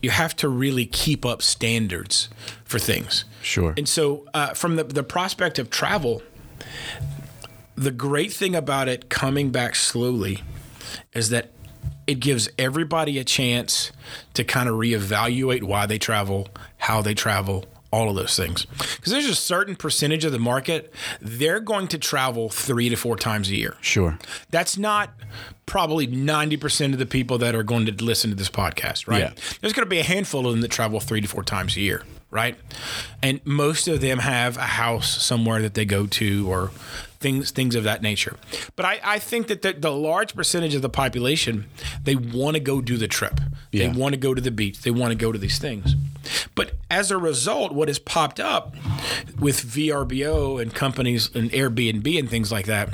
you 0.00 0.10
have 0.10 0.36
to 0.36 0.48
really 0.48 0.86
keep 0.86 1.26
up 1.26 1.42
standards 1.42 2.28
for 2.64 2.78
things. 2.78 3.24
Sure. 3.42 3.74
And 3.76 3.88
so, 3.88 4.26
uh, 4.34 4.54
from 4.54 4.76
the 4.76 4.84
the 4.84 5.02
prospect 5.02 5.58
of 5.58 5.70
travel, 5.70 6.22
the 7.74 7.90
great 7.90 8.32
thing 8.32 8.54
about 8.54 8.88
it 8.88 9.08
coming 9.08 9.50
back 9.50 9.74
slowly 9.74 10.42
is 11.12 11.30
that 11.30 11.50
it 12.08 12.20
gives 12.20 12.48
everybody 12.58 13.18
a 13.18 13.24
chance 13.24 13.92
to 14.32 14.42
kind 14.42 14.66
of 14.66 14.76
reevaluate 14.76 15.62
why 15.62 15.84
they 15.84 15.98
travel, 15.98 16.48
how 16.78 17.02
they 17.02 17.12
travel, 17.12 17.66
all 17.90 18.08
of 18.08 18.16
those 18.16 18.34
things. 18.34 18.64
Because 18.96 19.12
there's 19.12 19.26
a 19.26 19.34
certain 19.34 19.76
percentage 19.76 20.24
of 20.24 20.32
the 20.32 20.38
market, 20.38 20.92
they're 21.20 21.60
going 21.60 21.86
to 21.88 21.98
travel 21.98 22.48
three 22.48 22.88
to 22.88 22.96
four 22.96 23.16
times 23.16 23.50
a 23.50 23.56
year. 23.56 23.76
Sure. 23.82 24.18
That's 24.50 24.78
not 24.78 25.10
probably 25.66 26.06
90% 26.08 26.94
of 26.94 26.98
the 26.98 27.06
people 27.06 27.36
that 27.38 27.54
are 27.54 27.62
going 27.62 27.84
to 27.84 27.92
listen 28.02 28.30
to 28.30 28.36
this 28.36 28.50
podcast, 28.50 29.06
right? 29.06 29.20
Yeah. 29.20 29.32
There's 29.60 29.74
going 29.74 29.84
to 29.84 29.90
be 29.90 29.98
a 29.98 30.04
handful 30.04 30.46
of 30.46 30.52
them 30.52 30.62
that 30.62 30.70
travel 30.70 31.00
three 31.00 31.20
to 31.20 31.28
four 31.28 31.42
times 31.42 31.76
a 31.76 31.80
year, 31.80 32.04
right? 32.30 32.56
And 33.22 33.40
most 33.44 33.88
of 33.88 34.00
them 34.00 34.18
have 34.18 34.56
a 34.56 34.62
house 34.62 35.22
somewhere 35.22 35.62
that 35.62 35.74
they 35.74 35.84
go 35.84 36.06
to 36.06 36.50
or 36.50 36.70
things 37.20 37.50
things 37.50 37.74
of 37.74 37.84
that 37.84 38.02
nature. 38.02 38.36
But 38.76 38.86
I, 38.86 39.00
I 39.02 39.18
think 39.18 39.48
that 39.48 39.62
the, 39.62 39.72
the 39.72 39.90
large 39.90 40.34
percentage 40.34 40.74
of 40.74 40.82
the 40.82 40.88
population, 40.88 41.66
they 42.04 42.14
want 42.14 42.54
to 42.54 42.60
go 42.60 42.80
do 42.80 42.96
the 42.96 43.08
trip. 43.08 43.40
Yeah. 43.72 43.88
They 43.88 43.98
want 43.98 44.12
to 44.12 44.18
go 44.18 44.34
to 44.34 44.40
the 44.40 44.50
beach. 44.50 44.82
They 44.82 44.90
want 44.90 45.12
to 45.12 45.16
go 45.16 45.32
to 45.32 45.38
these 45.38 45.58
things. 45.58 45.94
But 46.54 46.72
as 46.90 47.10
a 47.10 47.18
result, 47.18 47.72
what 47.72 47.88
has 47.88 47.98
popped 47.98 48.38
up 48.38 48.74
with 49.38 49.64
VRBO 49.64 50.60
and 50.60 50.74
companies 50.74 51.34
and 51.34 51.50
Airbnb 51.50 52.18
and 52.18 52.28
things 52.28 52.52
like 52.52 52.66
that, 52.66 52.90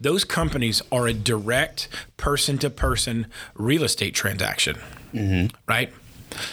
those 0.00 0.24
companies 0.24 0.82
are 0.92 1.06
a 1.06 1.14
direct 1.14 1.88
person 2.16 2.58
to 2.58 2.70
person 2.70 3.26
real 3.54 3.84
estate 3.84 4.14
transaction. 4.14 4.76
Mm-hmm. 5.14 5.56
Right? 5.66 5.92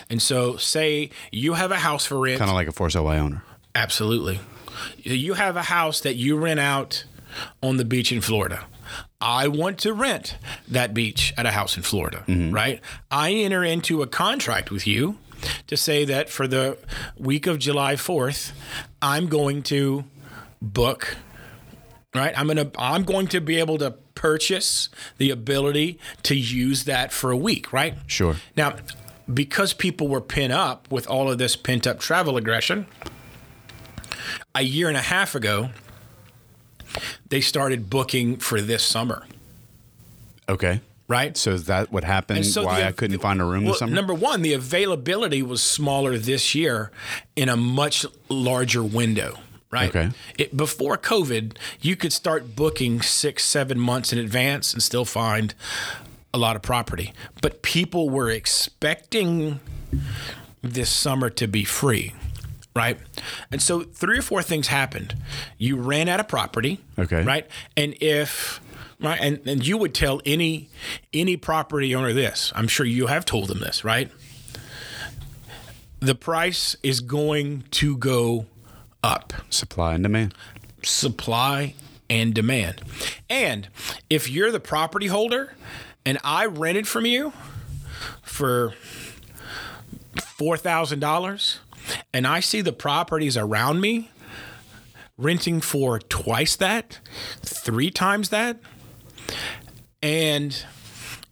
And 0.10 0.22
so, 0.22 0.58
say 0.58 1.10
you 1.32 1.54
have 1.54 1.72
a 1.72 1.78
house 1.78 2.06
for 2.06 2.20
rent. 2.20 2.39
Kind 2.39 2.50
of 2.50 2.56
like 2.56 2.67
a 2.67 2.72
for 2.72 2.89
sale 2.89 3.04
by 3.04 3.17
owner. 3.17 3.44
Absolutely. 3.76 4.39
You 4.98 5.36
have 5.36 5.56
a 5.56 5.63
house 5.63 6.02
that 6.02 6.15
you 6.15 6.38
rent 6.38 6.60
out 6.60 7.06
on 7.62 7.78
the 7.78 7.86
beach 7.86 8.12
in 8.12 8.22
Florida. 8.22 8.65
I 9.20 9.48
want 9.48 9.78
to 9.80 9.94
rent 9.94 10.38
that 10.67 10.94
beach 10.94 11.34
at 11.38 11.46
a 11.46 11.52
house 11.52 11.78
in 11.78 11.84
Florida, 11.84 12.24
mm-hmm. 12.28 12.54
right? 12.54 12.82
I 13.10 13.32
enter 13.32 13.63
into 13.63 14.02
a 14.02 14.08
contract 14.08 14.72
with 14.72 14.88
you 14.88 15.17
to 15.67 15.78
say 15.78 16.06
that 16.06 16.30
for 16.30 16.48
the 16.48 16.78
week 17.17 17.48
of 17.48 17.60
July 17.60 17.96
4th, 17.96 18.52
I'm 19.02 19.28
going 19.28 19.63
to 19.63 20.06
book 20.62 21.17
right? 22.13 22.38
I'm 22.38 22.48
gonna 22.48 22.70
I'm 22.78 23.04
going 23.04 23.28
to 23.28 23.41
be 23.41 23.58
able 23.58 23.78
to 23.80 23.91
purchase 24.15 24.89
the 25.17 25.32
ability 25.32 26.00
to 26.24 26.36
use 26.36 26.84
that 26.86 27.12
for 27.12 27.32
a 27.32 27.38
week, 27.38 27.72
right? 27.74 27.96
Sure. 28.08 28.36
Now, 28.56 28.76
because 29.32 29.74
people 29.74 30.08
were 30.08 30.22
pent 30.22 30.54
up 30.54 30.92
with 30.92 31.08
all 31.08 31.30
of 31.32 31.38
this 31.38 31.56
pent 31.56 31.86
up 31.88 32.00
travel 32.00 32.38
aggression, 32.38 32.86
a 34.56 34.62
year 34.64 34.88
and 34.88 34.98
a 34.98 35.02
half 35.02 35.36
ago, 35.36 35.70
they 37.30 37.42
started 37.42 37.90
booking 37.90 38.38
for 38.38 38.60
this 38.62 38.84
summer, 38.84 39.26
Okay. 40.50 40.82
right? 41.08 41.38
So 41.38 41.52
is 41.52 41.66
that 41.66 41.92
what 41.92 42.04
happened? 42.04 42.46
So 42.46 42.66
why 42.66 42.82
the- 42.82 42.88
I 42.88 42.92
couldn't 42.92 43.20
find 43.20 43.40
a 43.42 43.46
room 43.46 43.64
Well, 43.64 43.74
this 43.74 43.80
summer? 43.80 43.94
Number 43.96 44.14
one, 44.14 44.42
the 44.42 44.54
availability 44.54 45.42
was 45.42 45.62
smaller 45.62 46.18
this 46.18 46.54
year 46.54 46.92
in 47.36 47.48
a 47.50 47.56
much 47.58 48.06
larger 48.30 48.84
window. 48.84 49.40
Right. 49.70 49.88
Okay. 49.88 50.10
It, 50.38 50.58
before 50.58 50.98
COVID, 50.98 51.56
you 51.80 51.96
could 51.96 52.12
start 52.12 52.58
booking 52.58 53.02
six, 53.02 53.46
seven 53.46 53.80
months 53.80 54.12
in 54.12 54.20
advance 54.20 54.74
and 54.74 54.84
still 54.84 55.06
find 55.06 55.54
a 56.34 56.38
lot 56.38 56.56
of 56.56 56.62
property. 56.62 57.13
But 57.41 57.62
people 57.62 58.10
were 58.10 58.30
expecting 58.30 59.60
this 60.62 60.89
summer 60.89 61.30
to 61.32 61.48
be 61.48 61.63
free. 61.63 62.13
Right. 62.76 62.98
And 63.52 63.62
so 63.62 63.82
three 63.82 64.17
or 64.17 64.22
four 64.22 64.41
things 64.41 64.67
happened. 64.67 65.15
You 65.58 65.76
ran 65.76 66.08
out 66.08 66.20
of 66.22 66.28
property. 66.30 66.80
Okay. 66.98 67.24
Right. 67.24 67.46
And 67.76 67.96
if 68.02 68.62
right 69.02 69.20
and, 69.20 69.41
and 69.48 69.65
you 69.65 69.78
would 69.78 69.94
tell 69.94 70.22
any 70.26 70.70
any 71.12 71.36
property 71.36 71.96
owner 71.96 72.13
this 72.13 72.54
i'm 72.56 72.67
sure 72.67 72.86
you 72.86 73.08
have 73.08 73.26
told 73.26 73.48
them 73.50 73.60
this 73.60 73.84
right 73.84 74.12
the 76.00 76.13
price 76.13 76.76
is 76.84 77.00
going 77.02 77.63
to 77.72 77.98
go 77.98 78.46
up 79.03 79.34
Supply 79.49 79.95
and 79.95 80.03
demand. 80.03 80.36
supply 80.84 81.74
and 82.12 82.34
demand 82.36 82.82
and 83.30 83.68
if 84.10 84.30
you're 84.30 84.51
the 84.51 84.60
property 84.60 85.08
holder 85.08 85.56
and 86.06 86.18
i 86.24 86.45
rented 86.45 86.88
from 86.88 87.06
you 87.06 87.34
for 88.22 88.74
$4000 90.16 91.58
and 92.14 92.28
i 92.28 92.39
see 92.39 92.62
the 92.62 92.74
properties 92.74 93.38
around 93.38 93.82
me 93.82 94.10
renting 95.18 95.62
for 95.62 95.99
twice 95.99 96.56
that 96.56 96.99
three 97.41 97.91
times 97.91 98.30
that 98.30 98.58
and 100.02 100.66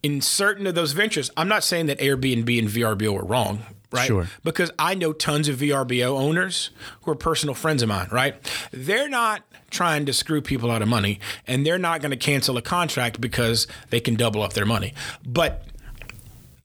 in 0.03 0.21
certain 0.21 0.67
of 0.67 0.75
those 0.75 0.93
ventures, 0.93 1.29
I'm 1.35 1.47
not 1.47 1.63
saying 1.63 1.87
that 1.87 1.99
Airbnb 1.99 2.59
and 2.59 2.69
VRBO 2.69 3.19
are 3.19 3.25
wrong. 3.25 3.63
Right? 3.91 4.07
Sure. 4.07 4.27
Because 4.43 4.71
I 4.77 4.95
know 4.95 5.13
tons 5.13 5.47
of 5.47 5.57
VRBO 5.57 6.19
owners 6.19 6.69
who 7.01 7.11
are 7.11 7.15
personal 7.15 7.55
friends 7.55 7.81
of 7.81 7.89
mine, 7.89 8.07
right? 8.11 8.35
They're 8.71 9.09
not 9.09 9.43
trying 9.69 10.05
to 10.05 10.13
screw 10.13 10.41
people 10.41 10.71
out 10.71 10.81
of 10.81 10.87
money 10.87 11.19
and 11.47 11.65
they're 11.65 11.77
not 11.77 12.01
going 12.01 12.11
to 12.11 12.17
cancel 12.17 12.57
a 12.57 12.61
contract 12.61 13.21
because 13.21 13.67
they 13.89 13.99
can 13.99 14.15
double 14.15 14.41
up 14.41 14.53
their 14.53 14.65
money. 14.65 14.93
But 15.25 15.63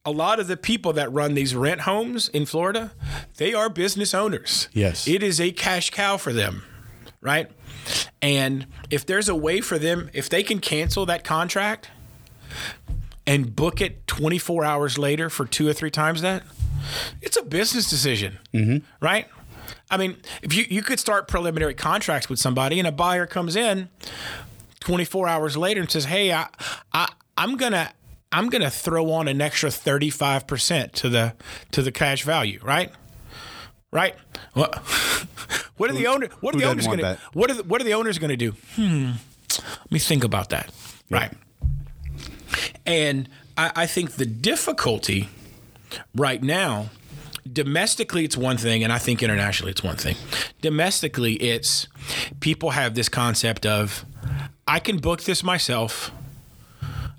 a 0.04 0.10
lot 0.10 0.38
of 0.38 0.46
the 0.48 0.56
people 0.56 0.92
that 0.94 1.10
run 1.12 1.34
these 1.34 1.54
rent 1.54 1.82
homes 1.82 2.28
in 2.28 2.46
Florida, 2.46 2.92
they 3.36 3.54
are 3.54 3.68
business 3.68 4.14
owners. 4.14 4.68
Yes. 4.72 5.08
It 5.08 5.22
is 5.22 5.40
a 5.40 5.50
cash 5.50 5.90
cow 5.90 6.16
for 6.16 6.32
them, 6.32 6.62
right? 7.20 7.50
And 8.20 8.66
if 8.90 9.06
there's 9.06 9.28
a 9.28 9.34
way 9.34 9.60
for 9.60 9.78
them, 9.78 10.10
if 10.12 10.28
they 10.28 10.42
can 10.42 10.58
cancel 10.58 11.06
that 11.06 11.24
contract 11.24 11.90
and 13.26 13.54
book 13.56 13.80
it 13.80 14.06
24 14.06 14.64
hours 14.64 14.98
later 14.98 15.30
for 15.30 15.46
two 15.46 15.66
or 15.68 15.72
three 15.72 15.90
times 15.90 16.20
that, 16.22 16.42
it's 17.22 17.36
a 17.36 17.42
business 17.42 17.88
decision, 17.88 18.38
right? 19.00 19.26
I 19.90 19.96
mean, 19.96 20.16
if 20.42 20.54
you, 20.54 20.64
you 20.68 20.82
could 20.82 20.98
start 20.98 21.28
preliminary 21.28 21.74
contracts 21.74 22.28
with 22.28 22.38
somebody 22.38 22.78
and 22.78 22.88
a 22.88 22.92
buyer 22.92 23.26
comes 23.26 23.56
in 23.56 23.88
24 24.80 25.28
hours 25.28 25.56
later 25.56 25.80
and 25.80 25.90
says, 25.90 26.04
"Hey, 26.06 26.32
I, 26.32 26.48
I 26.92 27.08
I'm 27.36 27.56
gonna 27.56 27.92
I'm 28.32 28.48
gonna 28.48 28.70
throw 28.70 29.10
on 29.12 29.28
an 29.28 29.40
extra 29.40 29.70
35 29.70 30.46
percent 30.46 30.92
to 30.94 31.08
the 31.08 31.34
to 31.72 31.82
the 31.82 31.92
cash 31.92 32.22
value, 32.24 32.60
right? 32.62 32.90
Right? 33.92 34.16
What? 34.52 34.82
What 35.76 35.90
are 35.90 35.94
the 35.94 36.06
owner? 36.06 36.28
What 36.40 36.54
are 36.54 36.58
the 36.58 36.66
owners 36.66 36.86
gonna? 36.86 37.18
What 37.32 37.50
are 37.50 37.54
the, 37.54 37.64
what 37.64 37.80
are 37.80 37.84
the 37.84 37.94
owners 37.94 38.18
gonna 38.18 38.36
do? 38.36 38.52
Hmm. 38.76 39.12
Let 39.58 39.90
me 39.90 39.98
think 39.98 40.22
about 40.22 40.50
that. 40.50 40.72
Right. 41.10 41.32
And 42.86 43.28
I, 43.56 43.72
I 43.74 43.86
think 43.86 44.12
the 44.12 44.26
difficulty 44.26 45.28
right 46.14 46.42
now, 46.42 46.90
domestically, 47.50 48.24
it's 48.24 48.36
one 48.36 48.56
thing, 48.56 48.82
and 48.82 48.92
I 48.92 48.98
think 48.98 49.22
internationally, 49.22 49.72
it's 49.72 49.82
one 49.82 49.96
thing. 49.96 50.16
Domestically, 50.60 51.34
it's 51.34 51.86
people 52.40 52.70
have 52.70 52.94
this 52.94 53.08
concept 53.08 53.66
of, 53.66 54.04
I 54.66 54.78
can 54.78 54.98
book 54.98 55.22
this 55.22 55.42
myself. 55.42 56.10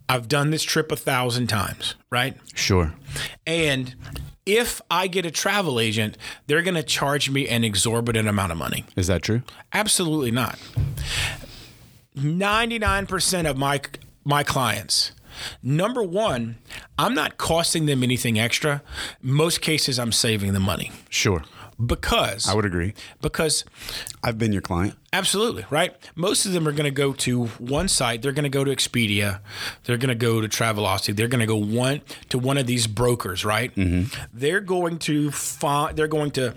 I've 0.08 0.28
done 0.28 0.52
this 0.52 0.64
trip 0.64 0.92
a 0.92 0.96
thousand 0.96 1.48
times, 1.48 1.96
right? 2.12 2.38
Sure. 2.54 2.94
And 3.48 3.96
if 4.46 4.82
I 4.92 5.08
get 5.08 5.26
a 5.26 5.32
travel 5.32 5.80
agent, 5.80 6.18
they're 6.46 6.62
going 6.62 6.76
to 6.76 6.84
charge 6.84 7.30
me 7.30 7.48
an 7.48 7.64
exorbitant 7.64 8.28
amount 8.28 8.52
of 8.52 8.58
money. 8.58 8.86
Is 8.96 9.08
that 9.08 9.24
true? 9.24 9.42
Absolutely 9.74 10.32
not. 10.32 10.60
99% 12.16 13.50
of 13.50 13.58
my 13.58 13.82
my 14.24 14.44
clients 14.44 15.12
number 15.64 16.04
1, 16.04 16.58
I'm 16.98 17.14
not 17.14 17.38
costing 17.38 17.86
them 17.86 18.04
anything 18.04 18.40
extra. 18.40 18.82
Most 19.22 19.62
cases 19.62 20.00
I'm 20.00 20.12
saving 20.12 20.54
them 20.54 20.64
money 20.64 20.92
Sure. 21.10 21.44
because 21.84 22.48
I 22.48 22.54
would 22.56 22.66
agree. 22.66 22.94
because 23.22 23.66
I've 24.24 24.38
been 24.38 24.54
your 24.54 24.62
client. 24.62 24.96
Absolutely, 25.14 25.66
right? 25.70 25.96
Most 26.16 26.46
of 26.46 26.52
them 26.52 26.68
are 26.68 26.74
going 26.74 26.84
to 26.86 26.92
go 26.92 27.14
to 27.14 27.46
one 27.46 27.88
site. 27.88 28.22
They're 28.22 28.34
going 28.34 28.44
to 28.44 28.50
go 28.50 28.66
to 28.66 28.72
Expedia. 28.72 29.40
They're 29.86 29.96
going 29.98 30.10
to 30.10 30.16
go 30.16 30.42
to 30.42 30.48
Travelocity. 30.50 31.16
They're 31.16 31.30
going 31.30 31.40
to 31.40 31.46
go 31.46 31.56
one 31.56 32.02
to 32.30 32.38
one 32.38 32.58
of 32.58 32.68
these 32.68 32.86
brokers, 32.86 33.46
right? 33.46 33.74
Mm-hmm. 33.76 34.14
They're 34.34 34.60
going 34.60 34.98
to 35.00 35.32
find. 35.32 35.96
They're 35.96 36.10
going 36.10 36.32
to. 36.32 36.56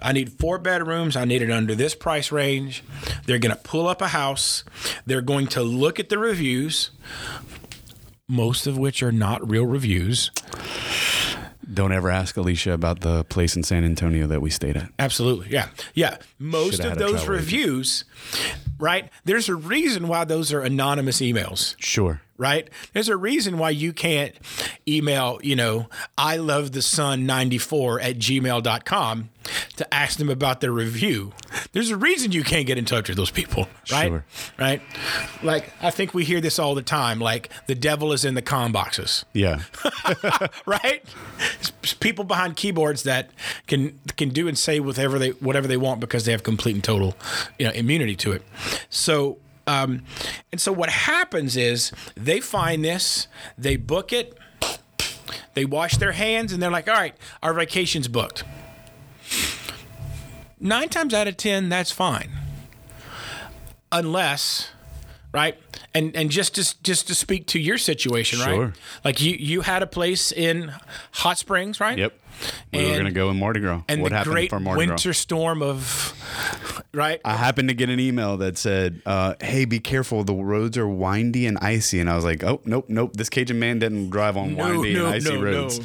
I 0.00 0.12
need 0.12 0.32
four 0.32 0.56
bedrooms. 0.58 1.16
I 1.16 1.26
need 1.26 1.42
it 1.42 1.50
under 1.50 1.74
this 1.74 1.94
price 1.94 2.32
range. 2.32 2.82
They're 3.26 3.38
going 3.38 3.54
to 3.54 3.60
pull 3.62 3.88
up 3.88 4.00
a 4.00 4.08
house. 4.08 4.64
They're 5.04 5.20
going 5.20 5.48
to 5.48 5.62
look 5.62 6.00
at 6.00 6.08
the 6.08 6.16
reviews, 6.18 6.90
most 8.28 8.66
of 8.66 8.76
which 8.78 9.02
are 9.02 9.12
not 9.12 9.48
real 9.48 9.64
reviews. 9.66 10.30
Don't 11.72 11.92
ever 11.92 12.10
ask 12.10 12.36
Alicia 12.36 12.72
about 12.72 13.00
the 13.00 13.24
place 13.24 13.54
in 13.56 13.62
San 13.62 13.84
Antonio 13.84 14.26
that 14.26 14.40
we 14.40 14.50
stayed 14.50 14.76
at. 14.76 14.90
Absolutely. 14.98 15.48
Yeah. 15.50 15.68
Yeah. 15.94 16.16
Most 16.38 16.80
of 16.80 16.96
those 16.98 17.10
travel 17.10 17.14
agent. 17.16 17.28
reviews, 17.28 18.04
right? 18.78 19.10
There's 19.24 19.48
a 19.48 19.54
reason 19.54 20.08
why 20.08 20.24
those 20.24 20.52
are 20.52 20.60
anonymous 20.62 21.20
emails. 21.20 21.74
Sure. 21.78 22.22
Right? 22.38 22.68
There's 22.92 23.08
a 23.08 23.16
reason 23.16 23.58
why 23.58 23.70
you 23.70 23.92
can't 23.92 24.34
email, 24.86 25.38
you 25.42 25.56
know, 25.56 25.88
I 26.16 26.36
love 26.36 26.72
the 26.72 26.80
sun 26.82 27.26
94 27.26 28.00
at 28.00 28.16
gmail.com 28.18 29.28
to 29.76 29.94
ask 29.94 30.18
them 30.18 30.28
about 30.28 30.60
their 30.60 30.72
review. 30.72 31.32
There's 31.72 31.90
a 31.90 31.96
reason 31.96 32.32
you 32.32 32.44
can't 32.44 32.66
get 32.66 32.76
in 32.78 32.84
touch 32.84 33.08
with 33.08 33.16
those 33.16 33.30
people, 33.30 33.66
right? 33.90 34.08
Sure. 34.08 34.24
Right? 34.58 34.82
Like, 35.42 35.72
I 35.82 35.90
think 35.90 36.14
we 36.14 36.24
hear 36.24 36.40
this 36.40 36.58
all 36.58 36.74
the 36.74 36.82
time 36.82 37.18
like, 37.18 37.50
the 37.66 37.74
devil 37.74 38.12
is 38.12 38.24
in 38.24 38.34
the 38.34 38.42
com 38.42 38.72
boxes, 38.72 39.24
Yeah. 39.32 39.62
right? 40.66 41.02
It's 41.60 41.94
people 41.94 42.24
behind 42.24 42.56
keyboards 42.56 43.02
that 43.04 43.30
can 43.66 43.98
can 44.16 44.28
do 44.30 44.48
and 44.48 44.58
say 44.58 44.80
whatever 44.80 45.18
they 45.18 45.30
whatever 45.30 45.66
they 45.66 45.76
want 45.76 46.00
because 46.00 46.24
they 46.24 46.32
have 46.32 46.42
complete 46.42 46.74
and 46.74 46.84
total, 46.84 47.16
you 47.58 47.66
know, 47.66 47.72
immunity 47.72 48.16
to 48.16 48.32
it. 48.32 48.42
So, 48.90 49.38
um, 49.68 50.02
and 50.50 50.60
so 50.60 50.72
what 50.72 50.88
happens 50.90 51.56
is 51.56 51.92
they 52.16 52.40
find 52.40 52.84
this, 52.84 53.28
they 53.56 53.76
book 53.76 54.12
it, 54.12 54.36
they 55.54 55.64
wash 55.64 55.96
their 55.98 56.12
hands, 56.12 56.52
and 56.52 56.62
they're 56.62 56.70
like, 56.70 56.88
"All 56.88 56.94
right, 56.94 57.14
our 57.42 57.52
vacation's 57.52 58.08
booked." 58.08 58.44
Nine 60.60 60.88
times 60.88 61.14
out 61.14 61.28
of 61.28 61.36
ten, 61.36 61.68
that's 61.68 61.92
fine, 61.92 62.30
unless 63.92 64.70
right? 65.32 65.58
And 65.94 66.14
and 66.16 66.30
just 66.30 66.54
to 66.56 66.82
just 66.82 67.06
to 67.08 67.14
speak 67.14 67.46
to 67.48 67.58
your 67.58 67.78
situation, 67.78 68.38
Sure. 68.38 68.64
right? 68.66 68.74
Like 69.04 69.20
you 69.20 69.34
you 69.34 69.60
had 69.62 69.82
a 69.82 69.86
place 69.86 70.32
in 70.32 70.72
Hot 71.12 71.38
Springs, 71.38 71.80
right? 71.80 71.98
Yep. 71.98 72.18
We 72.72 72.84
were 72.84 72.92
going 72.92 73.04
to 73.06 73.10
go 73.10 73.30
in 73.30 73.38
Mardi 73.38 73.60
Gras. 73.60 73.82
And 73.88 74.02
what 74.02 74.10
the 74.10 74.16
happened 74.18 74.34
great 74.34 74.50
for 74.50 74.60
Mardi 74.60 74.86
Gras? 74.86 74.92
winter 74.94 75.12
storm 75.12 75.62
of 75.62 76.14
right? 76.92 77.20
I 77.24 77.36
happened 77.36 77.68
to 77.68 77.74
get 77.74 77.88
an 77.90 78.00
email 78.00 78.36
that 78.38 78.58
said, 78.58 79.02
uh, 79.06 79.34
"Hey, 79.40 79.64
be 79.64 79.80
careful. 79.80 80.24
The 80.24 80.34
roads 80.34 80.76
are 80.76 80.88
windy 80.88 81.46
and 81.46 81.58
icy." 81.58 82.00
And 82.00 82.08
I 82.10 82.16
was 82.16 82.24
like, 82.24 82.42
"Oh, 82.44 82.60
nope, 82.64 82.86
nope. 82.88 83.16
This 83.16 83.28
Cajun 83.28 83.58
man 83.58 83.78
didn't 83.78 84.10
drive 84.10 84.36
on 84.36 84.56
windy 84.56 84.96
and 84.96 85.06
icy 85.06 85.36
roads." 85.36 85.80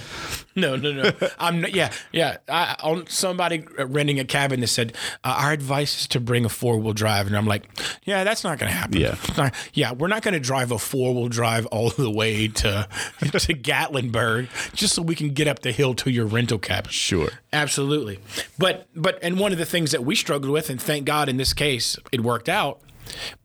No, 0.55 0.75
no, 0.75 0.91
no. 0.91 1.11
I'm 1.39 1.61
not, 1.61 1.73
yeah, 1.73 1.91
yeah. 2.11 2.37
I, 2.47 2.75
on 2.83 3.07
somebody 3.07 3.65
renting 3.79 4.19
a 4.19 4.23
cabin 4.25 4.59
that 4.61 4.67
said 4.67 4.93
uh, 5.23 5.35
our 5.39 5.51
advice 5.51 6.01
is 6.01 6.07
to 6.09 6.19
bring 6.19 6.45
a 6.45 6.49
four 6.49 6.77
wheel 6.77 6.93
drive, 6.93 7.25
and 7.25 7.35
I'm 7.35 7.47
like, 7.47 7.63
yeah, 8.03 8.23
that's 8.23 8.43
not 8.43 8.59
going 8.59 8.71
to 8.71 8.77
happen. 8.77 8.97
Yeah. 8.99 9.15
Not- 9.35 9.55
yeah. 9.73 9.93
We're 9.93 10.09
not 10.09 10.21
going 10.21 10.35
to 10.35 10.39
drive 10.39 10.71
a 10.71 10.77
four 10.77 11.13
wheel 11.15 11.27
drive 11.27 11.65
all 11.67 11.89
the 11.89 12.11
way 12.11 12.47
to 12.49 12.87
to 13.19 13.53
Gatlinburg 13.55 14.47
just 14.75 14.93
so 14.93 15.01
we 15.01 15.15
can 15.15 15.29
get 15.33 15.47
up 15.47 15.59
the 15.59 15.71
hill 15.71 15.95
to 15.95 16.11
your 16.11 16.25
rental 16.27 16.59
cabin. 16.59 16.91
Sure. 16.91 17.29
Absolutely. 17.51 18.19
But 18.57 18.87
but 18.95 19.17
and 19.23 19.39
one 19.39 19.51
of 19.53 19.57
the 19.57 19.65
things 19.65 19.91
that 19.91 20.03
we 20.05 20.15
struggled 20.15 20.51
with, 20.51 20.69
and 20.69 20.79
thank 20.79 21.05
God 21.05 21.29
in 21.29 21.37
this 21.37 21.53
case 21.53 21.97
it 22.11 22.21
worked 22.21 22.47
out, 22.49 22.79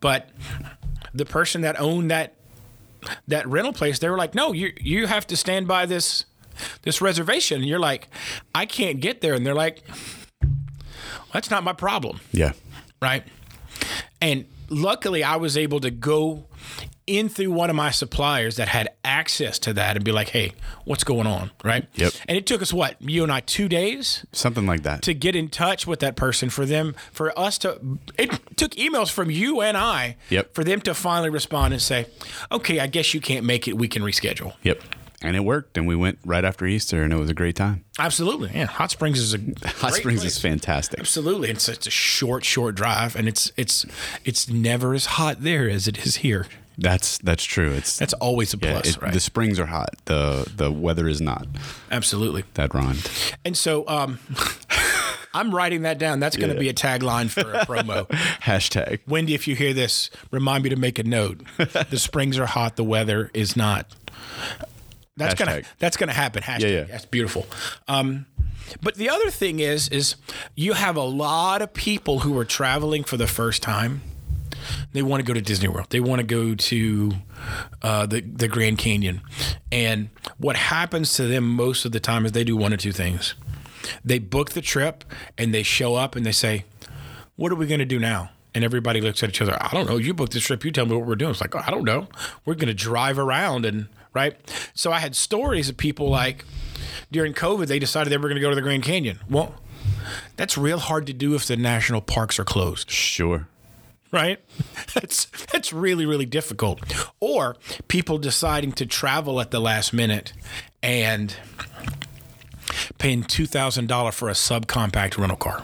but 0.00 0.28
the 1.14 1.24
person 1.24 1.62
that 1.62 1.80
owned 1.80 2.10
that 2.10 2.34
that 3.28 3.46
rental 3.46 3.72
place, 3.72 3.98
they 3.98 4.10
were 4.10 4.18
like, 4.18 4.34
no, 4.34 4.52
you 4.52 4.72
you 4.78 5.06
have 5.06 5.26
to 5.28 5.36
stand 5.36 5.66
by 5.68 5.86
this 5.86 6.24
this 6.82 7.00
reservation. 7.00 7.60
And 7.60 7.68
you're 7.68 7.78
like, 7.78 8.08
I 8.54 8.66
can't 8.66 9.00
get 9.00 9.20
there. 9.20 9.34
And 9.34 9.46
they're 9.46 9.54
like, 9.54 9.82
that's 11.32 11.50
not 11.50 11.62
my 11.64 11.72
problem 11.72 12.20
Yeah. 12.32 12.52
right? 13.02 13.22
And 14.20 14.46
luckily, 14.68 15.22
I 15.22 15.36
was 15.36 15.56
able 15.56 15.80
to 15.80 15.90
go 15.90 16.46
in 17.06 17.28
through 17.30 17.50
one 17.50 17.70
of 17.70 17.76
my 17.76 17.90
suppliers 17.90 18.56
that 18.56 18.68
had 18.68 18.88
access 19.02 19.58
to 19.60 19.72
that 19.72 19.96
and 19.96 20.04
be 20.04 20.12
like, 20.12 20.28
"Hey, 20.30 20.52
what's 20.84 21.04
going 21.04 21.26
on?" 21.26 21.50
Right? 21.64 21.86
Yep. 21.94 22.12
And 22.28 22.36
it 22.36 22.44
took 22.44 22.60
us 22.60 22.70
what 22.72 22.96
you 23.00 23.22
and 23.22 23.32
I 23.32 23.40
two 23.40 23.66
days 23.68 24.26
Something 24.32 24.66
like 24.66 24.82
that. 24.82 25.00
to 25.02 25.14
get 25.14 25.34
in 25.34 25.48
touch 25.48 25.86
with 25.86 26.00
that 26.00 26.16
person 26.16 26.50
for 26.50 26.66
them 26.66 26.94
for 27.12 27.38
us 27.38 27.56
to. 27.58 27.80
It 28.18 28.38
took 28.56 28.72
emails 28.72 29.10
from 29.10 29.30
you 29.30 29.62
and 29.62 29.76
I 29.76 30.16
Yep. 30.28 30.52
for 30.54 30.64
them 30.64 30.82
to 30.82 30.92
finally 30.92 31.30
respond 31.30 31.72
and 31.72 31.80
say, 31.80 32.06
"Okay, 32.52 32.78
I 32.80 32.88
guess 32.88 33.14
you 33.14 33.20
can't 33.22 33.46
make 33.46 33.66
it. 33.68 33.78
We 33.78 33.88
can 33.88 34.02
reschedule." 34.02 34.54
Yep. 34.64 34.82
And 35.20 35.34
it 35.34 35.40
worked, 35.40 35.76
and 35.76 35.86
we 35.88 35.96
went 35.96 36.20
right 36.24 36.44
after 36.44 36.64
Easter, 36.64 37.02
and 37.02 37.12
it 37.12 37.16
was 37.16 37.28
a 37.28 37.34
great 37.34 37.56
time. 37.56 37.84
Absolutely, 37.98 38.50
yeah. 38.54 38.66
Hot 38.66 38.92
Springs 38.92 39.18
is 39.18 39.34
a 39.34 39.38
Hot 39.78 39.92
Springs 39.94 40.20
place. 40.20 40.36
is 40.36 40.40
fantastic. 40.40 41.00
Absolutely, 41.00 41.50
it's 41.50 41.68
it's 41.68 41.88
a 41.88 41.90
short, 41.90 42.44
short 42.44 42.76
drive, 42.76 43.16
and 43.16 43.26
it's 43.26 43.50
it's 43.56 43.84
it's 44.24 44.48
never 44.48 44.94
as 44.94 45.06
hot 45.06 45.42
there 45.42 45.68
as 45.68 45.88
it 45.88 46.06
is 46.06 46.16
here. 46.16 46.46
That's 46.80 47.18
that's 47.18 47.42
true. 47.42 47.72
It's 47.72 47.98
That's 47.98 48.14
always 48.14 48.54
a 48.54 48.58
yeah, 48.62 48.70
plus, 48.74 48.90
it- 48.90 49.02
right? 49.02 49.12
the 49.12 49.18
springs 49.18 49.58
are 49.58 49.66
hot. 49.66 49.96
the 50.04 50.48
The 50.54 50.70
weather 50.70 51.08
is 51.08 51.20
not. 51.20 51.48
Absolutely. 51.90 52.44
That 52.54 52.72
rhymed. 52.72 53.10
And 53.44 53.56
so, 53.56 53.88
um, 53.88 54.20
I'm 55.34 55.52
writing 55.52 55.82
that 55.82 55.98
down. 55.98 56.20
That's 56.20 56.36
going 56.36 56.52
to 56.54 56.58
be 56.60 56.68
a 56.68 56.72
tagline 56.74 57.28
for 57.30 57.52
a 57.52 57.58
promo. 57.66 58.06
Hashtag. 58.42 59.00
Wendy, 59.08 59.34
if 59.34 59.48
you 59.48 59.56
hear 59.56 59.74
this, 59.74 60.10
remind 60.30 60.62
me 60.62 60.70
to 60.70 60.76
make 60.76 61.00
a 61.00 61.02
note. 61.04 61.40
The 61.56 61.98
springs 61.98 62.38
are 62.38 62.46
hot. 62.46 62.76
The 62.76 62.84
weather 62.84 63.32
is 63.34 63.56
not. 63.56 63.92
That's 65.18 65.34
gonna 65.34 65.50
Hashtag. 65.52 65.66
that's 65.78 65.96
gonna 65.96 66.12
happen. 66.12 66.42
Hashtag. 66.42 66.60
Yeah, 66.62 66.68
yeah. 66.68 66.84
That's 66.84 67.04
beautiful. 67.06 67.46
Um, 67.86 68.26
but 68.82 68.94
the 68.96 69.08
other 69.08 69.30
thing 69.30 69.60
is, 69.60 69.88
is 69.88 70.16
you 70.54 70.74
have 70.74 70.96
a 70.96 71.02
lot 71.02 71.62
of 71.62 71.72
people 71.72 72.20
who 72.20 72.38
are 72.38 72.44
traveling 72.44 73.04
for 73.04 73.16
the 73.16 73.26
first 73.26 73.62
time. 73.62 74.02
They 74.92 75.02
want 75.02 75.20
to 75.20 75.26
go 75.26 75.32
to 75.34 75.40
Disney 75.40 75.68
World. 75.68 75.86
They 75.90 76.00
want 76.00 76.20
to 76.20 76.26
go 76.26 76.54
to 76.54 77.12
uh, 77.82 78.06
the 78.06 78.20
the 78.20 78.48
Grand 78.48 78.78
Canyon, 78.78 79.20
and 79.72 80.08
what 80.38 80.56
happens 80.56 81.14
to 81.14 81.26
them 81.26 81.44
most 81.48 81.84
of 81.84 81.92
the 81.92 82.00
time 82.00 82.26
is 82.26 82.32
they 82.32 82.44
do 82.44 82.56
one 82.56 82.72
or 82.72 82.76
two 82.76 82.92
things. 82.92 83.34
they 84.04 84.18
book 84.18 84.50
the 84.50 84.60
trip 84.60 85.04
and 85.38 85.54
they 85.54 85.62
show 85.62 85.94
up 85.94 86.16
and 86.16 86.26
they 86.26 86.32
say, 86.32 86.64
"What 87.36 87.52
are 87.52 87.54
we 87.54 87.66
going 87.66 87.78
to 87.80 87.86
do 87.86 87.98
now?" 87.98 88.30
And 88.54 88.64
everybody 88.64 89.00
looks 89.00 89.22
at 89.22 89.28
each 89.28 89.40
other. 89.40 89.56
I 89.60 89.68
don't 89.72 89.88
know. 89.88 89.96
You 89.98 90.12
booked 90.14 90.32
this 90.32 90.42
trip. 90.42 90.64
You 90.64 90.72
tell 90.72 90.86
me 90.86 90.96
what 90.96 91.06
we're 91.06 91.14
doing. 91.14 91.30
It's 91.30 91.40
like, 91.40 91.54
oh, 91.54 91.62
I 91.64 91.70
don't 91.70 91.84
know. 91.84 92.08
We're 92.44 92.54
going 92.54 92.68
to 92.68 92.74
drive 92.74 93.18
around 93.18 93.64
and 93.64 93.86
right. 94.14 94.36
So 94.74 94.92
I 94.92 94.98
had 94.98 95.14
stories 95.16 95.68
of 95.68 95.76
people 95.76 96.08
like 96.08 96.44
during 97.10 97.32
COVID, 97.34 97.66
they 97.66 97.78
decided 97.78 98.10
they 98.10 98.16
were 98.16 98.28
going 98.28 98.36
to 98.36 98.40
go 98.40 98.50
to 98.50 98.54
the 98.56 98.62
Grand 98.62 98.82
Canyon. 98.82 99.18
Well, 99.30 99.54
that's 100.36 100.56
real 100.58 100.78
hard 100.78 101.06
to 101.06 101.12
do 101.12 101.34
if 101.34 101.46
the 101.46 101.56
national 101.56 102.00
parks 102.00 102.38
are 102.38 102.44
closed 102.44 102.90
Sure. 102.90 103.48
right? 104.12 104.38
That's 104.94 105.26
that's 105.52 105.72
really 105.72 106.06
really 106.06 106.24
difficult. 106.26 106.80
Or 107.20 107.56
people 107.88 108.16
deciding 108.18 108.72
to 108.72 108.86
travel 108.86 109.40
at 109.40 109.50
the 109.50 109.60
last 109.60 109.92
minute 109.92 110.32
and 110.82 111.34
paying 112.98 113.22
two 113.22 113.46
thousand 113.46 113.86
dollar 113.88 114.12
for 114.12 114.28
a 114.28 114.32
subcompact 114.32 115.18
rental 115.18 115.36
car. 115.36 115.62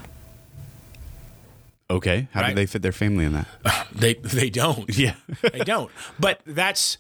Okay. 1.90 2.28
How 2.32 2.40
Right. 2.42 2.48
do 2.50 2.54
they 2.54 2.66
fit 2.66 2.82
their 2.82 2.92
family 2.92 3.24
in 3.24 3.32
that? 3.32 3.46
They 3.94 4.14
they 4.14 4.50
don't. 4.50 4.88
Yeah. 4.98 5.14
They 5.42 5.60
don't. 5.60 5.90
But 6.18 6.40
that's 6.46 6.98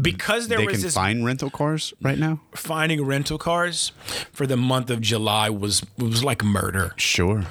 because 0.00 0.48
there 0.48 0.58
they 0.58 0.66
was 0.66 0.74
can 0.74 0.82
this 0.82 0.94
find 0.94 1.24
rental 1.24 1.50
cars 1.50 1.94
right 2.02 2.18
now? 2.18 2.40
finding 2.54 3.04
rental 3.04 3.38
cars 3.38 3.92
for 4.32 4.46
the 4.46 4.56
month 4.56 4.90
of 4.90 5.00
July 5.00 5.50
was 5.50 5.84
was 5.96 6.22
like 6.24 6.42
murder. 6.44 6.92
Sure. 6.96 7.42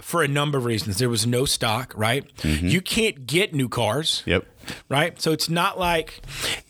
for 0.00 0.22
a 0.22 0.28
number 0.28 0.58
of 0.58 0.64
reasons. 0.64 0.98
There 0.98 1.08
was 1.08 1.26
no 1.26 1.44
stock, 1.44 1.92
right? 1.96 2.24
Mm-hmm. 2.38 2.68
You 2.68 2.80
can't 2.80 3.26
get 3.26 3.54
new 3.54 3.68
cars. 3.68 4.22
Yep. 4.26 4.46
Right. 4.88 5.20
So 5.20 5.32
it's 5.32 5.48
not 5.50 5.78
like 5.78 6.22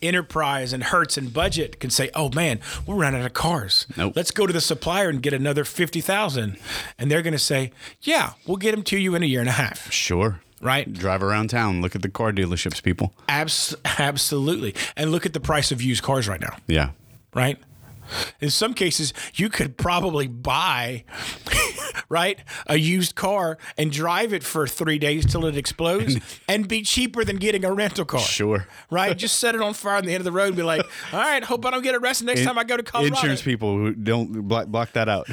Enterprise 0.02 0.72
and 0.72 0.82
Hertz 0.82 1.16
and 1.16 1.32
Budget 1.32 1.78
can 1.78 1.90
say, 1.90 2.10
oh 2.14 2.30
man, 2.30 2.60
we're 2.86 2.96
running 2.96 3.20
out 3.20 3.26
of 3.26 3.34
cars. 3.34 3.86
Nope. 3.96 4.14
Let's 4.16 4.30
go 4.32 4.46
to 4.46 4.52
the 4.52 4.60
supplier 4.60 5.08
and 5.08 5.22
get 5.22 5.32
another 5.32 5.64
50,000. 5.64 6.56
And 6.98 7.10
they're 7.10 7.22
going 7.22 7.32
to 7.34 7.38
say, 7.38 7.70
yeah, 8.02 8.32
we'll 8.46 8.56
get 8.56 8.72
them 8.72 8.82
to 8.84 8.98
you 8.98 9.14
in 9.14 9.22
a 9.22 9.26
year 9.26 9.40
and 9.40 9.48
a 9.48 9.52
half. 9.52 9.92
Sure. 9.92 10.40
Right. 10.64 10.90
Drive 10.90 11.22
around 11.22 11.50
town, 11.50 11.82
look 11.82 11.94
at 11.94 12.00
the 12.00 12.08
car 12.08 12.32
dealerships, 12.32 12.82
people. 12.82 13.12
Abs- 13.28 13.76
absolutely. 13.98 14.74
And 14.96 15.12
look 15.12 15.26
at 15.26 15.34
the 15.34 15.40
price 15.40 15.70
of 15.70 15.82
used 15.82 16.02
cars 16.02 16.26
right 16.26 16.40
now. 16.40 16.56
Yeah. 16.66 16.90
right? 17.34 17.58
In 18.40 18.48
some 18.50 18.72
cases, 18.74 19.12
you 19.34 19.48
could 19.50 19.76
probably 19.76 20.26
buy, 20.26 21.04
right, 22.08 22.38
a 22.66 22.76
used 22.76 23.14
car 23.14 23.56
and 23.78 23.90
drive 23.92 24.32
it 24.32 24.42
for 24.42 24.66
three 24.66 24.98
days 24.98 25.24
till 25.26 25.44
it 25.46 25.56
explodes 25.56 26.16
and 26.48 26.66
be 26.68 26.82
cheaper 26.82 27.24
than 27.24 27.36
getting 27.36 27.64
a 27.64 27.72
rental 27.72 28.04
car. 28.06 28.20
Sure. 28.20 28.66
Right? 28.90 29.16
Just 29.18 29.38
set 29.40 29.54
it 29.54 29.60
on 29.60 29.74
fire 29.74 29.96
on 29.96 30.04
the 30.04 30.12
end 30.12 30.20
of 30.20 30.24
the 30.24 30.32
road 30.32 30.48
and 30.48 30.56
be 30.56 30.62
like, 30.62 30.82
all 31.12 31.18
right, 31.20 31.42
hope 31.44 31.66
I 31.66 31.70
don't 31.70 31.82
get 31.82 31.94
arrested 31.94 32.26
next 32.26 32.44
time 32.44 32.58
I 32.58 32.64
go 32.64 32.76
to 32.76 32.82
Colorado. 32.82 33.14
Insurance 33.16 33.42
people 33.42 33.76
who 33.76 33.92
don't 33.92 34.46
block, 34.48 34.68
block 34.68 34.92
that 34.92 35.08
out. 35.08 35.28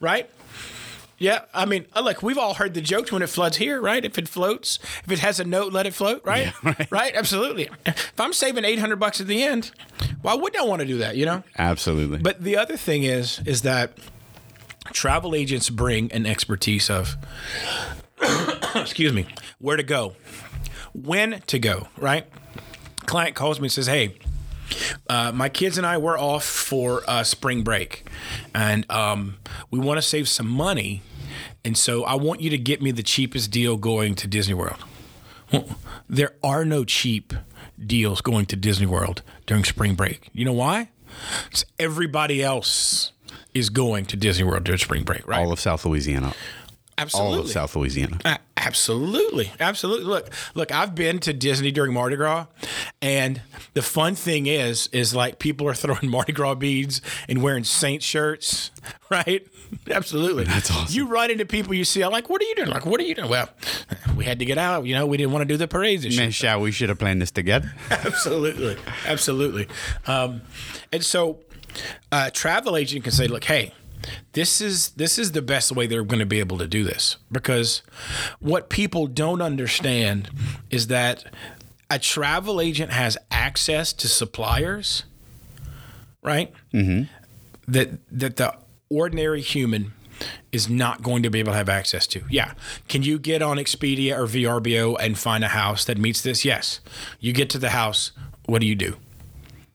right? 0.00 0.28
Yeah, 1.22 1.42
I 1.54 1.66
mean, 1.66 1.86
uh, 1.94 2.00
look, 2.00 2.20
we've 2.20 2.36
all 2.36 2.54
heard 2.54 2.74
the 2.74 2.80
jokes 2.80 3.12
when 3.12 3.22
it 3.22 3.28
floods 3.28 3.56
here, 3.56 3.80
right? 3.80 4.04
If 4.04 4.18
it 4.18 4.26
floats, 4.26 4.80
if 5.04 5.12
it 5.12 5.20
has 5.20 5.38
a 5.38 5.44
note, 5.44 5.72
let 5.72 5.86
it 5.86 5.94
float, 5.94 6.20
right? 6.24 6.52
right. 6.90 7.14
Absolutely. 7.14 7.70
If 7.86 8.18
I'm 8.18 8.32
saving 8.32 8.64
800 8.64 8.96
bucks 8.96 9.20
at 9.20 9.28
the 9.28 9.40
end, 9.40 9.70
why 10.22 10.34
wouldn't 10.34 10.60
I 10.60 10.66
want 10.66 10.80
to 10.80 10.86
do 10.86 10.98
that, 10.98 11.14
you 11.14 11.24
know? 11.24 11.44
Absolutely. 11.56 12.18
But 12.18 12.42
the 12.42 12.56
other 12.56 12.76
thing 12.76 13.04
is, 13.04 13.40
is 13.46 13.62
that 13.62 13.96
travel 14.92 15.36
agents 15.36 15.70
bring 15.70 16.10
an 16.10 16.26
expertise 16.26 16.90
of, 16.90 17.16
excuse 18.74 19.12
me, 19.12 19.28
where 19.60 19.76
to 19.76 19.84
go, 19.84 20.16
when 20.92 21.40
to 21.46 21.60
go, 21.60 21.86
right? 21.98 22.26
Client 23.06 23.36
calls 23.36 23.60
me 23.60 23.66
and 23.66 23.72
says, 23.72 23.86
hey, 23.86 24.16
uh, 25.08 25.30
my 25.32 25.48
kids 25.48 25.78
and 25.78 25.86
I 25.86 25.98
were 25.98 26.18
off 26.18 26.44
for 26.44 27.02
uh, 27.06 27.22
spring 27.22 27.62
break, 27.62 28.06
and 28.54 28.90
um, 28.90 29.36
we 29.70 29.78
want 29.78 29.98
to 29.98 30.02
save 30.02 30.28
some 30.28 30.48
money, 30.48 31.02
and 31.64 31.76
so 31.76 32.04
I 32.04 32.14
want 32.14 32.40
you 32.40 32.50
to 32.50 32.58
get 32.58 32.80
me 32.82 32.90
the 32.90 33.02
cheapest 33.02 33.50
deal 33.50 33.76
going 33.76 34.14
to 34.16 34.26
Disney 34.26 34.54
World. 34.54 34.82
Well, 35.52 35.66
there 36.08 36.32
are 36.42 36.64
no 36.64 36.84
cheap 36.84 37.32
deals 37.84 38.20
going 38.20 38.46
to 38.46 38.56
Disney 38.56 38.86
World 38.86 39.22
during 39.46 39.64
spring 39.64 39.94
break. 39.94 40.28
You 40.32 40.44
know 40.44 40.52
why? 40.52 40.88
'Cause 41.50 41.64
everybody 41.78 42.42
else 42.42 43.12
is 43.52 43.68
going 43.68 44.06
to 44.06 44.16
Disney 44.16 44.44
World 44.44 44.64
during 44.64 44.78
spring 44.78 45.04
break, 45.04 45.26
right? 45.28 45.40
all 45.44 45.52
of 45.52 45.60
South 45.60 45.84
Louisiana. 45.84 46.32
Absolutely. 47.02 47.38
All 47.38 47.44
of 47.44 47.50
South 47.50 47.76
Louisiana. 47.76 48.18
Absolutely, 48.56 49.50
absolutely. 49.58 50.06
Look, 50.06 50.30
look. 50.54 50.70
I've 50.70 50.94
been 50.94 51.18
to 51.20 51.32
Disney 51.32 51.72
during 51.72 51.92
Mardi 51.92 52.14
Gras, 52.14 52.46
and 53.00 53.42
the 53.74 53.82
fun 53.82 54.14
thing 54.14 54.46
is, 54.46 54.88
is 54.92 55.14
like 55.14 55.40
people 55.40 55.68
are 55.68 55.74
throwing 55.82 56.08
Mardi 56.08 56.32
Gras 56.32 56.54
beads 56.54 57.00
and 57.28 57.42
wearing 57.42 57.64
Saint 57.64 58.04
shirts, 58.04 58.70
right? 59.10 59.44
Absolutely. 59.90 60.44
That's 60.44 60.70
awesome. 60.70 60.94
You 60.94 61.06
run 61.06 61.30
into 61.30 61.44
people 61.44 61.74
you 61.74 61.84
see. 61.84 62.02
I'm 62.02 62.12
like, 62.12 62.28
what 62.30 62.40
are 62.40 62.44
you 62.44 62.54
doing? 62.54 62.68
Like, 62.68 62.86
what 62.86 63.00
are 63.00 63.04
you 63.04 63.14
doing? 63.14 63.28
Well, 63.28 63.48
we 64.16 64.24
had 64.24 64.38
to 64.38 64.44
get 64.44 64.58
out. 64.58 64.86
You 64.86 64.94
know, 64.94 65.06
we 65.06 65.16
didn't 65.16 65.32
want 65.32 65.42
to 65.42 65.52
do 65.52 65.56
the 65.56 65.66
parades 65.66 66.04
and 66.04 66.12
shit. 66.12 66.22
Man, 66.22 66.30
shall 66.30 66.60
we 66.60 66.70
should 66.70 66.88
have 66.88 66.98
planned 66.98 67.20
this 67.20 67.30
together? 67.30 67.72
absolutely, 67.90 68.76
absolutely. 69.06 69.66
Um, 70.06 70.42
and 70.92 71.04
so, 71.04 71.40
a 72.12 72.30
travel 72.30 72.76
agent 72.76 73.02
can 73.04 73.12
say, 73.12 73.26
"Look, 73.26 73.44
hey, 73.44 73.72
this 74.32 74.60
is 74.60 74.90
this 74.90 75.18
is 75.18 75.32
the 75.32 75.42
best 75.42 75.72
way 75.72 75.86
they're 75.86 76.04
going 76.04 76.20
to 76.20 76.26
be 76.26 76.40
able 76.40 76.58
to 76.58 76.66
do 76.66 76.84
this 76.84 77.16
because 77.30 77.82
what 78.40 78.68
people 78.68 79.06
don't 79.06 79.42
understand 79.42 80.30
is 80.70 80.88
that 80.88 81.24
a 81.90 81.98
travel 81.98 82.60
agent 82.60 82.90
has 82.92 83.18
access 83.30 83.92
to 83.92 84.08
suppliers, 84.08 85.04
right? 86.22 86.52
Mm-hmm. 86.72 87.04
That 87.68 87.90
that 88.10 88.36
the 88.36 88.56
ordinary 88.88 89.40
human." 89.40 89.92
Is 90.52 90.68
not 90.68 91.02
going 91.02 91.24
to 91.24 91.30
be 91.30 91.40
able 91.40 91.50
to 91.52 91.56
have 91.56 91.70
access 91.70 92.06
to. 92.08 92.22
Yeah. 92.30 92.52
Can 92.86 93.02
you 93.02 93.18
get 93.18 93.42
on 93.42 93.56
Expedia 93.56 94.16
or 94.16 94.26
VRBO 94.26 94.96
and 95.00 95.18
find 95.18 95.42
a 95.42 95.48
house 95.48 95.84
that 95.86 95.98
meets 95.98 96.20
this? 96.20 96.44
Yes. 96.44 96.78
You 97.18 97.32
get 97.32 97.50
to 97.50 97.58
the 97.58 97.70
house. 97.70 98.12
What 98.44 98.60
do 98.60 98.66
you 98.66 98.76
do? 98.76 98.98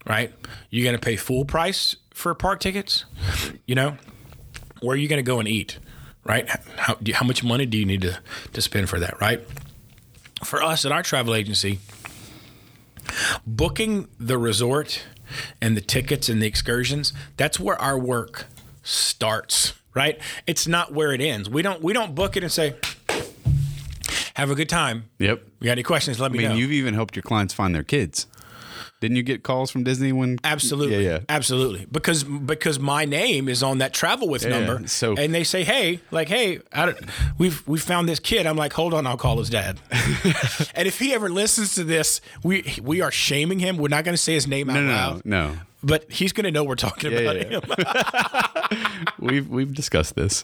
right? 0.07 0.33
You're 0.69 0.83
going 0.83 0.99
to 0.99 1.05
pay 1.05 1.15
full 1.15 1.45
price 1.45 1.95
for 2.13 2.33
park 2.33 2.59
tickets, 2.59 3.05
you 3.65 3.75
know? 3.75 3.97
Where 4.81 4.93
are 4.93 4.97
you 4.97 5.07
going 5.07 5.17
to 5.17 5.23
go 5.23 5.39
and 5.39 5.47
eat, 5.47 5.77
right? 6.23 6.47
How, 6.77 6.95
do- 6.95 7.13
how 7.13 7.25
much 7.25 7.43
money 7.43 7.65
do 7.65 7.77
you 7.77 7.85
need 7.85 8.01
to, 8.01 8.19
to 8.53 8.61
spend 8.61 8.89
for 8.89 8.99
that, 8.99 9.19
right? 9.19 9.41
For 10.43 10.61
us 10.61 10.85
at 10.85 10.91
our 10.91 11.03
travel 11.03 11.33
agency, 11.33 11.79
booking 13.45 14.07
the 14.19 14.37
resort 14.37 15.03
and 15.61 15.75
the 15.75 15.81
tickets 15.81 16.29
and 16.29 16.41
the 16.41 16.47
excursions, 16.47 17.13
that's 17.37 17.59
where 17.59 17.79
our 17.81 17.97
work 17.97 18.45
starts, 18.83 19.73
right? 19.93 20.19
It's 20.45 20.67
not 20.67 20.93
where 20.93 21.11
it 21.11 21.21
ends. 21.21 21.49
We 21.49 21.61
don't 21.61 21.81
we 21.81 21.93
don't 21.93 22.13
book 22.15 22.37
it 22.37 22.43
and 22.43 22.51
say, 22.51 22.75
have 24.35 24.51
a 24.51 24.55
good 24.55 24.69
time. 24.69 25.05
Yep. 25.19 25.41
You 25.59 25.65
got 25.65 25.71
any 25.71 25.83
questions? 25.83 26.19
Let 26.19 26.31
me 26.31 26.39
I 26.39 26.41
mean, 26.43 26.49
know. 26.51 26.55
you've 26.57 26.71
even 26.71 26.93
helped 26.93 27.15
your 27.15 27.23
clients 27.23 27.53
find 27.53 27.73
their 27.73 27.83
kids. 27.83 28.27
Didn't 28.99 29.17
you 29.17 29.21
get 29.23 29.43
calls 29.43 29.69
from 29.69 29.83
Disney 29.83 30.11
when? 30.11 30.39
Absolutely. 30.43 31.03
Yeah, 31.05 31.11
yeah. 31.11 31.19
Absolutely. 31.29 31.85
Because 31.91 32.23
because 32.23 32.79
my 32.79 33.05
name 33.05 33.47
is 33.47 33.61
on 33.61 33.77
that 33.77 33.93
travel 33.93 34.27
with 34.27 34.43
Yeah, 34.43 34.59
number. 34.59 34.87
so- 34.87 35.15
and 35.15 35.35
they 35.35 35.43
say, 35.43 35.63
hey, 35.63 35.99
like, 36.09 36.27
hey, 36.29 36.61
I 36.73 36.87
don't, 36.87 36.97
we've 37.37 37.65
we 37.67 37.77
found 37.77 38.09
this 38.09 38.19
kid. 38.19 38.47
I'm 38.47 38.57
like, 38.57 38.73
hold 38.73 38.95
on, 38.95 39.05
I'll 39.05 39.15
call 39.17 39.37
his 39.37 39.49
dad. 39.51 39.79
and 40.73 40.87
if 40.87 40.97
he 40.99 41.13
ever 41.13 41.29
listens 41.29 41.75
to 41.75 41.83
this, 41.83 42.21
we 42.43 42.75
we 42.81 43.01
are 43.01 43.11
shaming 43.11 43.59
him. 43.59 43.77
We're 43.77 43.87
not 43.89 44.03
going 44.03 44.15
to 44.15 44.21
say 44.21 44.33
his 44.33 44.47
name 44.47 44.67
out 44.69 44.73
No, 44.75 44.81
no, 44.81 44.91
loud, 44.93 45.21
no. 45.25 45.53
but 45.83 46.11
he's 46.11 46.33
going 46.33 46.45
to 46.45 46.51
know 46.51 46.63
we're 46.63 46.73
talking 46.75 47.13
about 47.13 47.35
him. 47.35 47.61
We've 49.19 49.47
we've 49.47 49.73
discussed 49.73 50.15
this. 50.15 50.43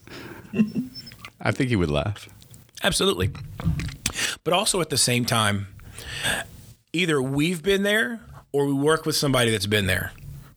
I 1.41 1.51
think 1.51 1.69
he 1.69 1.75
would 1.75 1.89
laugh. 1.91 2.29
Absolutely. 2.83 3.31
But 4.43 4.53
also 4.53 4.79
at 4.81 4.89
the 4.89 4.97
same 4.97 5.25
time, 5.25 5.67
either 6.93 7.21
we've 7.21 7.61
been 7.63 7.83
there 7.83 8.21
or 8.53 8.67
we 8.67 8.73
work 8.73 9.05
with 9.05 9.15
somebody 9.15 9.51
that's 9.51 9.65
been 9.65 9.87
there, 9.87 10.11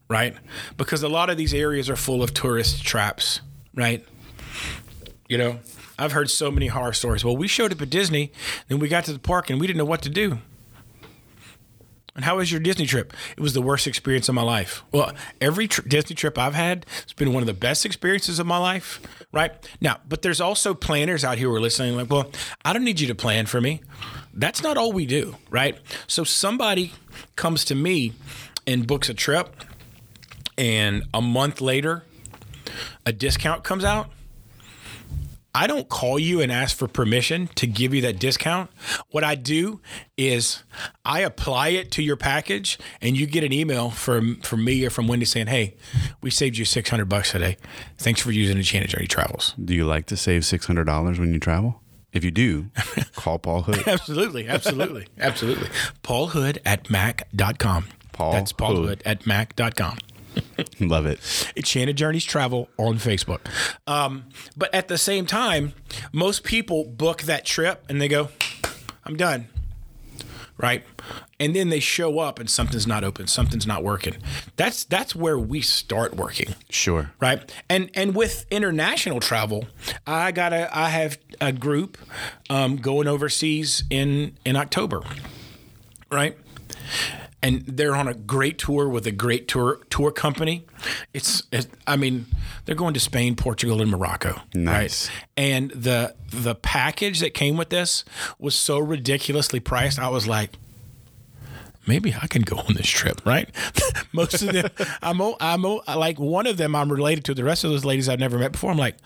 right? 0.08 0.36
Because 0.76 1.02
a 1.02 1.08
lot 1.08 1.30
of 1.30 1.36
these 1.36 1.54
areas 1.54 1.90
are 1.90 1.96
full 1.96 2.22
of 2.22 2.34
tourist 2.34 2.84
traps, 2.84 3.40
right? 3.74 4.06
You 5.28 5.38
know, 5.38 5.58
I've 5.98 6.12
heard 6.12 6.30
so 6.30 6.50
many 6.50 6.68
horror 6.68 6.92
stories. 6.92 7.24
Well, 7.24 7.36
we 7.36 7.48
showed 7.48 7.72
up 7.72 7.80
at 7.80 7.90
Disney, 7.90 8.30
then 8.68 8.78
we 8.78 8.88
got 8.88 9.04
to 9.06 9.12
the 9.12 9.18
park 9.18 9.50
and 9.50 9.58
we 9.58 9.66
didn't 9.66 9.78
know 9.78 9.86
what 9.86 10.02
to 10.02 10.10
do. 10.10 10.38
And 12.14 12.24
how 12.24 12.38
was 12.38 12.50
your 12.50 12.60
Disney 12.60 12.86
trip? 12.86 13.12
It 13.36 13.40
was 13.40 13.52
the 13.52 13.60
worst 13.60 13.86
experience 13.86 14.28
of 14.30 14.34
my 14.34 14.42
life. 14.42 14.82
Well, 14.90 15.12
every 15.38 15.68
tr- 15.68 15.82
Disney 15.82 16.16
trip 16.16 16.38
I've 16.38 16.54
had, 16.54 16.86
it's 17.02 17.12
been 17.12 17.34
one 17.34 17.42
of 17.42 17.46
the 17.46 17.52
best 17.52 17.84
experiences 17.84 18.38
of 18.38 18.46
my 18.46 18.56
life, 18.56 19.00
right? 19.32 19.52
Now, 19.82 19.98
but 20.08 20.22
there's 20.22 20.40
also 20.40 20.72
planners 20.72 21.24
out 21.24 21.36
here 21.36 21.48
who 21.48 21.54
are 21.54 21.60
listening, 21.60 21.94
like, 21.94 22.08
well, 22.08 22.30
I 22.64 22.72
don't 22.72 22.84
need 22.84 23.00
you 23.00 23.06
to 23.08 23.14
plan 23.14 23.44
for 23.44 23.60
me. 23.60 23.82
That's 24.32 24.62
not 24.62 24.78
all 24.78 24.92
we 24.92 25.04
do, 25.04 25.36
right? 25.50 25.78
So 26.06 26.24
somebody 26.24 26.92
comes 27.36 27.64
to 27.66 27.74
me 27.74 28.12
and 28.66 28.86
books 28.86 29.08
a 29.08 29.14
trip, 29.14 29.54
and 30.58 31.04
a 31.14 31.22
month 31.22 31.60
later, 31.60 32.04
a 33.04 33.12
discount 33.12 33.62
comes 33.62 33.84
out. 33.84 34.10
I 35.54 35.66
don't 35.66 35.88
call 35.88 36.18
you 36.18 36.42
and 36.42 36.52
ask 36.52 36.76
for 36.76 36.86
permission 36.86 37.48
to 37.54 37.66
give 37.66 37.94
you 37.94 38.02
that 38.02 38.18
discount. 38.18 38.70
What 39.08 39.24
I 39.24 39.36
do 39.36 39.80
is 40.14 40.62
I 41.02 41.20
apply 41.20 41.68
it 41.68 41.90
to 41.92 42.02
your 42.02 42.16
package, 42.16 42.78
and 43.00 43.16
you 43.16 43.26
get 43.26 43.42
an 43.42 43.54
email 43.54 43.88
from 43.88 44.36
from 44.42 44.64
me 44.64 44.84
or 44.84 44.90
from 44.90 45.08
Wendy 45.08 45.24
saying, 45.24 45.46
"Hey, 45.46 45.76
we 46.20 46.30
saved 46.30 46.58
you 46.58 46.66
six 46.66 46.90
hundred 46.90 47.08
bucks 47.08 47.32
today. 47.32 47.56
Thanks 47.96 48.20
for 48.20 48.32
using 48.32 48.56
the 48.56 48.60
Enchanted 48.60 48.90
Journey 48.90 49.06
Travels." 49.06 49.54
Do 49.62 49.74
you 49.74 49.86
like 49.86 50.04
to 50.06 50.16
save 50.18 50.44
six 50.44 50.66
hundred 50.66 50.84
dollars 50.84 51.18
when 51.18 51.32
you 51.32 51.40
travel? 51.40 51.80
If 52.16 52.24
you 52.24 52.30
do, 52.30 52.70
call 53.14 53.38
Paul 53.38 53.62
Hood. 53.62 53.86
Absolutely, 53.86 54.48
absolutely, 54.48 55.06
absolutely. 55.18 55.68
Paul 56.02 56.28
Hood 56.28 56.60
at 56.64 56.88
mac.com. 56.88 57.88
Paul 58.12 58.32
That's 58.32 58.52
Paul 58.52 58.76
Hood. 58.76 58.88
Hood 58.88 59.02
at 59.04 59.26
mac.com. 59.26 59.98
Love 60.80 61.04
it. 61.06 61.18
It's 61.18 61.52
Enchanted 61.56 61.96
Journeys 61.96 62.24
Travel 62.24 62.68
on 62.78 62.96
Facebook. 62.96 63.40
Um, 63.86 64.24
but 64.56 64.74
at 64.74 64.88
the 64.88 64.96
same 64.98 65.26
time, 65.26 65.74
most 66.12 66.42
people 66.42 66.84
book 66.84 67.22
that 67.22 67.44
trip 67.44 67.84
and 67.88 68.00
they 68.00 68.08
go, 68.08 68.30
I'm 69.04 69.16
done. 69.16 69.48
Right? 70.58 70.84
And 71.38 71.54
then 71.54 71.68
they 71.68 71.80
show 71.80 72.18
up 72.18 72.38
and 72.38 72.48
something's 72.48 72.86
not 72.86 73.04
open, 73.04 73.26
something's 73.26 73.66
not 73.66 73.84
working. 73.84 74.16
That's 74.56 74.84
that's 74.84 75.14
where 75.14 75.38
we 75.38 75.60
start 75.60 76.16
working 76.16 76.54
Sure. 76.70 77.10
right 77.20 77.52
and 77.68 77.90
and 77.94 78.14
with 78.14 78.46
international 78.50 79.20
travel 79.20 79.66
i 80.06 80.32
got 80.32 80.52
a 80.52 80.74
i 80.76 80.88
have 80.88 81.18
a 81.40 81.52
group 81.52 81.98
um, 82.50 82.76
going 82.76 83.06
overseas 83.06 83.84
in 83.90 84.36
in 84.44 84.56
october 84.56 85.02
right 86.10 86.36
and 87.42 87.62
they're 87.66 87.94
on 87.94 88.08
a 88.08 88.14
great 88.14 88.58
tour 88.58 88.88
with 88.88 89.06
a 89.06 89.12
great 89.12 89.46
tour 89.48 89.80
tour 89.90 90.10
company 90.10 90.66
it's, 91.12 91.42
it, 91.52 91.66
i 91.86 91.96
mean 91.96 92.26
they're 92.64 92.74
going 92.74 92.94
to 92.94 93.00
spain 93.00 93.36
portugal 93.36 93.80
and 93.80 93.90
morocco 93.90 94.40
Nice. 94.54 95.08
right 95.08 95.26
and 95.36 95.70
the 95.70 96.14
the 96.30 96.54
package 96.54 97.20
that 97.20 97.34
came 97.34 97.56
with 97.56 97.70
this 97.70 98.04
was 98.38 98.54
so 98.54 98.78
ridiculously 98.78 99.60
priced 99.60 99.98
i 99.98 100.08
was 100.08 100.26
like 100.26 100.52
maybe 101.86 102.14
I 102.20 102.26
can 102.26 102.42
go 102.42 102.56
on 102.56 102.74
this 102.74 102.88
trip, 102.88 103.24
right? 103.24 103.48
Most 104.12 104.42
of 104.42 104.52
them, 104.52 104.68
I'm, 105.02 105.20
I'm 105.40 105.62
like 105.62 106.18
one 106.18 106.46
of 106.46 106.56
them. 106.56 106.74
I'm 106.74 106.90
related 106.90 107.24
to 107.26 107.34
the 107.34 107.44
rest 107.44 107.64
of 107.64 107.70
those 107.70 107.84
ladies 107.84 108.08
I've 108.08 108.18
never 108.18 108.38
met 108.38 108.52
before. 108.52 108.70
I'm 108.70 108.76
like, 108.76 108.96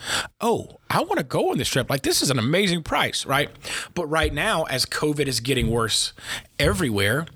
oh, 0.41 0.79
I 0.89 1.01
want 1.03 1.19
to 1.19 1.25
go 1.25 1.51
on 1.51 1.59
this 1.59 1.69
trip. 1.69 1.91
Like 1.91 2.03
this 2.03 2.23
is 2.23 2.31
an 2.31 2.39
amazing 2.39 2.83
price, 2.83 3.27
right? 3.27 3.51
But 3.95 4.07
right 4.07 4.33
now, 4.33 4.65
as 4.65 4.87
COVID 4.87 5.27
is 5.27 5.41
getting 5.41 5.71
worse 5.71 6.13
everywhere. 6.59 7.27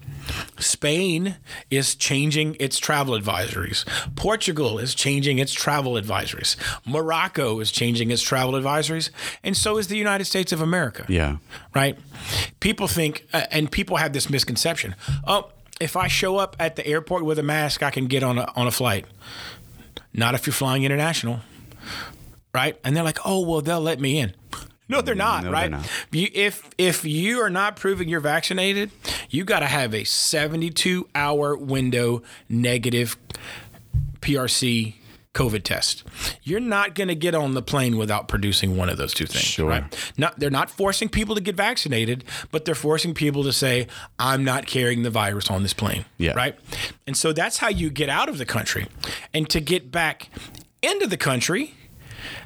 Spain 0.59 1.37
is 1.71 1.95
changing 1.95 2.57
its 2.61 2.79
travel 2.79 3.19
advisories. 3.19 3.85
Portugal 4.17 4.79
is 4.79 4.95
changing 4.95 5.39
its 5.39 5.53
travel 5.53 5.95
advisories. 5.95 6.57
Morocco 6.87 7.61
is 7.61 7.71
changing 7.71 8.11
its 8.11 8.23
travel 8.23 8.53
advisories. 8.55 9.11
And 9.43 9.57
so 9.57 9.79
is 9.79 9.89
the 9.89 9.97
United 9.97 10.25
States 10.25 10.53
of 10.53 10.61
America 10.61 11.05
Yeah. 11.09 11.37
right? 11.75 11.99
People 12.61 12.87
think, 12.89 13.27
uh, 13.33 13.43
and 13.51 13.71
people 13.71 13.97
have 13.99 14.13
this 14.13 14.31
misconception. 14.31 14.95
Oh, 15.27 15.51
if 15.81 15.97
I 15.97 16.09
show 16.09 16.37
up 16.39 16.57
at 16.61 16.77
the 16.77 16.87
airport 16.87 17.25
with 17.25 17.39
a 17.39 17.43
mask, 17.43 17.83
I 17.83 17.91
can 17.91 18.07
get 18.07 18.23
on 18.23 18.39
a 18.39 18.51
on 18.57 18.67
a 18.67 18.71
flight. 18.71 19.07
Not 20.13 20.35
if 20.35 20.47
you're 20.47 20.55
flying 20.55 20.85
international, 20.85 21.41
right? 22.55 22.79
And 22.85 22.97
they're 22.97 23.03
like, 23.03 23.19
oh, 23.25 23.41
well, 23.41 23.61
they'll 23.61 23.81
let 23.81 24.01
me 24.01 24.19
in. 24.19 24.33
No, 24.89 25.01
they're 25.01 25.15
not, 25.15 25.39
No, 25.39 25.45
they're 25.45 25.53
right? 25.53 25.71
not. 25.71 25.89
You, 26.13 26.29
if 26.35 26.69
if 26.77 27.05
you 27.07 27.41
are 27.41 27.49
not 27.51 27.77
proving 27.77 28.09
you're 28.09 28.21
vaccinated, 28.21 28.91
you 29.31 29.45
got 29.45 29.61
to 29.61 29.67
have 29.67 29.95
a 29.95 30.05
72 30.05 31.09
hour 31.15 31.57
window 31.57 32.23
negative 32.51 33.17
PRC 34.21 34.95
COVID 35.33 35.65
test. 35.65 36.05
You're 36.45 36.61
not 36.61 36.95
going 36.95 37.09
to 37.09 37.15
get 37.17 37.35
on 37.35 37.55
the 37.55 37.63
plane 37.63 37.97
without 37.97 38.29
producing 38.29 38.77
one 38.77 38.89
of 38.89 38.97
those 38.99 39.13
two 39.13 39.27
things, 39.27 39.43
Sure. 39.45 39.69
right? 39.69 40.13
Not 40.17 40.39
they're 40.39 40.51
not 40.51 40.71
forcing 40.71 41.09
people 41.09 41.35
to 41.35 41.41
get 41.41 41.57
vaccinated, 41.57 42.23
but 42.53 42.65
they're 42.65 42.75
forcing 42.77 43.15
people 43.15 43.43
to 43.45 43.53
say 43.53 43.89
I'm 44.19 44.45
not 44.45 44.67
carrying 44.67 45.03
the 45.03 45.11
virus 45.11 45.51
on 45.51 45.63
this 45.63 45.73
plane, 45.73 46.05
Yeah. 46.19 46.33
right? 46.35 46.57
And 47.07 47.17
so 47.17 47.33
that's 47.33 47.57
how 47.59 47.69
you 47.69 47.91
get 47.91 48.09
out 48.09 48.29
of 48.29 48.39
the 48.39 48.47
country. 48.47 48.87
And 49.33 49.49
to 49.51 49.61
get 49.61 49.91
back 49.91 50.29
into 50.83 51.07
the 51.09 51.17
country, 51.17 51.75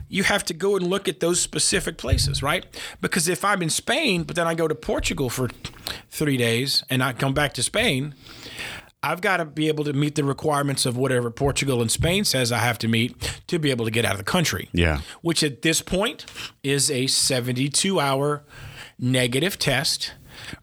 you 0.09 0.25
have 0.25 0.45
to 0.47 0.55
go 0.55 0.77
and 0.77 0.87
look 0.87 1.09
at 1.09 1.21
those 1.21 1.41
specific 1.41 1.99
places, 1.99 2.43
right? 2.43 2.67
Because 3.01 3.29
if 3.29 3.45
I'm 3.45 3.63
in 3.63 3.71
Spain, 3.71 4.25
but 4.25 4.37
then 4.37 4.47
I 4.47 4.55
go 4.55 4.69
to 4.69 4.75
Portugal 4.75 5.31
for 5.31 5.49
three 6.11 6.37
days 6.37 6.83
and 6.91 7.03
I 7.03 7.13
come 7.13 7.35
back 7.35 7.53
to 7.55 7.63
Spain, 7.63 8.15
I've 9.03 9.21
got 9.21 9.37
to 9.37 9.45
be 9.45 9.69
able 9.69 9.85
to 9.85 9.93
meet 9.93 10.17
the 10.17 10.25
requirements 10.25 10.85
of 10.85 10.97
whatever 10.97 11.31
Portugal 11.31 11.81
and 11.81 11.91
Spain 11.91 12.25
says 12.25 12.51
I 12.51 12.59
have 12.59 12.79
to 12.79 12.89
meet 12.89 13.41
to 13.47 13.59
be 13.59 13.71
able 13.71 13.85
to 13.85 13.91
get 13.91 14.05
out 14.05 14.13
of 14.13 14.19
the 14.19 14.25
country. 14.25 14.69
Yeah. 14.73 15.03
Which 15.23 15.43
at 15.43 15.63
this 15.63 15.83
point 15.83 16.27
is 16.63 16.91
a 16.91 17.07
72 17.07 18.01
hour 18.01 18.43
negative 18.99 19.57
test, 19.59 20.15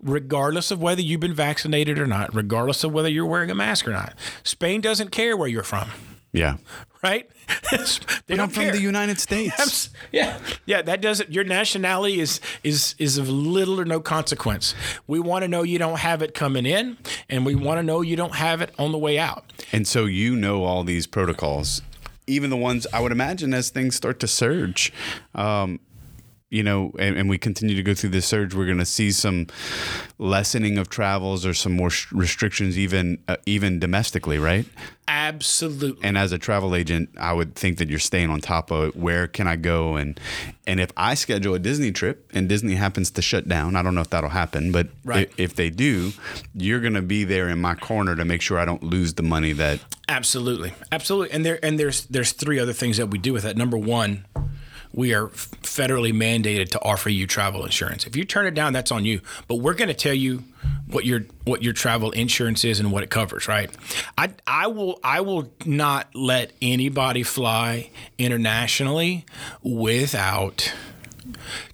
regardless 0.01 0.69
of 0.69 0.81
whether 0.81 1.01
you've 1.01 1.21
been 1.21 1.33
vaccinated 1.33 1.97
or 1.97 2.07
not, 2.07 2.35
regardless 2.35 2.83
of 2.83 2.91
whether 2.91 3.07
you're 3.07 3.25
wearing 3.25 3.49
a 3.49 3.55
mask 3.55 3.87
or 3.87 3.91
not. 3.91 4.13
Spain 4.43 4.81
doesn't 4.81 5.11
care 5.11 5.37
where 5.37 5.47
you're 5.47 5.63
from, 5.63 5.89
Yeah. 6.35 6.57
right? 7.03 7.29
they 7.71 8.33
I'm 8.33 8.37
don't 8.37 8.49
from 8.49 8.63
care. 8.63 8.71
the 8.71 8.81
United 8.81 9.19
States. 9.19 9.89
Yeah, 10.11 10.39
yeah. 10.65 10.81
That 10.81 11.01
doesn't. 11.01 11.31
Your 11.31 11.43
nationality 11.43 12.19
is 12.19 12.41
is 12.63 12.95
is 12.97 13.17
of 13.17 13.29
little 13.29 13.79
or 13.79 13.85
no 13.85 13.99
consequence. 13.99 14.73
We 15.07 15.19
want 15.19 15.43
to 15.43 15.47
know 15.47 15.61
you 15.63 15.77
don't 15.77 15.99
have 15.99 16.21
it 16.23 16.33
coming 16.33 16.65
in, 16.65 16.97
and 17.29 17.45
we 17.45 17.53
want 17.55 17.77
to 17.79 17.83
know 17.83 18.01
you 18.01 18.15
don't 18.15 18.35
have 18.35 18.61
it 18.61 18.73
on 18.79 18.91
the 18.91 18.97
way 18.97 19.19
out. 19.19 19.45
And 19.71 19.87
so 19.87 20.05
you 20.05 20.35
know 20.35 20.63
all 20.63 20.83
these 20.83 21.05
protocols, 21.05 21.81
even 22.27 22.49
the 22.49 22.57
ones 22.57 22.87
I 22.91 22.99
would 22.99 23.11
imagine 23.11 23.53
as 23.53 23.69
things 23.69 23.95
start 23.95 24.19
to 24.21 24.27
surge. 24.27 24.91
Um, 25.35 25.79
you 26.49 26.63
know, 26.63 26.91
and, 26.99 27.17
and 27.17 27.29
we 27.29 27.37
continue 27.37 27.75
to 27.75 27.83
go 27.83 27.93
through 27.93 28.11
this 28.11 28.25
surge, 28.25 28.53
we're 28.53 28.65
going 28.65 28.77
to 28.77 28.85
see 28.85 29.11
some 29.11 29.47
lessening 30.17 30.77
of 30.77 30.89
travels 30.89 31.45
or 31.45 31.53
some 31.53 31.73
more 31.73 31.89
sh- 31.89 32.11
restrictions, 32.11 32.77
even 32.77 33.17
uh, 33.27 33.37
even 33.45 33.79
domestically, 33.79 34.37
right? 34.37 34.65
Absolutely. 35.07 36.03
And 36.03 36.17
as 36.17 36.31
a 36.31 36.37
travel 36.37 36.75
agent, 36.75 37.09
I 37.17 37.33
would 37.33 37.55
think 37.55 37.77
that 37.77 37.89
you're 37.89 37.99
staying 37.99 38.29
on 38.29 38.41
top 38.41 38.71
of 38.71 38.89
it. 38.89 38.95
Where 38.95 39.27
can 39.27 39.47
I 39.47 39.55
go? 39.55 39.95
And 39.95 40.19
and 40.67 40.79
if 40.79 40.91
I 40.95 41.13
schedule 41.15 41.53
a 41.55 41.59
Disney 41.59 41.91
trip 41.91 42.29
and 42.33 42.47
Disney 42.47 42.75
happens 42.75 43.11
to 43.11 43.21
shut 43.21 43.47
down, 43.47 43.75
I 43.75 43.81
don't 43.83 43.95
know 43.95 44.01
if 44.01 44.09
that'll 44.09 44.29
happen, 44.29 44.71
but 44.71 44.87
Right. 45.03 45.29
if, 45.37 45.39
if 45.39 45.55
they 45.55 45.69
do, 45.69 46.11
you're 46.53 46.79
going 46.79 46.93
to 46.93 47.01
be 47.01 47.23
there 47.23 47.49
in 47.49 47.59
my 47.59 47.75
corner 47.75 48.15
to 48.15 48.25
make 48.25 48.41
sure 48.41 48.57
I 48.59 48.65
don't 48.65 48.83
lose 48.83 49.13
the 49.15 49.23
money 49.23 49.51
that 49.53 49.79
Absolutely, 50.07 50.73
absolutely. 50.91 51.31
And 51.31 51.43
there 51.45 51.59
and 51.63 51.79
there's 51.79 52.05
there's 52.05 52.31
three 52.31 52.59
other 52.59 52.73
things 52.73 52.97
that 52.97 53.07
we 53.07 53.17
do 53.17 53.33
with 53.33 53.43
that. 53.43 53.57
Number 53.57 53.77
one, 53.77 54.25
we 54.95 55.13
are 55.13 55.27
federally 55.27 56.13
mandated 56.13 56.69
to 56.69 56.81
offer 56.81 57.09
you 57.09 57.27
travel 57.27 57.65
insurance. 57.65 58.07
If 58.07 58.15
you 58.15 58.23
turn 58.23 58.47
it 58.47 58.53
down, 58.53 58.71
that's 58.71 58.91
on 58.91 59.03
you. 59.03 59.19
But 59.49 59.55
we're 59.55 59.73
going 59.73 59.89
to 59.89 59.93
tell 59.93 60.13
you 60.13 60.45
what 60.89 61.05
your 61.05 61.25
what 61.43 61.61
your 61.61 61.73
travel 61.73 62.11
insurance 62.11 62.63
is 62.63 62.79
and 62.79 62.91
what 62.93 63.03
it 63.03 63.09
covers. 63.09 63.47
Right? 63.47 63.69
I 64.17 64.31
I 64.47 64.67
will 64.67 64.99
I 65.03 65.19
will 65.19 65.51
not 65.65 66.15
let 66.15 66.53
anybody 66.61 67.23
fly 67.23 67.91
internationally 68.17 69.25
without 69.61 70.73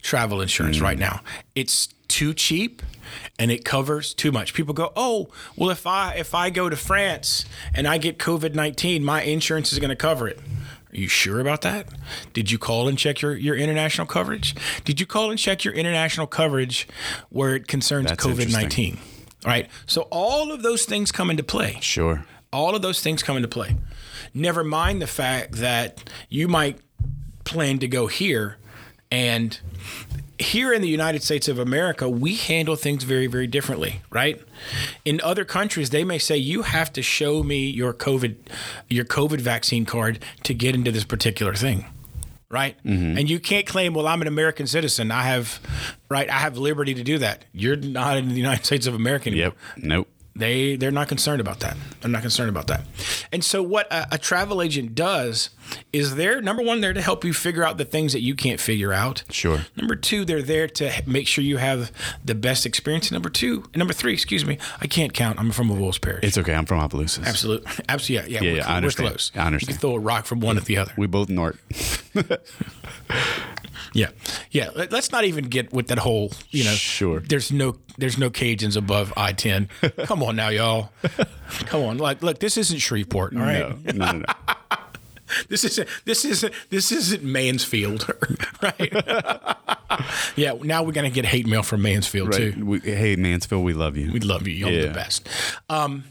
travel 0.01 0.41
insurance 0.41 0.81
right 0.81 0.97
mm. 0.97 1.01
now. 1.01 1.21
It's 1.53 1.89
too 2.07 2.33
cheap 2.33 2.81
and 3.37 3.51
it 3.51 3.63
covers 3.63 4.15
too 4.15 4.31
much. 4.31 4.55
People 4.55 4.73
go, 4.73 4.91
"Oh, 4.95 5.29
well 5.55 5.69
if 5.69 5.85
I 5.85 6.15
if 6.15 6.33
I 6.33 6.49
go 6.49 6.69
to 6.69 6.75
France 6.75 7.45
and 7.75 7.87
I 7.87 7.99
get 7.99 8.17
COVID-19, 8.17 9.03
my 9.03 9.21
insurance 9.21 9.71
is 9.71 9.77
going 9.77 9.89
to 9.89 9.95
cover 9.95 10.27
it." 10.27 10.39
Are 10.93 10.97
you 10.97 11.07
sure 11.07 11.39
about 11.39 11.61
that? 11.61 11.87
Did 12.33 12.51
you 12.51 12.57
call 12.57 12.87
and 12.87 12.97
check 12.97 13.21
your, 13.21 13.35
your 13.35 13.55
international 13.55 14.05
coverage? 14.07 14.55
Did 14.83 14.99
you 14.99 15.05
call 15.05 15.29
and 15.29 15.39
check 15.39 15.63
your 15.63 15.73
international 15.73 16.27
coverage 16.27 16.87
where 17.29 17.55
it 17.55 17.67
concerns 17.67 18.11
COVID 18.11 18.31
interesting. 18.31 18.61
19? 18.61 18.99
All 19.45 19.51
right. 19.51 19.69
So 19.85 20.03
all 20.11 20.51
of 20.51 20.63
those 20.63 20.85
things 20.85 21.11
come 21.11 21.29
into 21.29 21.43
play. 21.43 21.77
sure. 21.81 22.25
All 22.53 22.75
of 22.75 22.81
those 22.81 22.99
things 22.99 23.23
come 23.23 23.37
into 23.37 23.47
play. 23.47 23.77
Never 24.33 24.63
mind 24.63 25.01
the 25.01 25.07
fact 25.07 25.53
that 25.53 26.09
you 26.27 26.49
might 26.49 26.79
plan 27.45 27.79
to 27.79 27.87
go 27.87 28.07
here 28.07 28.57
and 29.09 29.57
here 30.41 30.73
in 30.73 30.81
the 30.81 30.87
United 30.87 31.23
States 31.23 31.47
of 31.47 31.59
America, 31.59 32.09
we 32.09 32.35
handle 32.35 32.75
things 32.75 33.03
very, 33.03 33.27
very 33.27 33.47
differently, 33.47 34.01
right? 34.09 34.41
In 35.05 35.21
other 35.21 35.45
countries, 35.45 35.89
they 35.89 36.03
may 36.03 36.17
say 36.17 36.37
you 36.37 36.63
have 36.63 36.91
to 36.93 37.01
show 37.01 37.43
me 37.43 37.69
your 37.69 37.93
COVID, 37.93 38.35
your 38.89 39.05
COVID 39.05 39.41
vaccine 39.41 39.85
card 39.85 40.19
to 40.43 40.53
get 40.53 40.75
into 40.75 40.91
this 40.91 41.03
particular 41.03 41.53
thing, 41.53 41.85
right? 42.49 42.77
Mm-hmm. 42.83 43.17
And 43.17 43.29
you 43.29 43.39
can't 43.39 43.65
claim, 43.65 43.93
well, 43.93 44.07
I'm 44.07 44.21
an 44.21 44.27
American 44.27 44.67
citizen. 44.67 45.11
I 45.11 45.23
have, 45.23 45.59
right? 46.09 46.29
I 46.29 46.39
have 46.39 46.57
liberty 46.57 46.93
to 46.93 47.03
do 47.03 47.17
that. 47.19 47.45
You're 47.53 47.77
not 47.77 48.17
in 48.17 48.29
the 48.29 48.35
United 48.35 48.65
States 48.65 48.87
of 48.87 48.93
America 48.93 49.29
anymore. 49.29 49.53
Yep. 49.77 49.83
Nope. 49.83 50.07
They 50.33 50.77
they're 50.77 50.91
not 50.91 51.09
concerned 51.09 51.41
about 51.41 51.59
that. 51.59 51.75
They're 51.99 52.09
not 52.09 52.21
concerned 52.21 52.49
about 52.49 52.67
that. 52.67 52.85
And 53.33 53.43
so 53.43 53.61
what 53.61 53.91
a, 53.91 54.15
a 54.15 54.17
travel 54.17 54.61
agent 54.61 54.95
does 54.95 55.49
is 55.91 56.15
they're 56.15 56.41
number 56.41 56.63
one 56.63 56.79
there 56.81 56.93
to 56.93 57.01
help 57.01 57.25
you 57.25 57.33
figure 57.33 57.63
out 57.65 57.77
the 57.77 57.83
things 57.85 58.13
that 58.13 58.21
you 58.21 58.33
can't 58.33 58.59
figure 58.59 58.93
out. 58.93 59.23
Sure. 59.29 59.65
Number 59.75 59.95
two, 59.95 60.23
they're 60.23 60.41
there 60.41 60.67
to 60.69 61.03
make 61.05 61.27
sure 61.27 61.43
you 61.43 61.57
have 61.57 61.91
the 62.23 62.33
best 62.33 62.65
experience. 62.65 63.11
Number 63.11 63.29
two, 63.29 63.65
number 63.75 63.93
three, 63.93 64.13
excuse 64.13 64.45
me, 64.45 64.57
I 64.79 64.87
can't 64.87 65.13
count. 65.13 65.37
I'm 65.37 65.51
from 65.51 65.67
Avoyelles 65.69 65.99
Parish. 66.01 66.23
It's 66.23 66.37
okay. 66.37 66.53
I'm 66.53 66.65
from 66.65 66.79
Opelousas. 66.79 67.25
Absolutely, 67.25 67.69
absolutely, 67.89 68.31
yeah, 68.33 68.39
yeah. 68.39 68.45
Yeah, 68.45 68.51
we're, 68.51 68.57
yeah, 68.57 68.67
I 68.67 68.71
we're 68.71 68.77
understand. 68.77 69.09
close. 69.09 69.31
I 69.35 69.45
understand. 69.47 69.69
You 69.69 69.73
can 69.75 69.81
throw 69.81 69.95
a 69.95 69.99
rock 69.99 70.25
from 70.25 70.39
one 70.39 70.55
to 70.55 70.61
the 70.61 70.77
other. 70.77 70.93
We 70.97 71.07
both 71.07 71.27
Nort. 71.29 71.57
Yeah, 73.93 74.11
yeah. 74.51 74.69
let- 74.73 74.91
Let's 74.91 75.11
not 75.11 75.25
even 75.25 75.45
get 75.45 75.73
with 75.73 75.87
that 75.87 75.97
whole. 75.99 76.31
You 76.49 76.63
know, 76.63 76.71
Sure. 76.71 77.19
There's 77.19 77.51
no 77.51 77.75
there's 77.97 78.17
no 78.17 78.29
Cajuns 78.29 78.77
above 78.77 79.11
I 79.17 79.33
ten. 79.33 79.67
Come 80.05 80.20
on 80.23 80.35
now, 80.35 80.49
y'all. 80.49 80.89
Come 81.65 81.83
on, 81.83 81.97
like 81.97 82.21
look, 82.23 82.39
this 82.39 82.57
isn't 82.57 82.79
Shreveport. 82.79 83.33
All 83.35 83.41
right, 83.41 83.69
No, 83.85 83.91
no, 83.93 84.11
no, 84.11 84.17
no. 84.19 84.25
this 85.49 85.63
isn't 85.63 85.87
this 86.05 86.25
isn't 86.25 86.53
this 86.69 86.91
isn't 86.91 87.23
Mansfield, 87.23 88.07
right? 88.61 88.93
yeah. 90.35 90.53
Now 90.61 90.83
we're 90.83 90.91
gonna 90.93 91.09
get 91.09 91.25
hate 91.25 91.47
mail 91.47 91.63
from 91.63 91.81
Mansfield 91.81 92.29
Right. 92.29 92.53
too. 92.53 92.65
We, 92.65 92.79
hey, 92.79 93.15
Mansfield, 93.15 93.63
we 93.63 93.73
love 93.73 93.97
you. 93.97 94.11
We 94.11 94.19
love 94.19 94.47
you. 94.47 94.53
You're 94.53 94.69
Yeah. 94.69 94.81
the 94.87 94.93
best. 94.93 95.27
Um, 95.69 96.03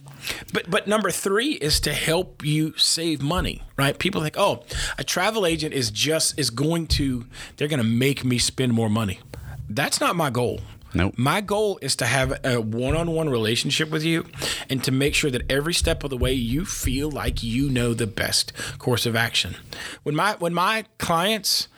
but 0.53 0.69
but 0.71 0.87
number 0.87 1.11
three 1.11 1.53
is 1.53 1.81
to 1.81 1.93
help 1.93 2.45
you 2.45 2.75
save 2.77 3.23
money, 3.23 3.63
right? 3.79 3.99
People 3.99 4.21
think, 4.23 4.37
oh, 4.37 4.65
a 4.99 5.05
travel 5.05 5.47
agent 5.47 5.73
is 5.75 5.91
just 5.91 6.39
is 6.39 6.51
going 6.51 6.87
to 6.89 7.25
they're 7.57 7.69
going 7.69 7.83
to 7.83 7.85
make 7.89 8.25
me 8.25 8.39
spend 8.39 8.73
more 8.73 8.91
money. 8.91 9.21
That's 9.69 10.01
not 10.01 10.17
my 10.17 10.31
goal. 10.31 10.61
Nope. 10.93 11.15
My 11.17 11.41
goal 11.41 11.79
is 11.83 11.95
to 11.97 12.07
have 12.07 12.45
a 12.45 12.61
one-on-one 12.61 13.29
relationship 13.29 13.91
with 13.91 14.05
you, 14.05 14.27
and 14.69 14.83
to 14.85 14.91
make 14.91 15.15
sure 15.15 15.31
that 15.31 15.51
every 15.51 15.75
step 15.75 16.03
of 16.05 16.11
the 16.11 16.17
way 16.17 16.33
you 16.33 16.65
feel 16.65 17.11
like 17.11 17.43
you 17.43 17.71
know 17.71 17.95
the 17.95 18.07
best 18.07 18.53
course 18.79 19.07
of 19.07 19.15
action. 19.15 19.57
When 20.03 20.15
my 20.17 20.35
when 20.39 20.55
my 20.55 20.85
clients 20.99 21.69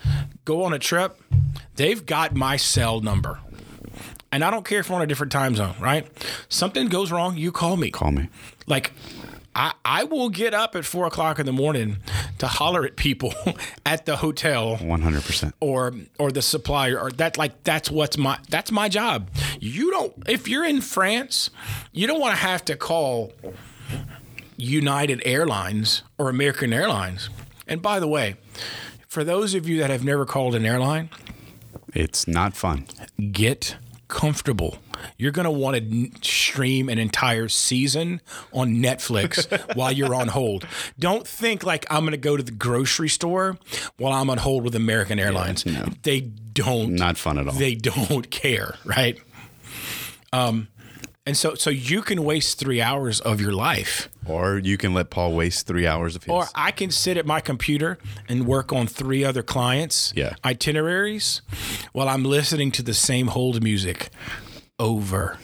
go 0.44 0.64
on 0.64 0.72
a 0.72 0.78
trip, 0.78 1.20
they've 1.76 2.04
got 2.04 2.34
my 2.34 2.56
cell 2.56 3.00
number. 3.00 3.38
And 4.30 4.42
I 4.42 4.50
don't 4.50 4.64
care 4.64 4.80
if 4.80 4.88
we're 4.88 4.96
on 4.96 5.02
a 5.02 5.06
different 5.06 5.30
time 5.30 5.54
zone, 5.54 5.74
right? 5.78 6.08
Something 6.48 6.88
goes 6.88 7.12
wrong, 7.12 7.36
you 7.36 7.52
call 7.52 7.76
me. 7.76 7.90
Call 7.90 8.12
me. 8.12 8.30
Like, 8.66 8.92
I, 9.54 9.74
I 9.84 10.04
will 10.04 10.30
get 10.30 10.54
up 10.54 10.74
at 10.74 10.86
four 10.86 11.06
o'clock 11.06 11.38
in 11.38 11.44
the 11.44 11.52
morning 11.52 11.98
to 12.42 12.48
holler 12.48 12.84
at 12.84 12.96
people 12.96 13.32
at 13.86 14.04
the 14.04 14.16
hotel 14.16 14.76
100%. 14.78 15.52
or 15.60 15.92
or 16.18 16.30
the 16.32 16.42
supplier 16.42 16.98
or 16.98 17.10
that 17.12 17.38
like 17.38 17.54
that's 17.64 17.88
what's 17.90 18.18
my 18.18 18.36
that's 18.50 18.70
my 18.72 18.88
job. 18.88 19.30
You 19.60 19.90
don't 19.92 20.12
if 20.28 20.48
you're 20.48 20.64
in 20.64 20.80
France, 20.80 21.50
you 21.92 22.06
don't 22.08 22.20
want 22.20 22.34
to 22.36 22.42
have 22.42 22.64
to 22.64 22.74
call 22.76 23.32
United 24.56 25.22
Airlines 25.24 26.02
or 26.18 26.28
American 26.28 26.72
Airlines. 26.72 27.30
And 27.66 27.80
by 27.80 28.00
the 28.00 28.08
way, 28.08 28.34
for 29.08 29.24
those 29.24 29.54
of 29.54 29.68
you 29.68 29.78
that 29.78 29.90
have 29.90 30.04
never 30.04 30.24
called 30.26 30.54
an 30.54 30.64
airline, 30.66 31.10
It's 31.94 32.26
not 32.26 32.56
fun. 32.56 32.86
get 33.30 33.76
comfortable. 34.08 34.78
You're 35.18 35.32
going 35.32 35.44
to 35.44 35.50
want 35.50 35.76
to 35.76 36.10
stream 36.28 36.88
an 36.88 36.98
entire 36.98 37.48
season 37.48 38.20
on 38.52 38.76
Netflix 38.76 39.46
while 39.76 39.92
you're 39.92 40.14
on 40.14 40.28
hold. 40.28 40.66
Don't 40.98 41.26
think 41.26 41.64
like 41.64 41.84
I'm 41.90 42.00
going 42.00 42.12
to 42.12 42.16
go 42.16 42.36
to 42.36 42.42
the 42.42 42.52
grocery 42.52 43.08
store 43.08 43.58
while 43.98 44.12
I'm 44.12 44.30
on 44.30 44.38
hold 44.38 44.64
with 44.64 44.74
American 44.74 45.18
Airlines. 45.18 45.64
no. 45.66 45.86
They 46.02 46.20
don't 46.20 46.94
Not 46.94 47.16
fun 47.16 47.38
at 47.38 47.46
all. 47.48 47.54
they 47.54 47.74
don't 47.74 48.30
care, 48.30 48.76
right? 48.84 49.18
Um 50.32 50.68
and 51.24 51.36
so 51.36 51.54
so 51.54 51.70
you 51.70 52.02
can 52.02 52.24
waste 52.24 52.58
3 52.58 52.80
hours 52.82 53.20
of 53.20 53.40
your 53.40 53.52
life 53.52 54.08
or 54.26 54.58
you 54.58 54.76
can 54.76 54.92
let 54.92 55.08
Paul 55.10 55.32
waste 55.34 55.66
three 55.68 55.86
hours 55.86 56.16
of 56.16 56.24
his. 56.24 56.32
or 56.32 56.46
I 56.54 56.70
can 56.72 56.90
sit 56.90 57.16
at 57.16 57.26
my 57.26 57.40
computer 57.40 57.98
and 58.28 58.46
work 58.46 58.72
on 58.72 58.86
three 58.88 59.24
other 59.24 59.42
clients' 59.42 60.12
Yeah. 60.16 60.34
itineraries 60.44 61.42
while 61.92 62.08
I'm 62.08 62.24
listening 62.24 62.70
to 62.72 62.82
the 62.82 62.94
same 62.94 63.28
hold 63.28 63.62
music 63.62 64.10
over 64.78 65.38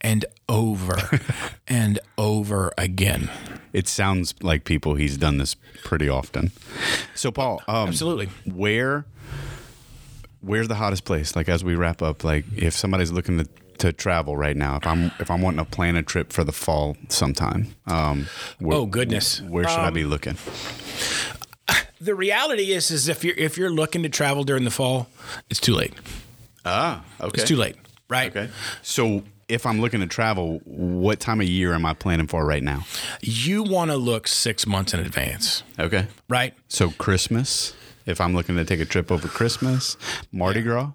and 0.00 0.24
over 0.48 0.96
and 1.68 1.98
over 2.16 2.72
again. 2.78 3.30
it 3.72 3.88
sounds 3.88 4.34
like 4.42 4.64
people 4.64 4.94
he's 4.94 5.16
done 5.16 5.38
this 5.38 5.54
pretty 5.84 6.08
often. 6.08 6.52
So, 7.14 7.30
Paul, 7.30 7.62
um, 7.68 7.88
Absolutely. 7.88 8.28
where 8.46 9.04
where's 10.40 10.68
the 10.68 10.76
hottest 10.76 11.04
place? 11.04 11.34
Like 11.36 11.48
as 11.48 11.64
we 11.64 11.74
wrap 11.74 12.00
up, 12.02 12.24
like 12.24 12.44
if 12.56 12.74
somebody's 12.74 13.10
looking 13.12 13.38
to, 13.38 13.48
to 13.78 13.92
travel 13.92 14.36
right 14.36 14.56
now, 14.56 14.76
if 14.76 14.86
I'm 14.86 15.10
if 15.18 15.30
I'm 15.30 15.42
wanting 15.42 15.64
to 15.64 15.70
plan 15.70 15.96
a 15.96 16.02
trip 16.02 16.32
for 16.32 16.44
the 16.44 16.52
fall 16.52 16.96
sometime, 17.08 17.74
um, 17.86 18.26
where, 18.60 18.78
Oh, 18.78 18.86
goodness. 18.86 19.40
where 19.42 19.66
should 19.68 19.80
I 19.80 19.90
be 19.90 20.04
looking? 20.04 20.36
The 22.00 22.14
reality 22.14 22.70
is 22.72 22.92
is 22.92 23.08
if 23.08 23.24
you're 23.24 23.34
if 23.36 23.58
you're 23.58 23.72
looking 23.72 24.04
to 24.04 24.08
travel 24.08 24.44
during 24.44 24.62
the 24.62 24.70
fall, 24.70 25.08
it's 25.50 25.58
too 25.58 25.74
late. 25.74 25.92
Ah, 26.64 27.02
okay, 27.20 27.40
It's 27.40 27.48
too 27.48 27.56
late, 27.56 27.74
right? 28.08 28.30
Okay, 28.30 28.50
so 28.82 29.22
if 29.48 29.64
I'm 29.66 29.80
looking 29.80 30.00
to 30.00 30.06
travel, 30.06 30.60
what 30.64 31.20
time 31.20 31.40
of 31.40 31.48
year 31.48 31.72
am 31.74 31.86
I 31.86 31.94
planning 31.94 32.26
for 32.26 32.44
right 32.44 32.62
now? 32.62 32.84
You 33.22 33.62
want 33.62 33.90
to 33.90 33.96
look 33.96 34.28
6 34.28 34.66
months 34.66 34.92
in 34.94 35.00
advance, 35.00 35.62
Okay, 35.78 36.06
right? 36.28 36.54
so 36.68 36.90
Christmas. 36.90 37.74
If 38.06 38.22
I'm 38.22 38.34
looking 38.34 38.56
to 38.56 38.64
take 38.64 38.80
a 38.80 38.86
trip 38.86 39.12
over 39.12 39.28
Christmas, 39.28 39.96
Mardi 40.32 40.62
Gras, 40.62 40.92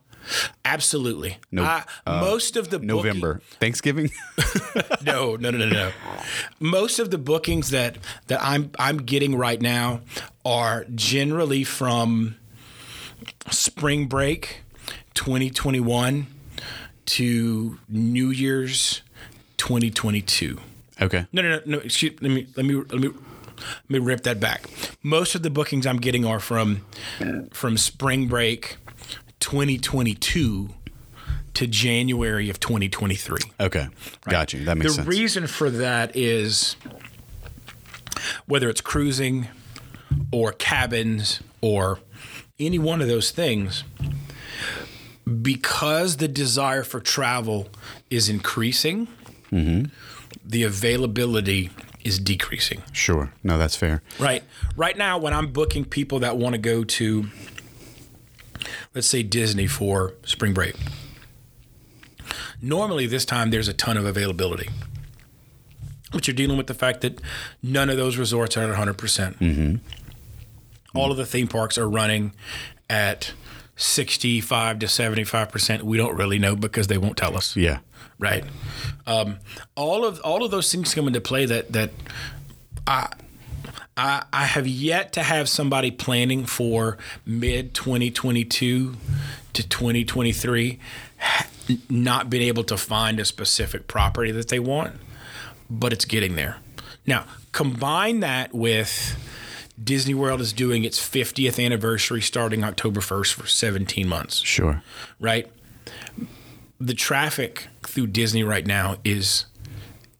Absolutely. 0.63 1.37
No, 1.51 1.63
Uh, 1.65 1.81
most 2.21 2.55
of 2.55 2.69
the 2.69 2.77
booking- 2.79 2.87
November, 2.87 3.41
Thanksgiving. 3.59 4.09
no, 5.03 5.35
no, 5.35 5.51
no, 5.51 5.57
no, 5.57 5.67
no. 5.69 5.91
Most 6.61 6.97
of 6.99 7.11
the 7.11 7.17
bookings 7.17 7.71
that 7.71 7.97
that 8.27 8.41
I'm 8.41 8.71
I'm 8.79 8.99
getting 8.99 9.35
right 9.35 9.61
now 9.61 9.99
are 10.45 10.85
generally 10.95 11.65
from 11.65 12.35
spring 13.51 14.05
break 14.07 14.61
2021 15.13 16.27
to 17.05 17.79
New 17.89 18.29
Year's 18.29 19.01
2022. 19.57 20.59
okay, 21.01 21.25
No, 21.31 21.41
no, 21.41 21.49
no, 21.57 21.61
no. 21.65 21.77
Excuse, 21.79 22.13
let 22.21 22.31
me 22.31 22.47
let 22.55 22.65
me 22.65 22.75
let 22.75 22.99
me 22.99 23.07
let 23.09 23.89
me 23.89 23.99
rip 23.99 24.23
that 24.23 24.39
back. 24.39 24.65
Most 25.03 25.35
of 25.35 25.43
the 25.43 25.49
bookings 25.49 25.85
I'm 25.85 25.97
getting 25.97 26.25
are 26.25 26.39
from 26.39 26.81
from 27.51 27.77
spring 27.77 28.27
break 28.27 28.77
2022 29.39 30.69
to 31.53 31.67
January 31.67 32.49
of 32.49 32.59
2023. 32.59 33.37
okay, 33.59 33.87
got 34.27 34.53
you. 34.53 34.65
That 34.65 34.77
makes 34.77 34.91
The 34.91 34.95
sense. 35.03 35.07
reason 35.07 35.47
for 35.47 35.69
that 35.69 36.15
is 36.15 36.75
whether 38.47 38.69
it's 38.69 38.81
cruising 38.81 39.47
or 40.31 40.51
cabins 40.51 41.41
or 41.61 41.99
any 42.59 42.79
one 42.79 43.01
of 43.01 43.07
those 43.07 43.31
things, 43.31 43.83
because 45.41 46.17
the 46.17 46.27
desire 46.27 46.83
for 46.83 46.99
travel 46.99 47.69
is 48.09 48.29
increasing, 48.29 49.07
Mm-hmm. 49.51 49.85
the 50.43 50.63
availability 50.63 51.69
is 52.03 52.17
decreasing. 52.17 52.81
Sure. 52.91 53.31
No, 53.43 53.57
that's 53.59 53.75
fair. 53.75 54.01
Right. 54.19 54.43
Right 54.75 54.97
now, 54.97 55.19
when 55.19 55.31
I'm 55.33 55.51
booking 55.53 55.85
people 55.85 56.19
that 56.21 56.37
want 56.37 56.53
to 56.55 56.57
go 56.59 56.83
to, 56.83 57.27
let's 58.95 59.05
say 59.07 59.21
Disney 59.21 59.67
for 59.67 60.15
spring 60.25 60.53
break, 60.55 60.75
normally 62.61 63.05
this 63.07 63.25
time 63.25 63.51
there's 63.51 63.67
a 63.67 63.73
ton 63.73 63.95
of 63.97 64.05
availability. 64.05 64.69
But 66.11 66.27
you're 66.27 66.35
dealing 66.35 66.57
with 66.57 66.67
the 66.67 66.73
fact 66.73 67.01
that 67.01 67.19
none 67.61 67.89
of 67.89 67.97
those 67.97 68.17
resorts 68.17 68.57
are 68.57 68.61
at 68.71 68.75
100%. 68.77 68.97
percent 68.97 69.81
All 70.95 71.11
of 71.11 71.17
the 71.17 71.25
theme 71.25 71.47
parks 71.47 71.77
are 71.77 71.89
running 71.89 72.33
at 72.89 73.33
65 73.75 74.79
to 74.79 74.85
75%. 74.85 75.81
We 75.83 75.97
don't 75.97 76.15
really 76.15 76.39
know 76.39 76.55
because 76.55 76.87
they 76.87 76.97
won't 76.97 77.17
tell 77.17 77.35
us 77.35 77.55
Yeah. 77.57 77.79
right? 78.19 78.43
Um, 79.07 79.37
all 79.75 80.05
of 80.05 80.19
all 80.21 80.43
of 80.43 80.51
those 80.51 80.71
things 80.71 80.93
come 80.93 81.07
into 81.07 81.21
play 81.21 81.45
that 81.45 81.71
that 81.73 81.91
I 82.87 83.11
I, 83.97 84.23
I 84.33 84.45
have 84.45 84.65
yet 84.67 85.13
to 85.13 85.23
have 85.23 85.47
somebody 85.49 85.91
planning 85.91 86.45
for 86.45 86.97
mid 87.25 87.73
2022 87.73 88.95
to 89.53 89.67
2023 89.67 90.79
ha- 91.17 91.47
not 91.89 92.29
been 92.29 92.41
able 92.41 92.63
to 92.65 92.77
find 92.77 93.19
a 93.19 93.25
specific 93.25 93.87
property 93.87 94.31
that 94.31 94.47
they 94.49 94.59
want, 94.59 94.95
but 95.69 95.93
it's 95.93 96.05
getting 96.05 96.35
there. 96.35 96.57
Now, 97.05 97.25
combine 97.51 98.21
that 98.21 98.53
with 98.53 99.15
Disney 99.81 100.13
World 100.13 100.39
is 100.41 100.53
doing 100.53 100.83
its 100.83 100.99
50th 100.99 101.63
anniversary 101.63 102.21
starting 102.21 102.63
October 102.63 103.01
1st 103.01 103.33
for 103.33 103.47
17 103.47 104.07
months 104.07 104.37
Sure. 104.43 104.83
right? 105.19 105.51
The 106.79 106.93
traffic 106.93 107.67
through 107.83 108.07
Disney 108.07 108.43
right 108.43 108.65
now 108.67 108.97
is 109.03 109.45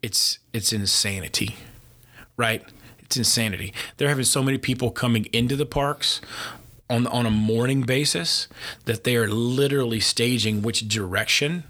it's 0.01 0.39
it's 0.53 0.71
insanity, 0.73 1.55
right? 2.37 2.63
It's 2.99 3.17
insanity. 3.17 3.73
They're 3.97 4.09
having 4.09 4.23
so 4.25 4.41
many 4.43 4.57
people 4.57 4.89
coming 4.91 5.25
into 5.33 5.55
the 5.55 5.65
parks 5.65 6.19
on 6.89 7.05
on 7.07 7.25
a 7.25 7.31
morning 7.31 7.81
basis 7.81 8.47
that 8.85 9.03
they 9.03 9.15
are 9.17 9.27
literally 9.27 9.99
staging 9.99 10.61
which 10.61 10.87
direction 10.87 11.63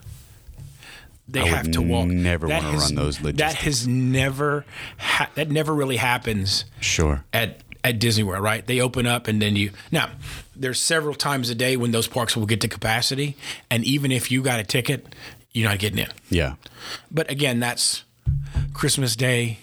they 1.27 1.41
I 1.41 1.47
have 1.47 1.71
to 1.71 1.81
walk. 1.81 2.07
never 2.07 2.47
wanna 2.47 2.77
run 2.77 2.95
those 2.95 3.17
That 3.19 3.55
has 3.55 3.87
never 3.87 4.65
ha- 4.97 5.29
that 5.35 5.49
never 5.49 5.73
really 5.73 5.97
happens 5.97 6.65
Sure. 6.79 7.23
at 7.33 7.61
at 7.83 7.99
Disney 7.99 8.23
World, 8.23 8.43
right? 8.43 8.65
They 8.65 8.79
open 8.79 9.05
up 9.05 9.27
and 9.27 9.41
then 9.41 9.55
you 9.55 9.71
now 9.91 10.09
there's 10.55 10.79
several 10.79 11.15
times 11.15 11.49
a 11.49 11.55
day 11.55 11.75
when 11.77 11.91
those 11.91 12.07
parks 12.07 12.37
will 12.37 12.45
get 12.45 12.61
to 12.61 12.67
capacity, 12.67 13.35
and 13.69 13.83
even 13.83 14.11
if 14.11 14.31
you 14.31 14.41
got 14.43 14.59
a 14.59 14.63
ticket, 14.63 15.13
you're 15.51 15.67
not 15.69 15.79
getting 15.79 15.99
in. 15.99 16.09
Yeah. 16.29 16.55
But 17.11 17.29
again, 17.31 17.59
that's 17.59 18.03
Christmas 18.73 19.15
Day, 19.15 19.57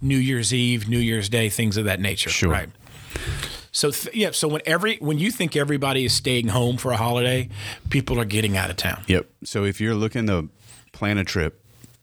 New 0.00 0.16
Year's 0.18 0.52
Eve, 0.54 0.88
New 0.88 0.98
Year's 0.98 1.28
Day, 1.28 1.48
things 1.48 1.76
of 1.76 1.84
that 1.86 2.00
nature, 2.00 2.30
Sure. 2.30 2.50
right? 2.50 2.68
So 3.72 3.90
th- 3.90 4.14
yeah, 4.14 4.30
so 4.30 4.46
when 4.46 4.60
every 4.66 4.96
when 4.98 5.18
you 5.18 5.30
think 5.32 5.56
everybody 5.56 6.04
is 6.04 6.12
staying 6.14 6.48
home 6.48 6.76
for 6.76 6.92
a 6.92 6.96
holiday, 6.96 7.48
people 7.90 8.20
are 8.20 8.24
getting 8.24 8.56
out 8.56 8.70
of 8.70 8.76
town. 8.76 9.02
Yep. 9.08 9.26
So 9.44 9.64
if 9.64 9.80
you're 9.80 9.96
looking 9.96 10.26
to 10.28 10.48
plan 10.92 11.18
a 11.18 11.24
trip 11.24 11.60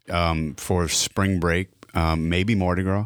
um, 0.10 0.56
for 0.56 0.90
spring 0.90 1.40
break, 1.40 1.70
um, 1.94 2.30
maybe 2.30 2.56
Mardi 2.56 2.84
Gras, 2.84 3.06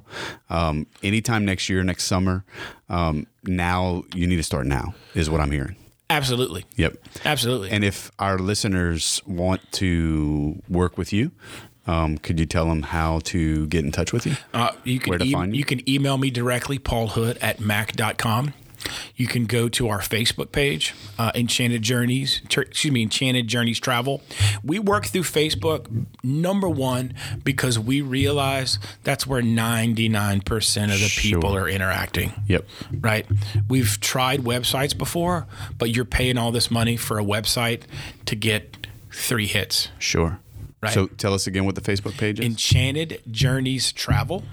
um, 0.50 0.88
anytime 1.04 1.46
next 1.46 1.70
year, 1.70 1.84
next 1.84 2.06
summer, 2.06 2.44
um, 2.90 3.28
now 3.44 4.04
you 4.14 4.28
need 4.28 4.38
to 4.38 4.44
start 4.44 4.66
now, 4.68 4.94
is 5.14 5.30
what 5.30 5.42
I'm 5.42 5.52
hearing. 5.52 5.76
Absolutely. 6.10 6.66
Yep. 6.76 6.98
Absolutely. 7.26 7.72
And 7.72 7.84
if 7.84 8.12
our 8.20 8.38
listeners 8.38 9.22
want 9.26 9.62
to 9.74 10.62
work 10.70 10.98
with 11.00 11.12
you, 11.12 11.32
um, 11.88 12.18
could 12.20 12.40
you 12.40 12.46
tell 12.46 12.66
them 12.68 12.84
how 12.84 13.20
to 13.26 13.68
get 13.68 13.84
in 13.86 13.92
touch 13.92 14.14
with 14.14 14.26
you? 14.28 14.36
Uh, 14.54 14.72
you 14.84 15.00
can 15.00 15.10
Where 15.12 15.20
to 15.20 15.26
e- 15.26 15.32
find 15.32 15.54
you? 15.54 15.60
you 15.60 15.66
can 15.66 15.88
email 15.90 16.18
me 16.18 16.30
directly, 16.30 16.78
Paul 16.80 17.08
Hood 17.10 17.38
at 17.42 17.60
mac.com. 17.60 18.54
You 19.16 19.28
can 19.28 19.46
go 19.46 19.70
to 19.70 19.90
our 19.90 20.00
Facebook 20.00 20.52
page, 20.52 20.94
uh, 21.18 21.32
Enchanted 21.36 21.82
Journeys, 21.82 22.42
ter- 22.50 22.64
excuse 22.64 22.92
me, 22.94 23.04
Enchanted 23.04 23.48
Journeys 23.48 23.80
Travel. 23.80 24.22
We 24.64 24.80
work 24.80 25.06
through 25.06 25.24
Facebook, 25.24 26.06
number 26.24 26.70
one, 26.70 27.14
because 27.44 27.80
we 27.80 28.02
realize 28.02 28.80
that's 29.04 29.26
where 29.26 29.42
99% 29.42 30.84
of 30.86 31.00
the 31.00 31.14
people 31.18 31.56
are 31.56 31.70
interacting. 31.70 32.34
Yep. 32.48 32.66
Right? 33.00 33.26
We've 33.70 34.00
tried 34.00 34.42
websites 34.42 34.98
before, 34.98 35.48
but 35.78 35.90
you're 35.90 36.06
paying 36.06 36.38
all 36.38 36.52
this 36.52 36.70
money 36.70 36.98
for 36.98 37.20
a 37.20 37.24
website 37.24 37.84
to 38.26 38.36
get 38.36 38.88
three 39.12 39.48
hits. 39.48 39.90
Sure. 40.00 40.40
Right. 40.82 40.94
So 40.94 41.08
tell 41.08 41.34
us 41.34 41.48
again 41.48 41.66
what 41.66 41.76
the 41.76 41.82
Facebook 41.82 42.18
page 42.18 42.40
is. 42.40 42.46
Enchanted 42.46 43.22
Journeys 43.32 43.92
Travel. 43.92 44.44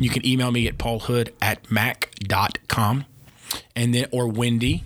You 0.00 0.10
can 0.10 0.26
email 0.26 0.50
me 0.50 0.66
at 0.66 0.78
paulhood 0.78 1.30
at 1.40 1.70
mac.com 1.70 3.04
and 3.76 3.94
then 3.94 4.06
or 4.12 4.28
Wendy. 4.28 4.84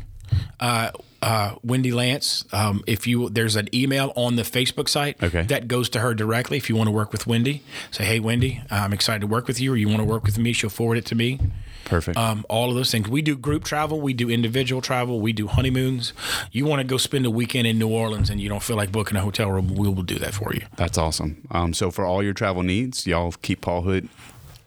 Uh, 0.58 0.90
uh, 1.22 1.54
Wendy 1.62 1.92
Lance. 1.92 2.44
Um, 2.52 2.82
if 2.86 3.06
you 3.06 3.28
there's 3.30 3.56
an 3.56 3.68
email 3.74 4.12
on 4.16 4.36
the 4.36 4.42
Facebook 4.42 4.88
site 4.88 5.20
Okay. 5.22 5.42
that 5.44 5.66
goes 5.66 5.88
to 5.90 6.00
her 6.00 6.14
directly. 6.14 6.56
If 6.56 6.68
you 6.68 6.76
want 6.76 6.88
to 6.88 6.92
work 6.92 7.10
with 7.12 7.26
Wendy, 7.26 7.62
say, 7.90 8.04
"Hey, 8.04 8.20
Wendy, 8.20 8.62
I'm 8.70 8.92
excited 8.92 9.20
to 9.20 9.26
work 9.26 9.46
with 9.46 9.60
you," 9.60 9.72
or 9.72 9.76
you 9.76 9.88
want 9.88 10.00
to 10.00 10.04
work 10.04 10.24
with 10.24 10.38
me, 10.38 10.52
she'll 10.52 10.68
forward 10.70 10.98
it 10.98 11.06
to 11.06 11.14
me. 11.14 11.40
Perfect. 11.84 12.18
Um, 12.18 12.44
all 12.48 12.68
of 12.68 12.74
those 12.76 12.90
things. 12.90 13.08
We 13.08 13.22
do 13.22 13.36
group 13.36 13.62
travel, 13.64 14.00
we 14.00 14.12
do 14.12 14.28
individual 14.28 14.82
travel, 14.82 15.20
we 15.20 15.32
do 15.32 15.46
honeymoons. 15.46 16.12
You 16.52 16.64
want 16.66 16.80
to 16.80 16.84
go 16.86 16.96
spend 16.96 17.24
a 17.26 17.30
weekend 17.30 17.66
in 17.68 17.78
New 17.78 17.88
Orleans 17.88 18.28
and 18.28 18.40
you 18.40 18.48
don't 18.48 18.62
feel 18.62 18.76
like 18.76 18.90
booking 18.90 19.16
a 19.16 19.20
hotel 19.20 19.50
room, 19.52 19.74
we 19.74 19.88
will 19.88 20.02
do 20.02 20.18
that 20.18 20.34
for 20.34 20.52
you. 20.52 20.62
That's 20.76 20.98
awesome. 20.98 21.46
Um, 21.52 21.72
so 21.72 21.90
for 21.92 22.04
all 22.04 22.22
your 22.24 22.34
travel 22.34 22.62
needs, 22.64 23.06
y'all 23.06 23.32
keep 23.42 23.60
Paul 23.60 23.82
Hood 23.82 24.08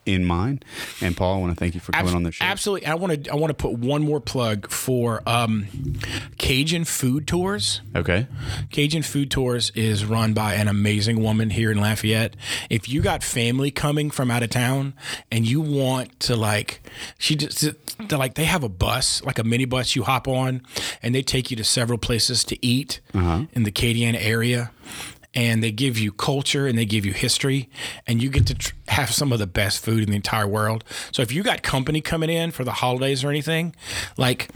in 0.06 0.26
mind. 0.26 0.66
And 1.02 1.16
Paul, 1.16 1.36
I 1.36 1.40
want 1.40 1.52
to 1.54 1.60
thank 1.60 1.76
you 1.76 1.80
for 1.80 1.92
coming 1.92 2.16
on 2.16 2.24
the 2.24 2.32
show. 2.32 2.44
Absolutely. 2.44 2.88
I 2.88 2.96
want 2.96 3.26
to 3.26 3.32
I 3.32 3.36
want 3.36 3.50
to 3.52 3.54
put 3.54 3.74
one 3.74 4.02
more 4.02 4.20
plug 4.20 4.70
for 4.70 5.22
um, 5.28 5.68
Cajun 6.38 6.86
Food 6.86 7.28
Tours. 7.28 7.82
Okay. 7.96 8.28
Cajun 8.72 9.04
Food 9.04 9.32
Tours 9.32 9.72
is 9.76 10.06
run 10.06 10.34
by 10.34 10.56
an 10.56 10.68
amazing 10.68 11.22
woman 11.22 11.50
here 11.52 11.72
in 11.72 11.80
Lafayette. 11.80 12.36
If 12.70 12.90
you 12.90 13.02
got 13.02 13.24
family 13.24 13.72
coming 13.72 14.10
from 14.10 14.32
out 14.32 14.44
of 14.44 14.50
town 14.50 14.94
and 15.32 15.46
you 15.46 15.62
want 15.62 16.20
to 16.22 16.36
like, 16.36 16.82
she 17.18 17.36
just 17.36 17.66
like 18.12 18.36
they 18.36 18.46
have 18.46 18.64
a 18.64 18.70
bus, 18.70 19.24
like 19.24 19.40
a 19.40 19.44
mini 19.44 19.66
bus 19.66 19.96
you 19.96 20.04
hop 20.04 20.28
on, 20.28 20.62
and 21.04 21.14
they 21.14 21.22
take 21.22 21.52
you 21.52 21.58
to 21.58 21.64
several 21.64 21.98
places 21.98 22.44
to 22.46 22.66
eat 22.66 23.00
in 23.14 23.64
the 23.64 23.72
Acadiana 23.72 24.18
area. 24.24 24.72
And 25.36 25.64
they 25.64 25.72
give 25.72 26.00
you 26.00 26.12
culture 26.12 26.66
and 26.66 26.78
they 26.78 26.86
give 26.86 27.06
you 27.06 27.14
history, 27.14 27.70
and 28.08 28.22
you 28.22 28.30
get 28.30 28.48
to 28.48 28.56
tr- 28.56 28.74
have 28.88 29.12
some 29.12 29.32
of 29.32 29.38
the 29.38 29.46
best 29.46 29.84
food 29.84 30.02
in 30.02 30.10
the 30.10 30.16
entire 30.16 30.48
world. 30.48 30.84
So 31.12 31.22
if 31.22 31.32
you 31.32 31.44
got 31.44 31.62
company 31.62 32.02
coming 32.02 32.32
in 32.32 32.50
for 32.50 32.64
the 32.64 32.72
holidays 32.72 33.24
or 33.24 33.30
anything, 33.30 33.76
like 34.18 34.50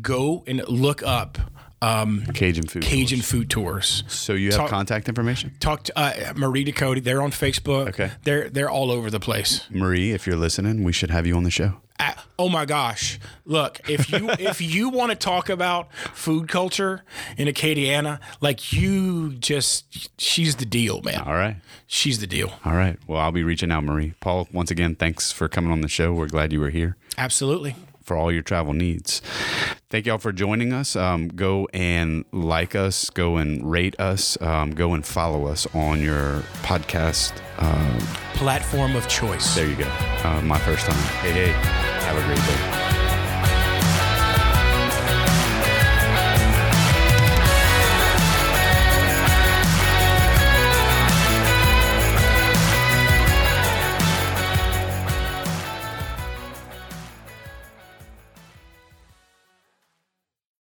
go 0.00 0.44
and 0.46 0.66
look 0.68 1.02
up 1.02 1.38
um, 1.84 2.24
Cajun 2.32 2.66
food. 2.66 2.82
Cajun 2.82 3.20
food 3.20 3.50
tours. 3.50 4.04
So 4.08 4.32
you 4.32 4.50
have 4.50 4.58
Talk- 4.60 4.70
contact 4.70 5.08
information? 5.08 5.52
Talk 5.60 5.84
to 5.84 5.98
uh, 5.98 6.32
Marie 6.36 6.64
Dakota. 6.64 7.00
They're 7.00 7.22
on 7.22 7.30
Facebook. 7.30 7.88
Okay. 7.88 8.10
They're 8.24 8.48
they're 8.48 8.70
all 8.70 8.90
over 8.90 9.10
the 9.10 9.20
place. 9.20 9.64
Marie, 9.70 10.12
if 10.12 10.26
you're 10.26 10.36
listening, 10.36 10.84
we 10.84 10.92
should 10.92 11.10
have 11.10 11.26
you 11.26 11.36
on 11.36 11.44
the 11.44 11.50
show. 11.50 11.74
Uh, 12.00 12.12
oh 12.40 12.48
my 12.48 12.64
gosh! 12.64 13.20
Look, 13.44 13.88
if 13.88 14.10
you 14.10 14.28
if 14.38 14.60
you 14.60 14.88
want 14.88 15.10
to 15.10 15.16
talk 15.16 15.48
about 15.48 15.94
food 15.94 16.48
culture 16.48 17.04
in 17.36 17.46
Acadiana, 17.46 18.18
like 18.40 18.72
you 18.72 19.34
just 19.34 20.20
she's 20.20 20.56
the 20.56 20.64
deal, 20.66 21.02
man. 21.02 21.20
All 21.20 21.34
right. 21.34 21.56
She's 21.86 22.18
the 22.18 22.26
deal. 22.26 22.52
All 22.64 22.74
right. 22.74 22.98
Well, 23.06 23.20
I'll 23.20 23.30
be 23.30 23.44
reaching 23.44 23.70
out, 23.70 23.84
Marie. 23.84 24.14
Paul, 24.20 24.48
once 24.52 24.70
again, 24.70 24.96
thanks 24.96 25.30
for 25.30 25.48
coming 25.48 25.70
on 25.70 25.82
the 25.82 25.88
show. 25.88 26.12
We're 26.12 26.26
glad 26.26 26.52
you 26.52 26.58
were 26.60 26.70
here 26.70 26.96
Absolutely. 27.16 27.76
For 28.04 28.16
all 28.16 28.30
your 28.30 28.42
travel 28.42 28.72
needs. 28.72 29.20
Thank 29.90 30.06
y'all 30.06 30.18
for 30.18 30.32
joining 30.32 30.72
us. 30.72 30.96
Um, 30.96 31.28
go 31.28 31.68
and 31.72 32.24
like 32.32 32.74
us, 32.74 33.10
go 33.10 33.36
and 33.36 33.68
rate 33.70 33.98
us, 34.00 34.40
um, 34.40 34.70
go 34.72 34.92
and 34.94 35.04
follow 35.04 35.46
us 35.46 35.66
on 35.74 36.00
your 36.02 36.40
podcast. 36.62 37.32
Uh, 37.58 38.00
Platform 38.34 38.96
of 38.96 39.06
choice. 39.08 39.54
there 39.54 39.68
you 39.68 39.76
go. 39.76 39.88
Uh, 40.24 40.40
my 40.44 40.58
first 40.58 40.86
time. 40.86 40.96
Hey, 41.22 41.32
hey, 41.32 41.52
have 42.06 42.16
a 42.16 42.26
great 42.26 42.38
day. 42.46 42.83